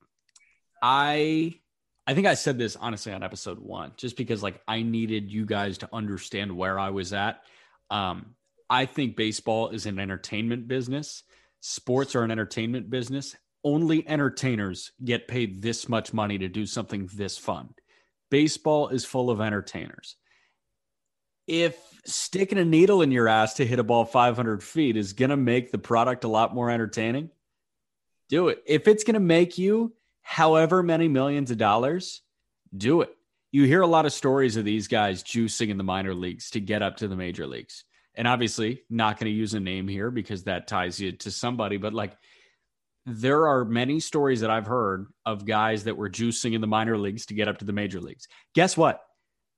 I 0.81 1.59
I 2.07 2.13
think 2.13 2.25
I 2.25 2.33
said 2.33 2.57
this 2.57 2.75
honestly 2.75 3.13
on 3.13 3.23
episode 3.23 3.59
one, 3.59 3.91
just 3.95 4.17
because 4.17 4.41
like 4.41 4.61
I 4.67 4.81
needed 4.81 5.31
you 5.31 5.45
guys 5.45 5.77
to 5.79 5.89
understand 5.93 6.55
where 6.55 6.79
I 6.79 6.89
was 6.89 7.13
at. 7.13 7.41
Um, 7.91 8.35
I 8.69 8.85
think 8.85 9.15
baseball 9.15 9.69
is 9.69 9.85
an 9.85 9.99
entertainment 9.99 10.67
business. 10.67 11.23
Sports 11.59 12.15
are 12.15 12.23
an 12.23 12.31
entertainment 12.31 12.89
business. 12.89 13.35
Only 13.63 14.07
entertainers 14.07 14.91
get 15.03 15.27
paid 15.27 15.61
this 15.61 15.89
much 15.89 16.13
money 16.13 16.37
to 16.37 16.47
do 16.47 16.65
something 16.65 17.09
this 17.13 17.37
fun. 17.37 17.73
Baseball 18.29 18.89
is 18.89 19.05
full 19.05 19.29
of 19.29 19.41
entertainers. 19.41 20.15
If 21.47 21.75
sticking 22.05 22.59
a 22.59 22.65
needle 22.65 23.01
in 23.01 23.11
your 23.11 23.27
ass 23.27 23.55
to 23.55 23.65
hit 23.65 23.79
a 23.79 23.83
ball 23.83 24.05
500 24.05 24.63
feet 24.63 24.95
is 24.95 25.13
going 25.13 25.31
to 25.31 25.37
make 25.37 25.71
the 25.71 25.77
product 25.77 26.23
a 26.23 26.27
lot 26.27 26.53
more 26.53 26.69
entertaining, 26.69 27.31
do 28.29 28.49
it. 28.49 28.63
If 28.65 28.87
it's 28.87 29.03
going 29.03 29.15
to 29.15 29.19
make 29.19 29.57
you 29.57 29.93
however 30.21 30.83
many 30.83 31.07
millions 31.07 31.49
of 31.49 31.57
dollars, 31.57 32.21
do 32.75 33.01
it. 33.01 33.09
You 33.51 33.65
hear 33.65 33.81
a 33.81 33.87
lot 33.87 34.05
of 34.05 34.13
stories 34.13 34.57
of 34.57 34.65
these 34.65 34.87
guys 34.87 35.23
juicing 35.23 35.69
in 35.69 35.77
the 35.77 35.83
minor 35.83 36.13
leagues 36.13 36.51
to 36.51 36.59
get 36.59 36.83
up 36.83 36.97
to 36.97 37.07
the 37.07 37.15
major 37.15 37.47
leagues. 37.47 37.83
And 38.13 38.27
obviously, 38.27 38.83
not 38.89 39.19
going 39.19 39.31
to 39.31 39.35
use 39.35 39.55
a 39.55 39.59
name 39.59 39.87
here 39.87 40.11
because 40.11 40.43
that 40.43 40.67
ties 40.67 40.99
you 40.99 41.13
to 41.13 41.31
somebody, 41.31 41.77
but 41.77 41.93
like 41.93 42.15
there 43.09 43.47
are 43.47 43.65
many 43.65 43.99
stories 43.99 44.41
that 44.41 44.49
I've 44.49 44.67
heard 44.67 45.07
of 45.25 45.45
guys 45.45 45.85
that 45.85 45.97
were 45.97 46.09
juicing 46.09 46.53
in 46.53 46.61
the 46.61 46.67
minor 46.67 46.97
leagues 46.97 47.25
to 47.27 47.33
get 47.33 47.47
up 47.47 47.57
to 47.59 47.65
the 47.65 47.73
major 47.73 47.99
leagues. 47.99 48.27
Guess 48.55 48.77
what? 48.77 49.01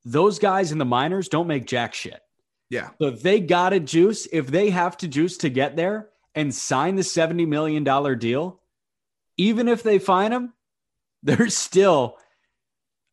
Those 0.04 0.38
guys 0.38 0.72
in 0.72 0.78
the 0.78 0.84
minors 0.84 1.28
don't 1.28 1.46
make 1.46 1.66
jack 1.66 1.94
shit. 1.94 2.20
Yeah. 2.70 2.90
So 3.00 3.08
if 3.08 3.22
they 3.22 3.40
got 3.40 3.70
to 3.70 3.80
juice, 3.80 4.26
if 4.32 4.46
they 4.46 4.70
have 4.70 4.96
to 4.98 5.08
juice 5.08 5.36
to 5.38 5.50
get 5.50 5.76
there 5.76 6.08
and 6.34 6.54
sign 6.54 6.96
the 6.96 7.02
$70 7.02 7.46
million 7.46 7.84
deal, 8.18 8.60
even 9.36 9.68
if 9.68 9.82
they 9.82 9.98
find 9.98 10.32
them, 10.32 10.54
they're 11.22 11.48
still 11.48 12.16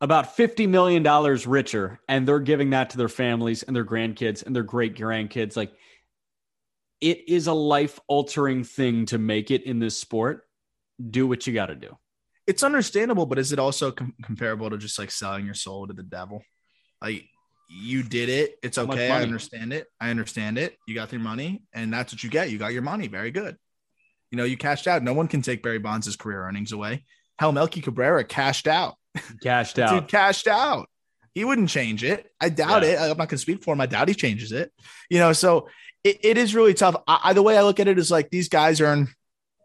about 0.01 0.37
$50 0.37 0.67
million 0.69 1.03
richer 1.45 1.99
and 2.07 2.27
they're 2.27 2.39
giving 2.39 2.69
that 2.69 2.91
to 2.91 2.97
their 2.97 3.09
families 3.09 3.63
and 3.63 3.75
their 3.75 3.85
grandkids 3.85 4.45
and 4.45 4.55
their 4.55 4.63
great 4.63 4.95
grandkids. 4.95 5.55
Like 5.57 5.73
it 7.01 7.29
is 7.29 7.47
a 7.47 7.53
life 7.53 7.99
altering 8.07 8.63
thing 8.63 9.05
to 9.07 9.17
make 9.17 9.51
it 9.51 9.63
in 9.63 9.79
this 9.79 9.97
sport. 9.99 10.43
Do 11.09 11.27
what 11.27 11.47
you 11.47 11.53
got 11.53 11.67
to 11.67 11.75
do. 11.75 11.97
It's 12.47 12.63
understandable, 12.63 13.25
but 13.25 13.39
is 13.39 13.51
it 13.53 13.59
also 13.59 13.91
com- 13.91 14.15
comparable 14.23 14.69
to 14.69 14.77
just 14.77 14.97
like 14.99 15.11
selling 15.11 15.45
your 15.45 15.53
soul 15.53 15.87
to 15.87 15.93
the 15.93 16.03
devil? 16.03 16.41
Like 17.01 17.25
you 17.69 18.03
did 18.03 18.27
it. 18.29 18.55
It's 18.63 18.77
okay. 18.77 19.11
I 19.11 19.21
understand 19.21 19.71
it. 19.71 19.87
I 20.01 20.09
understand 20.09 20.57
it. 20.57 20.75
You 20.87 20.95
got 20.95 21.11
your 21.11 21.21
money, 21.21 21.61
and 21.73 21.93
that's 21.93 22.11
what 22.11 22.23
you 22.23 22.29
get. 22.29 22.49
You 22.49 22.57
got 22.57 22.73
your 22.73 22.81
money. 22.81 23.07
Very 23.07 23.31
good. 23.31 23.55
You 24.31 24.37
know, 24.37 24.43
you 24.43 24.57
cashed 24.57 24.87
out. 24.87 25.03
No 25.03 25.13
one 25.13 25.27
can 25.27 25.41
take 25.41 25.63
Barry 25.63 25.79
Bonds' 25.79 26.15
career 26.15 26.43
earnings 26.43 26.71
away. 26.71 27.05
Hell, 27.37 27.51
Melky 27.51 27.81
Cabrera 27.81 28.23
cashed 28.23 28.67
out. 28.67 28.95
Cashed 29.41 29.79
out. 29.79 29.91
Dude 30.01 30.07
cashed 30.09 30.47
out. 30.47 30.87
He 31.35 31.45
wouldn't 31.45 31.69
change 31.69 32.03
it. 32.03 32.27
I 32.41 32.49
doubt 32.49 32.83
Yeah. 32.83 32.89
it. 32.89 32.99
I'm 33.01 33.07
not 33.09 33.17
going 33.17 33.29
to 33.29 33.37
speak 33.37 33.63
for 33.63 33.73
him. 33.73 33.81
I 33.81 33.85
doubt 33.85 34.07
he 34.09 34.13
changes 34.15 34.51
it. 34.51 34.71
You 35.09 35.19
know, 35.19 35.31
so 35.33 35.69
it, 36.03 36.17
it 36.23 36.37
is 36.37 36.55
really 36.55 36.73
tough. 36.73 36.95
I, 37.07 37.33
the 37.33 37.43
way 37.43 37.57
I 37.57 37.63
look 37.63 37.79
at 37.79 37.87
it 37.87 37.99
is 37.99 38.11
like 38.11 38.29
these 38.29 38.49
guys 38.49 38.81
earn 38.81 39.09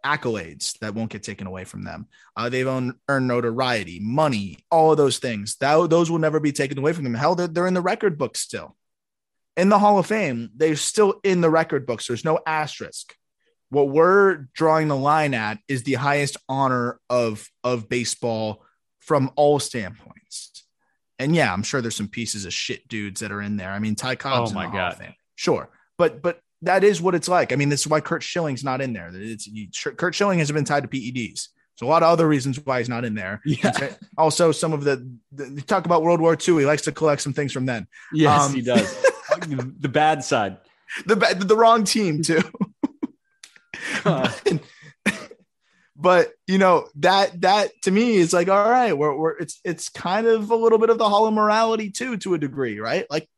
accolades 0.05 0.79
that 0.81 0.95
won't 0.95 1.11
get 1.11 1.23
taken 1.23 1.47
away 1.47 1.65
from 1.65 1.85
them. 1.85 2.07
Uh, 2.37 2.49
they've 2.49 2.67
earned 2.67 2.95
notoriety, 3.09 4.01
money, 4.01 4.59
all 4.71 4.91
of 4.91 4.99
those 4.99 5.19
things. 5.19 5.57
That, 5.57 5.89
those 5.91 6.11
will 6.11 6.19
never 6.19 6.41
be 6.41 6.53
taken 6.53 6.79
away 6.79 6.93
from 6.93 7.05
them. 7.05 7.15
Hell, 7.15 7.35
they're, 7.35 7.49
they're 7.49 7.67
in 7.67 7.75
the 7.75 7.81
record 7.81 8.19
books 8.19 8.41
still. 8.41 8.77
In 9.57 9.69
the 9.69 9.79
Hall 9.79 9.99
of 9.99 10.07
Fame, 10.07 10.51
they're 10.57 10.77
still 10.77 11.21
in 11.23 11.41
the 11.41 11.51
record 11.51 11.87
books. 11.87 12.07
There's 12.09 12.25
no 12.25 12.41
asterisk. 12.45 13.15
What 13.71 13.89
we're 13.89 14.49
drawing 14.53 14.89
the 14.89 14.97
line 14.97 15.33
at 15.33 15.59
is 15.69 15.85
the 15.85 15.95
highest 15.95 16.37
honor 16.49 17.01
of 17.09 17.49
of 17.63 17.89
baseball 17.89 18.65
from 19.01 19.31
all 19.37 19.59
standpoints. 19.59 20.65
And 21.19 21.35
yeah, 21.35 21.53
I'm 21.53 21.63
sure 21.63 21.81
there's 21.81 21.97
some 21.97 22.09
pieces 22.09 22.45
of 22.45 22.53
shit 22.53 22.87
dudes 22.89 23.21
that 23.21 23.33
are 23.33 23.41
in 23.41 23.57
there. 23.57 23.71
I 23.71 23.79
mean, 23.79 23.95
Ty 23.95 24.17
Cobb's 24.17 24.51
Oh 24.51 24.55
my 24.55 24.65
the 24.65 24.71
Hall 24.71 24.79
of 24.81 24.93
God. 24.93 24.99
Fame. 24.99 25.15
Sure. 25.37 25.71
But 25.99 26.23
but 26.23 26.41
that 26.63 26.85
is 26.85 27.01
what 27.01 27.15
it's 27.15 27.29
like. 27.29 27.53
I 27.53 27.57
mean, 27.57 27.69
this 27.69 27.81
is 27.81 27.89
why 27.89 28.01
Curt 28.01 28.23
Schilling's 28.23 28.65
not 28.65 28.81
in 28.81 28.93
there. 28.93 29.11
It's 29.13 29.49
Curt 29.97 30.15
Schilling 30.15 30.39
has 30.39 30.51
been 30.51 30.65
tied 30.65 30.83
to 30.83 30.89
PEDs. 30.89 31.49
So 31.77 31.87
a 31.87 31.89
lot 31.89 32.03
of 32.03 32.09
other 32.09 32.29
reasons 32.29 32.61
why 32.65 32.79
he's 32.79 32.89
not 32.89 33.05
in 33.05 33.15
there. 33.15 33.41
Yeah. 33.45 33.95
Also, 34.17 34.53
some 34.53 34.73
of 34.73 34.85
the, 34.85 35.11
the 35.33 35.61
talk 35.63 35.87
about 35.87 36.03
World 36.03 36.21
War 36.21 36.35
II. 36.35 36.59
He 36.59 36.67
likes 36.67 36.83
to 36.83 36.93
collect 36.93 37.21
some 37.21 37.33
things 37.33 37.53
from 37.53 37.67
then. 37.67 37.89
Yes, 38.13 38.43
Um, 38.43 38.55
he 38.55 38.63
does. 38.63 38.95
the 39.81 39.89
bad 39.89 40.23
side. 40.23 40.59
The 41.07 41.17
the 41.17 41.57
wrong 41.57 41.85
team 41.85 42.23
too. 42.23 42.43
Uh, 44.05 44.31
but 45.97 46.33
you 46.47 46.59
know 46.59 46.89
that 46.97 47.41
that 47.41 47.71
to 47.83 47.91
me 47.91 48.17
is 48.17 48.33
like 48.33 48.49
all 48.49 48.71
right 48.71 48.97
we're, 48.97 49.15
we're 49.17 49.37
it's 49.39 49.61
it's 49.65 49.89
kind 49.89 50.27
of 50.27 50.51
a 50.51 50.57
little 50.57 50.79
bit 50.79 50.91
of 50.91 50.99
the 50.99 51.09
hollow 51.09 51.31
morality 51.31 51.91
too 51.91 52.17
to 52.17 52.35
a 52.35 52.39
degree 52.39 52.79
right 52.81 53.07
like 53.11 53.29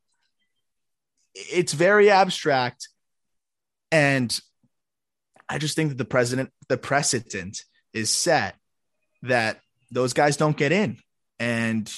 it's 1.51 1.73
very 1.73 2.09
abstract. 2.09 2.89
And 3.91 4.37
i 5.49 5.57
just 5.57 5.75
think 5.77 5.89
that 5.89 5.97
the 5.97 6.03
president 6.05 6.51
the 6.67 6.77
precedent 6.77 7.63
is 7.93 8.09
set 8.11 8.55
that 9.21 9.61
those 9.91 10.11
guys 10.13 10.35
don't 10.35 10.57
get 10.57 10.71
in. 10.71 10.97
And 11.39 11.91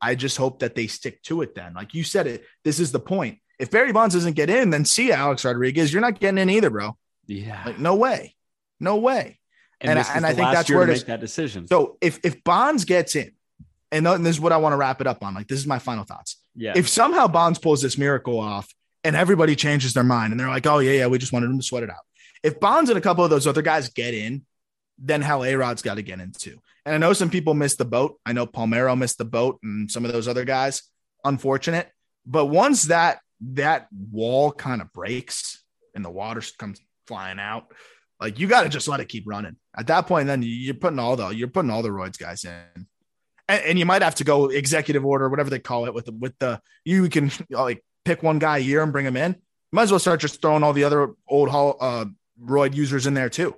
i 0.00 0.14
just 0.14 0.36
hope 0.36 0.60
that 0.60 0.74
they 0.74 0.86
stick 0.88 1.22
to 1.24 1.42
it 1.42 1.54
then. 1.54 1.74
Like 1.74 1.94
you 1.94 2.02
said 2.04 2.26
it 2.26 2.44
this 2.64 2.80
is 2.80 2.90
the 2.92 2.98
point. 3.00 3.38
If 3.58 3.70
barry 3.70 3.92
bonds 3.92 4.14
doesn't 4.14 4.34
get 4.34 4.50
in 4.50 4.70
then 4.70 4.84
see 4.84 5.12
alex 5.12 5.44
rodriguez. 5.44 5.92
You're 5.92 6.02
not 6.02 6.18
getting 6.18 6.38
in 6.38 6.50
either 6.50 6.70
bro. 6.70 6.96
Yeah. 7.26 7.62
like 7.64 7.78
no 7.78 7.94
way. 7.94 8.34
No 8.80 8.96
way. 8.96 9.38
And 9.80 9.90
and 9.90 9.98
I- 10.00 10.14
and 10.16 10.26
I 10.26 10.34
think 10.34 10.50
that's 10.50 10.70
where 10.70 10.86
to 10.86 10.92
make 10.92 11.06
that 11.06 11.20
decision. 11.20 11.68
So 11.68 11.98
if 12.00 12.18
if 12.24 12.42
Bonds 12.42 12.84
gets 12.84 13.14
in, 13.14 13.30
and 13.92 14.04
th- 14.06 14.18
this 14.18 14.36
is 14.36 14.40
what 14.40 14.52
I 14.52 14.56
want 14.56 14.72
to 14.72 14.76
wrap 14.76 15.00
it 15.00 15.06
up 15.06 15.22
on. 15.22 15.34
Like 15.34 15.46
this 15.48 15.58
is 15.60 15.66
my 15.66 15.78
final 15.78 16.04
thoughts. 16.04 16.39
Yeah. 16.54 16.72
If 16.76 16.88
somehow 16.88 17.28
Bonds 17.28 17.58
pulls 17.58 17.82
this 17.82 17.96
miracle 17.96 18.38
off, 18.38 18.72
and 19.02 19.16
everybody 19.16 19.56
changes 19.56 19.94
their 19.94 20.04
mind, 20.04 20.32
and 20.32 20.38
they're 20.38 20.48
like, 20.48 20.66
"Oh 20.66 20.78
yeah, 20.78 20.92
yeah, 20.92 21.06
we 21.06 21.18
just 21.18 21.32
wanted 21.32 21.50
him 21.50 21.58
to 21.58 21.64
sweat 21.64 21.82
it 21.82 21.90
out." 21.90 22.04
If 22.42 22.60
Bonds 22.60 22.90
and 22.90 22.98
a 22.98 23.02
couple 23.02 23.24
of 23.24 23.30
those 23.30 23.46
other 23.46 23.62
guys 23.62 23.88
get 23.88 24.14
in, 24.14 24.44
then 24.98 25.22
hell, 25.22 25.44
A 25.44 25.54
Rod's 25.54 25.82
got 25.82 25.94
to 25.94 26.02
get 26.02 26.20
in 26.20 26.32
too. 26.32 26.58
And 26.84 26.94
I 26.94 26.98
know 26.98 27.12
some 27.12 27.30
people 27.30 27.54
missed 27.54 27.78
the 27.78 27.84
boat. 27.84 28.18
I 28.26 28.32
know 28.32 28.46
Palmeiro 28.46 28.96
missed 28.96 29.18
the 29.18 29.24
boat, 29.24 29.58
and 29.62 29.90
some 29.90 30.04
of 30.04 30.12
those 30.12 30.28
other 30.28 30.44
guys. 30.44 30.82
Unfortunate, 31.24 31.90
but 32.26 32.46
once 32.46 32.84
that 32.84 33.20
that 33.52 33.88
wall 33.92 34.52
kind 34.52 34.82
of 34.82 34.92
breaks 34.92 35.62
and 35.94 36.04
the 36.04 36.10
water 36.10 36.42
comes 36.58 36.80
flying 37.06 37.38
out, 37.38 37.72
Like 38.20 38.38
you 38.38 38.46
got 38.46 38.64
to 38.64 38.68
just 38.68 38.86
let 38.86 39.00
it 39.00 39.08
keep 39.08 39.24
running. 39.26 39.56
At 39.76 39.86
that 39.86 40.06
point, 40.06 40.26
then 40.26 40.42
you're 40.42 40.74
putting 40.74 40.98
all 40.98 41.16
the 41.16 41.28
you're 41.28 41.48
putting 41.48 41.70
all 41.70 41.82
the 41.82 41.88
roids 41.88 42.18
guys 42.18 42.44
in, 42.44 42.86
and, 43.50 43.64
and 43.64 43.78
you 43.78 43.86
might 43.86 44.02
have 44.02 44.16
to 44.16 44.24
go 44.24 44.46
executive 44.46 45.04
order, 45.04 45.28
whatever 45.28 45.50
they 45.50 45.58
call 45.58 45.86
it, 45.86 45.94
with 45.94 46.06
the 46.06 46.12
with 46.12 46.38
the 46.38 46.60
you 46.84 47.08
can 47.08 47.30
like 47.50 47.84
pick 48.04 48.22
one 48.22 48.38
guy 48.38 48.58
a 48.58 48.60
year 48.60 48.82
and 48.82 48.92
bring 48.92 49.06
him 49.06 49.16
in. 49.16 49.36
Might 49.72 49.82
as 49.82 49.90
well 49.90 50.00
start 50.00 50.20
just 50.20 50.40
throwing 50.42 50.62
all 50.62 50.72
the 50.72 50.84
other 50.84 51.14
old 51.28 51.48
hall 51.48 51.76
uh, 51.80 52.06
roid 52.42 52.74
users 52.74 53.06
in 53.06 53.14
there 53.14 53.28
too. 53.30 53.54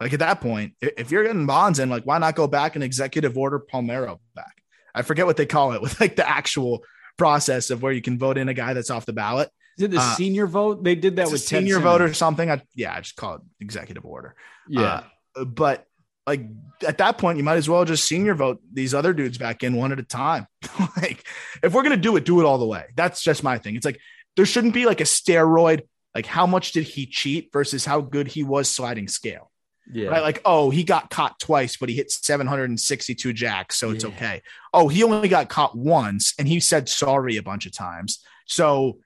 Like 0.00 0.12
at 0.12 0.18
that 0.18 0.40
point, 0.40 0.74
if 0.80 1.10
you're 1.12 1.22
getting 1.24 1.46
bonds 1.46 1.78
in, 1.78 1.88
like 1.88 2.04
why 2.04 2.18
not 2.18 2.34
go 2.34 2.48
back 2.48 2.74
and 2.74 2.82
executive 2.82 3.38
order 3.38 3.60
Palmeiro 3.60 4.18
back? 4.34 4.62
I 4.94 5.02
forget 5.02 5.26
what 5.26 5.36
they 5.36 5.46
call 5.46 5.72
it 5.72 5.82
with 5.82 6.00
like 6.00 6.16
the 6.16 6.28
actual 6.28 6.84
process 7.16 7.70
of 7.70 7.82
where 7.82 7.92
you 7.92 8.02
can 8.02 8.18
vote 8.18 8.38
in 8.38 8.48
a 8.48 8.54
guy 8.54 8.74
that's 8.74 8.90
off 8.90 9.06
the 9.06 9.12
ballot. 9.12 9.50
Is 9.78 9.84
it 9.84 9.90
the 9.92 9.98
Uh, 9.98 10.14
senior 10.16 10.46
vote? 10.46 10.82
They 10.82 10.94
did 10.94 11.16
that 11.16 11.30
with 11.30 11.40
senior 11.40 11.78
vote 11.78 12.02
or 12.02 12.12
something. 12.14 12.50
I, 12.50 12.62
yeah, 12.74 12.94
I 12.94 13.00
just 13.00 13.16
call 13.16 13.36
it 13.36 13.40
executive 13.60 14.04
order. 14.04 14.34
Yeah. 14.68 15.04
Uh, 15.36 15.44
but 15.44 15.86
like 16.26 16.46
at 16.86 16.98
that 16.98 17.18
point, 17.18 17.38
you 17.38 17.44
might 17.44 17.56
as 17.56 17.68
well 17.68 17.84
just 17.84 18.04
senior 18.04 18.34
vote 18.34 18.60
these 18.72 18.94
other 18.94 19.12
dudes 19.12 19.38
back 19.38 19.62
in 19.62 19.74
one 19.76 19.92
at 19.92 19.98
a 19.98 20.04
time. 20.04 20.46
like 20.96 21.26
if 21.62 21.72
we're 21.72 21.82
gonna 21.82 21.96
do 21.96 22.16
it, 22.16 22.24
do 22.24 22.40
it 22.40 22.44
all 22.44 22.58
the 22.58 22.66
way. 22.66 22.86
That's 22.96 23.22
just 23.22 23.42
my 23.42 23.58
thing. 23.58 23.76
It's 23.76 23.84
like 23.86 24.00
there 24.36 24.46
shouldn't 24.46 24.74
be 24.74 24.86
like 24.86 25.00
a 25.00 25.04
steroid. 25.04 25.82
Like 26.14 26.26
how 26.26 26.46
much 26.46 26.72
did 26.72 26.84
he 26.84 27.06
cheat 27.06 27.50
versus 27.52 27.84
how 27.84 28.00
good 28.00 28.28
he 28.28 28.42
was 28.42 28.68
sliding 28.68 29.08
scale? 29.08 29.50
yeah. 29.90 30.08
Right? 30.08 30.22
Like 30.22 30.40
oh, 30.44 30.70
he 30.70 30.84
got 30.84 31.10
caught 31.10 31.40
twice, 31.40 31.76
but 31.76 31.88
he 31.88 31.96
hit 31.96 32.10
762 32.10 33.32
jacks, 33.32 33.76
so 33.76 33.90
it's 33.90 34.04
Yeah. 34.04 34.10
okay. 34.10 34.42
Oh, 34.72 34.88
he 34.88 35.02
only 35.02 35.28
got 35.28 35.48
caught 35.48 35.76
once, 35.76 36.34
and 36.38 36.46
he 36.46 36.60
said 36.60 36.88
sorry 36.88 37.36
a 37.36 37.42
bunch 37.42 37.66
of 37.66 37.72
times. 37.72 38.24
So 38.46 38.98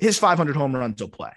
his 0.00 0.18
500 0.18 0.56
home 0.56 0.74
runs 0.74 1.00
will 1.00 1.08
play. 1.08 1.32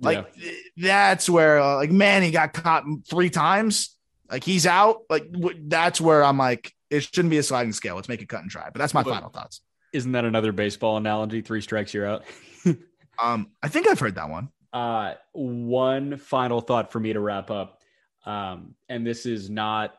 Like 0.00 0.34
th- 0.34 0.56
that's 0.76 1.30
where 1.30 1.60
uh, 1.60 1.76
like 1.76 1.90
he 1.90 2.30
got 2.30 2.52
caught 2.52 2.84
three 3.08 3.30
times. 3.30 3.96
Like 4.32 4.42
he's 4.42 4.66
out. 4.66 5.02
Like 5.08 5.30
w- 5.30 5.60
that's 5.68 6.00
where 6.00 6.24
I'm 6.24 6.38
like 6.38 6.72
it 6.90 7.04
shouldn't 7.04 7.30
be 7.30 7.38
a 7.38 7.42
sliding 7.44 7.72
scale. 7.72 7.94
Let's 7.94 8.08
make 8.08 8.20
it 8.22 8.28
cut 8.28 8.40
and 8.40 8.50
dry. 8.50 8.70
But 8.72 8.80
that's 8.80 8.94
my 8.94 9.02
But- 9.04 9.14
final 9.14 9.28
thoughts. 9.30 9.60
Isn't 9.92 10.12
that 10.12 10.24
another 10.24 10.52
baseball 10.52 10.96
analogy? 10.96 11.42
Three 11.42 11.60
strikes, 11.60 11.94
you're 11.94 12.06
out. 12.06 12.24
Um, 13.22 13.48
I 13.62 13.68
think 13.68 13.86
I've 13.88 14.00
heard 14.00 14.14
that 14.14 14.30
one. 14.30 14.48
Uh, 14.72 15.14
one 15.32 16.16
final 16.16 16.62
thought 16.62 16.90
for 16.90 16.98
me 16.98 17.12
to 17.12 17.20
wrap 17.20 17.50
up. 17.50 17.78
Um, 18.24 18.74
and 18.88 19.06
this 19.06 19.26
is 19.26 19.50
not 19.50 19.94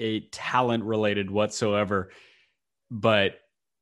a 0.00 0.20
talent 0.28 0.82
related 0.84 1.30
whatsoever, 1.30 2.10
but 2.90 3.38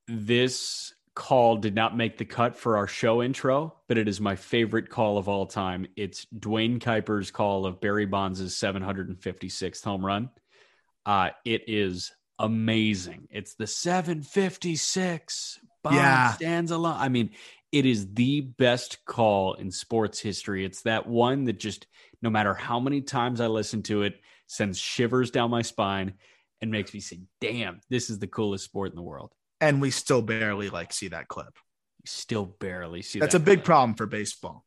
this 0.07 0.92
call 1.15 1.57
did 1.57 1.75
not 1.75 1.97
make 1.97 2.19
the 2.19 2.25
cut 2.25 2.57
for 2.57 2.77
our 2.77 2.87
show 2.87 3.23
intro, 3.23 3.75
but 3.89 3.99
it 3.99 4.09
is 4.09 4.21
my 4.21 4.35
favorite 4.37 4.89
call 4.91 5.17
of 5.19 5.29
all 5.29 5.47
time. 5.47 5.87
It's 5.97 6.27
Duane 6.27 6.81
Kuiper's 6.81 7.31
call 7.31 7.67
of 7.67 7.81
Barry 7.81 8.07
Bonds' 8.07 8.55
756th 8.57 9.85
home 9.85 10.05
run. 10.05 10.31
Uh, 11.07 11.31
it 11.45 11.62
is 11.69 12.12
amazing. 12.39 13.29
It's 13.31 13.55
the 13.55 13.67
756. 13.67 15.61
Bonds 15.83 15.97
Yeah. 15.99 16.33
stands 16.33 16.71
alone. 16.71 16.97
I 16.99 17.09
mean, 17.09 17.31
it 17.71 17.87
is 17.87 18.12
the 18.15 18.41
best 18.41 19.05
call 19.05 19.55
in 19.55 19.71
sports 19.71 20.19
history. 20.21 20.65
It's 20.65 20.83
that 20.83 21.07
one 21.07 21.45
that 21.45 21.59
just, 21.59 21.87
no 22.23 22.31
matter 22.31 22.55
how 22.55 22.81
many 22.81 23.03
times 23.03 23.41
I 23.41 23.47
listen 23.49 23.83
to 23.85 24.03
it, 24.03 24.21
sends 24.47 24.79
shivers 24.79 25.31
down 25.31 25.51
my 25.51 25.62
spine 25.62 26.15
and 26.61 26.71
makes 26.71 26.95
me 26.95 27.01
say, 27.01 27.21
damn, 27.41 27.81
this 27.91 28.11
is 28.11 28.19
the 28.19 28.27
coolest 28.27 28.65
sport 28.65 28.91
in 28.91 28.97
the 28.97 29.03
world. 29.03 29.33
And 29.65 29.81
we 29.81 29.91
still 29.91 30.23
barely 30.23 30.71
like 30.71 30.93
see 30.93 31.09
that 31.09 31.29
clip. 31.29 31.59
Still 32.05 32.45
barely 32.45 33.03
see 33.03 33.19
That's 33.19 33.33
that 33.33 33.43
a 33.43 33.45
big 33.45 33.59
clip. 33.61 33.65
problem 33.65 33.95
for 33.97 34.07
baseball. 34.07 34.65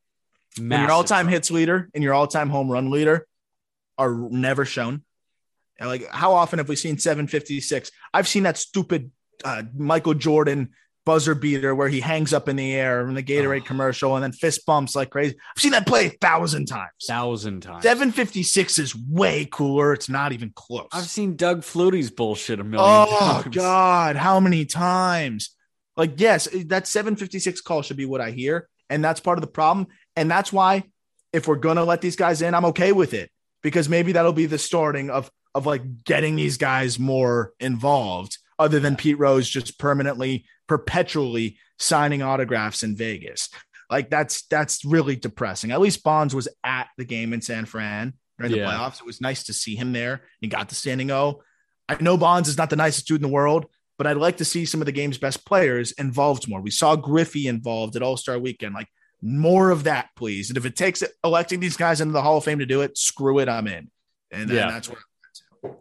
When 0.57 0.71
your 0.71 0.91
all-time 0.91 1.25
problem. 1.25 1.33
hits 1.33 1.51
leader 1.51 1.89
and 1.93 2.03
your 2.03 2.13
all-time 2.13 2.49
home 2.49 2.69
run 2.69 2.89
leader 2.89 3.27
are 3.97 4.13
never 4.15 4.65
shown. 4.65 5.03
Like 5.79 6.07
how 6.09 6.33
often 6.33 6.57
have 6.57 6.67
we 6.67 6.75
seen 6.75 6.97
756? 6.97 7.91
I've 8.13 8.27
seen 8.27 8.43
that 8.43 8.57
stupid 8.57 9.11
uh, 9.45 9.63
Michael 9.75 10.15
Jordan 10.15 10.71
buzzer 11.07 11.33
beater 11.33 11.73
where 11.73 11.87
he 11.87 12.01
hangs 12.01 12.33
up 12.33 12.49
in 12.49 12.57
the 12.57 12.75
air 12.75 13.07
in 13.07 13.13
the 13.15 13.23
Gatorade 13.23 13.61
Oh. 13.61 13.65
commercial 13.65 14.15
and 14.15 14.23
then 14.23 14.33
fist 14.33 14.65
bumps 14.65 14.93
like 14.93 15.09
crazy. 15.09 15.35
I've 15.55 15.61
seen 15.61 15.71
that 15.71 15.87
play 15.87 16.07
a 16.07 16.09
thousand 16.09 16.65
times. 16.67 16.89
thousand 17.07 17.61
times. 17.61 17.81
756 17.83 18.77
is 18.77 18.93
way 18.95 19.45
cooler. 19.49 19.93
It's 19.93 20.09
not 20.09 20.33
even 20.33 20.51
close. 20.53 20.89
I've 20.91 21.05
seen 21.09 21.35
Doug 21.37 21.61
Flutie's 21.63 22.11
bullshit 22.11 22.59
a 22.59 22.63
million 22.63 22.83
Oh 23.09 23.41
times. 23.43 23.47
Oh 23.47 23.49
God, 23.49 24.15
how 24.17 24.39
many 24.41 24.65
times? 24.65 25.55
Like, 25.95 26.19
yes, 26.19 26.47
that 26.65 26.87
756 26.87 27.61
call 27.61 27.81
should 27.81 27.97
be 27.97 28.05
what 28.05 28.19
I 28.21 28.31
hear. 28.31 28.67
And 28.89 29.03
that's 29.03 29.19
part 29.21 29.37
of 29.37 29.41
the 29.41 29.47
problem. 29.47 29.87
And 30.15 30.29
that's 30.29 30.51
why 30.53 30.83
if 31.33 31.47
we're 31.47 31.55
gonna 31.55 31.83
let 31.85 32.01
these 32.01 32.15
guys 32.17 32.41
in, 32.41 32.53
I'm 32.53 32.65
okay 32.65 32.91
with 32.91 33.13
it. 33.13 33.31
Because 33.63 33.87
maybe 33.89 34.11
that'll 34.11 34.33
be 34.33 34.45
the 34.45 34.57
starting 34.59 35.09
of 35.09 35.31
of 35.55 35.65
like 35.65 36.03
getting 36.03 36.35
these 36.35 36.57
guys 36.57 36.99
more 36.99 37.53
involved, 37.59 38.37
other 38.59 38.79
than 38.79 38.95
Pete 38.95 39.19
Rose 39.19 39.47
just 39.49 39.77
permanently, 39.79 40.45
perpetually 40.67 41.57
signing 41.79 42.21
autographs 42.21 42.83
in 42.83 42.95
Vegas. 42.95 43.49
Like 43.89 44.09
that's 44.09 44.45
that's 44.47 44.83
really 44.83 45.15
depressing. 45.15 45.71
At 45.71 45.79
least 45.79 46.03
Bonds 46.03 46.33
was 46.35 46.47
at 46.63 46.87
the 46.97 47.05
game 47.05 47.33
in 47.33 47.41
San 47.41 47.65
Fran 47.65 48.13
during 48.37 48.51
the 48.51 48.59
Yeah. 48.59 48.65
playoffs. 48.71 48.99
It 48.99 49.05
was 49.05 49.21
nice 49.21 49.43
to 49.45 49.53
see 49.53 49.75
him 49.75 49.93
there. 49.93 50.23
He 50.41 50.47
got 50.47 50.69
the 50.69 50.75
standing 50.75 51.11
O. 51.11 51.41
I 51.87 52.01
know 52.01 52.17
Bonds 52.17 52.49
is 52.49 52.57
not 52.57 52.69
the 52.69 52.75
nicest 52.75 53.07
dude 53.07 53.17
in 53.17 53.21
the 53.21 53.27
world, 53.33 53.65
but 53.97 54.05
I'd 54.07 54.17
like 54.17 54.37
to 54.37 54.45
see 54.45 54.65
some 54.65 54.81
of 54.81 54.85
the 54.85 54.91
game's 54.91 55.17
best 55.17 55.45
players 55.45 55.93
involved 55.93 56.47
more. 56.49 56.59
We 56.61 56.71
saw 56.71 56.95
Griffey 56.97 57.47
involved 57.47 57.95
at 57.95 58.01
All 58.03 58.17
Star 58.17 58.37
Weekend. 58.37 58.73
Like 58.75 58.89
more 59.21 59.69
of 59.71 59.85
that, 59.85 60.09
please. 60.17 60.49
And 60.49 60.57
if 60.57 60.65
it 60.65 60.75
takes 60.75 61.01
electing 61.23 61.59
these 61.61 61.77
guys 61.77 62.01
into 62.01 62.11
the 62.11 62.21
Hall 62.21 62.37
of 62.37 62.43
Fame 62.43 62.59
to 62.59 62.65
do 62.65 62.81
it, 62.81 62.97
screw 62.97 63.39
it, 63.39 63.47
I'm 63.47 63.67
in. 63.67 63.89
And 64.31 64.49
then 64.49 64.57
Yeah. 64.57 64.71
that's 64.71 64.89
where 64.89 64.99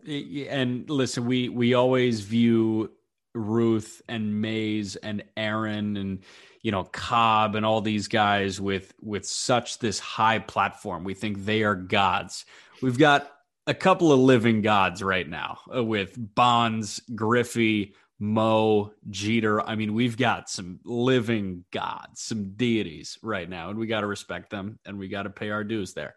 and 0.07 0.89
listen, 0.89 1.26
we 1.26 1.49
we 1.49 1.74
always 1.74 2.20
view 2.20 2.91
Ruth 3.34 4.03
and 4.09 4.41
Mays 4.41 4.97
and 4.97 5.22
Aaron 5.37 5.97
and 5.97 6.20
you 6.62 6.72
know 6.72 6.84
Cobb 6.84 7.55
and 7.55 7.64
all 7.64 7.80
these 7.80 8.09
guys 8.09 8.61
with 8.61 8.95
with 9.01 9.26
such 9.26 9.78
this 9.78 9.99
high 9.99 10.39
platform. 10.39 11.05
We 11.05 11.14
think 11.14 11.45
they 11.45 11.62
are 11.62 11.74
gods. 11.74 12.45
We've 12.82 12.99
got 12.99 13.30
a 13.66 13.74
couple 13.74 14.12
of 14.12 14.20
living 14.20 14.62
gods 14.62 15.03
right 15.03 15.28
now 15.28 15.59
uh, 15.74 15.82
with 15.82 16.14
Bonds, 16.34 17.01
Griffey, 17.14 17.95
Mo, 18.18 18.93
Jeter. 19.11 19.61
I 19.61 19.74
mean, 19.74 19.93
we've 19.95 20.16
got 20.16 20.49
some 20.49 20.80
living 20.84 21.64
gods, 21.72 22.22
some 22.22 22.53
deities 22.57 23.18
right 23.22 23.49
now, 23.49 23.70
and 23.70 23.78
we 23.78 23.87
got 23.87 24.03
to 24.03 24.07
respect 24.07 24.51
them 24.51 24.78
and 24.87 24.99
we 24.99 25.09
got 25.09 25.24
to 25.24 25.30
pay 25.30 25.51
our 25.51 25.64
dues 25.64 25.95
there. 25.95 26.14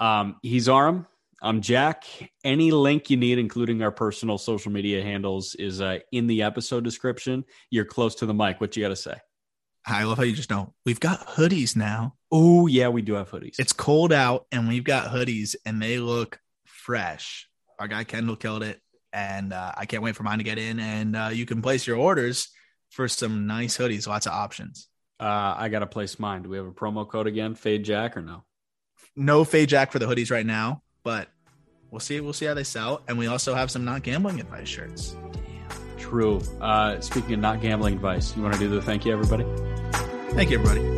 Um, 0.00 0.36
he's 0.42 0.68
Aram. 0.68 1.06
I'm 1.42 1.60
Jack. 1.60 2.04
Any 2.44 2.70
link 2.70 3.10
you 3.10 3.16
need, 3.16 3.38
including 3.38 3.82
our 3.82 3.90
personal 3.90 4.38
social 4.38 4.72
media 4.72 5.02
handles, 5.02 5.54
is 5.54 5.80
uh, 5.80 5.98
in 6.10 6.26
the 6.26 6.42
episode 6.42 6.82
description. 6.82 7.44
You're 7.70 7.84
close 7.84 8.14
to 8.16 8.26
the 8.26 8.34
mic. 8.34 8.60
What 8.60 8.76
you 8.76 8.82
got 8.82 8.88
to 8.88 8.96
say? 8.96 9.16
I 9.86 10.04
love 10.04 10.18
how 10.18 10.24
you 10.24 10.34
just 10.34 10.50
know 10.50 10.74
we've 10.84 10.98
got 10.98 11.26
hoodies 11.26 11.76
now. 11.76 12.14
Oh 12.32 12.66
yeah, 12.66 12.88
we 12.88 13.02
do 13.02 13.14
have 13.14 13.30
hoodies. 13.30 13.58
It's 13.58 13.72
cold 13.72 14.12
out 14.12 14.46
and 14.50 14.66
we've 14.66 14.82
got 14.82 15.10
hoodies 15.12 15.54
and 15.64 15.80
they 15.80 15.98
look 15.98 16.40
fresh. 16.64 17.48
Our 17.78 17.86
guy 17.86 18.04
Kendall 18.04 18.36
killed 18.36 18.62
it. 18.62 18.80
And 19.12 19.52
uh, 19.52 19.72
I 19.76 19.86
can't 19.86 20.02
wait 20.02 20.16
for 20.16 20.24
mine 20.24 20.38
to 20.38 20.44
get 20.44 20.58
in. 20.58 20.80
And 20.80 21.14
uh, 21.16 21.30
you 21.32 21.46
can 21.46 21.62
place 21.62 21.86
your 21.86 21.96
orders 21.98 22.48
for 22.90 23.08
some 23.08 23.46
nice 23.46 23.76
hoodies, 23.78 24.06
lots 24.08 24.26
of 24.26 24.32
options. 24.32 24.88
uh, 25.20 25.54
I 25.56 25.68
got 25.68 25.80
to 25.80 25.86
place 25.86 26.18
mine. 26.18 26.42
Do 26.42 26.48
we 26.48 26.56
have 26.56 26.66
a 26.66 26.72
promo 26.72 27.08
code 27.08 27.26
again? 27.26 27.54
Fade 27.54 27.84
Jack 27.84 28.16
or 28.16 28.22
no? 28.22 28.44
No 29.14 29.44
Fade 29.44 29.68
Jack 29.68 29.92
for 29.92 29.98
the 29.98 30.06
hoodies 30.06 30.30
right 30.30 30.44
now, 30.44 30.82
but 31.06 31.28
we'll 31.92 32.00
see. 32.00 32.18
We'll 32.20 32.32
see 32.32 32.46
how 32.46 32.54
they 32.54 32.64
sell. 32.64 33.00
And 33.06 33.16
we 33.16 33.28
also 33.28 33.54
have 33.54 33.70
some 33.70 33.84
not 33.84 34.02
gambling 34.02 34.40
advice 34.40 34.66
shirts. 34.66 35.14
True. 35.96 36.40
Uh, 36.60 37.00
speaking 37.00 37.34
of 37.34 37.38
not 37.38 37.60
gambling 37.60 37.94
advice, 37.94 38.36
you 38.36 38.42
want 38.42 38.54
to 38.54 38.58
do 38.60 38.68
the 38.68 38.82
thank 38.82 39.04
you, 39.06 39.12
everybody? 39.12 39.44
Thank 40.32 40.50
you, 40.50 40.58
everybody. 40.58 40.95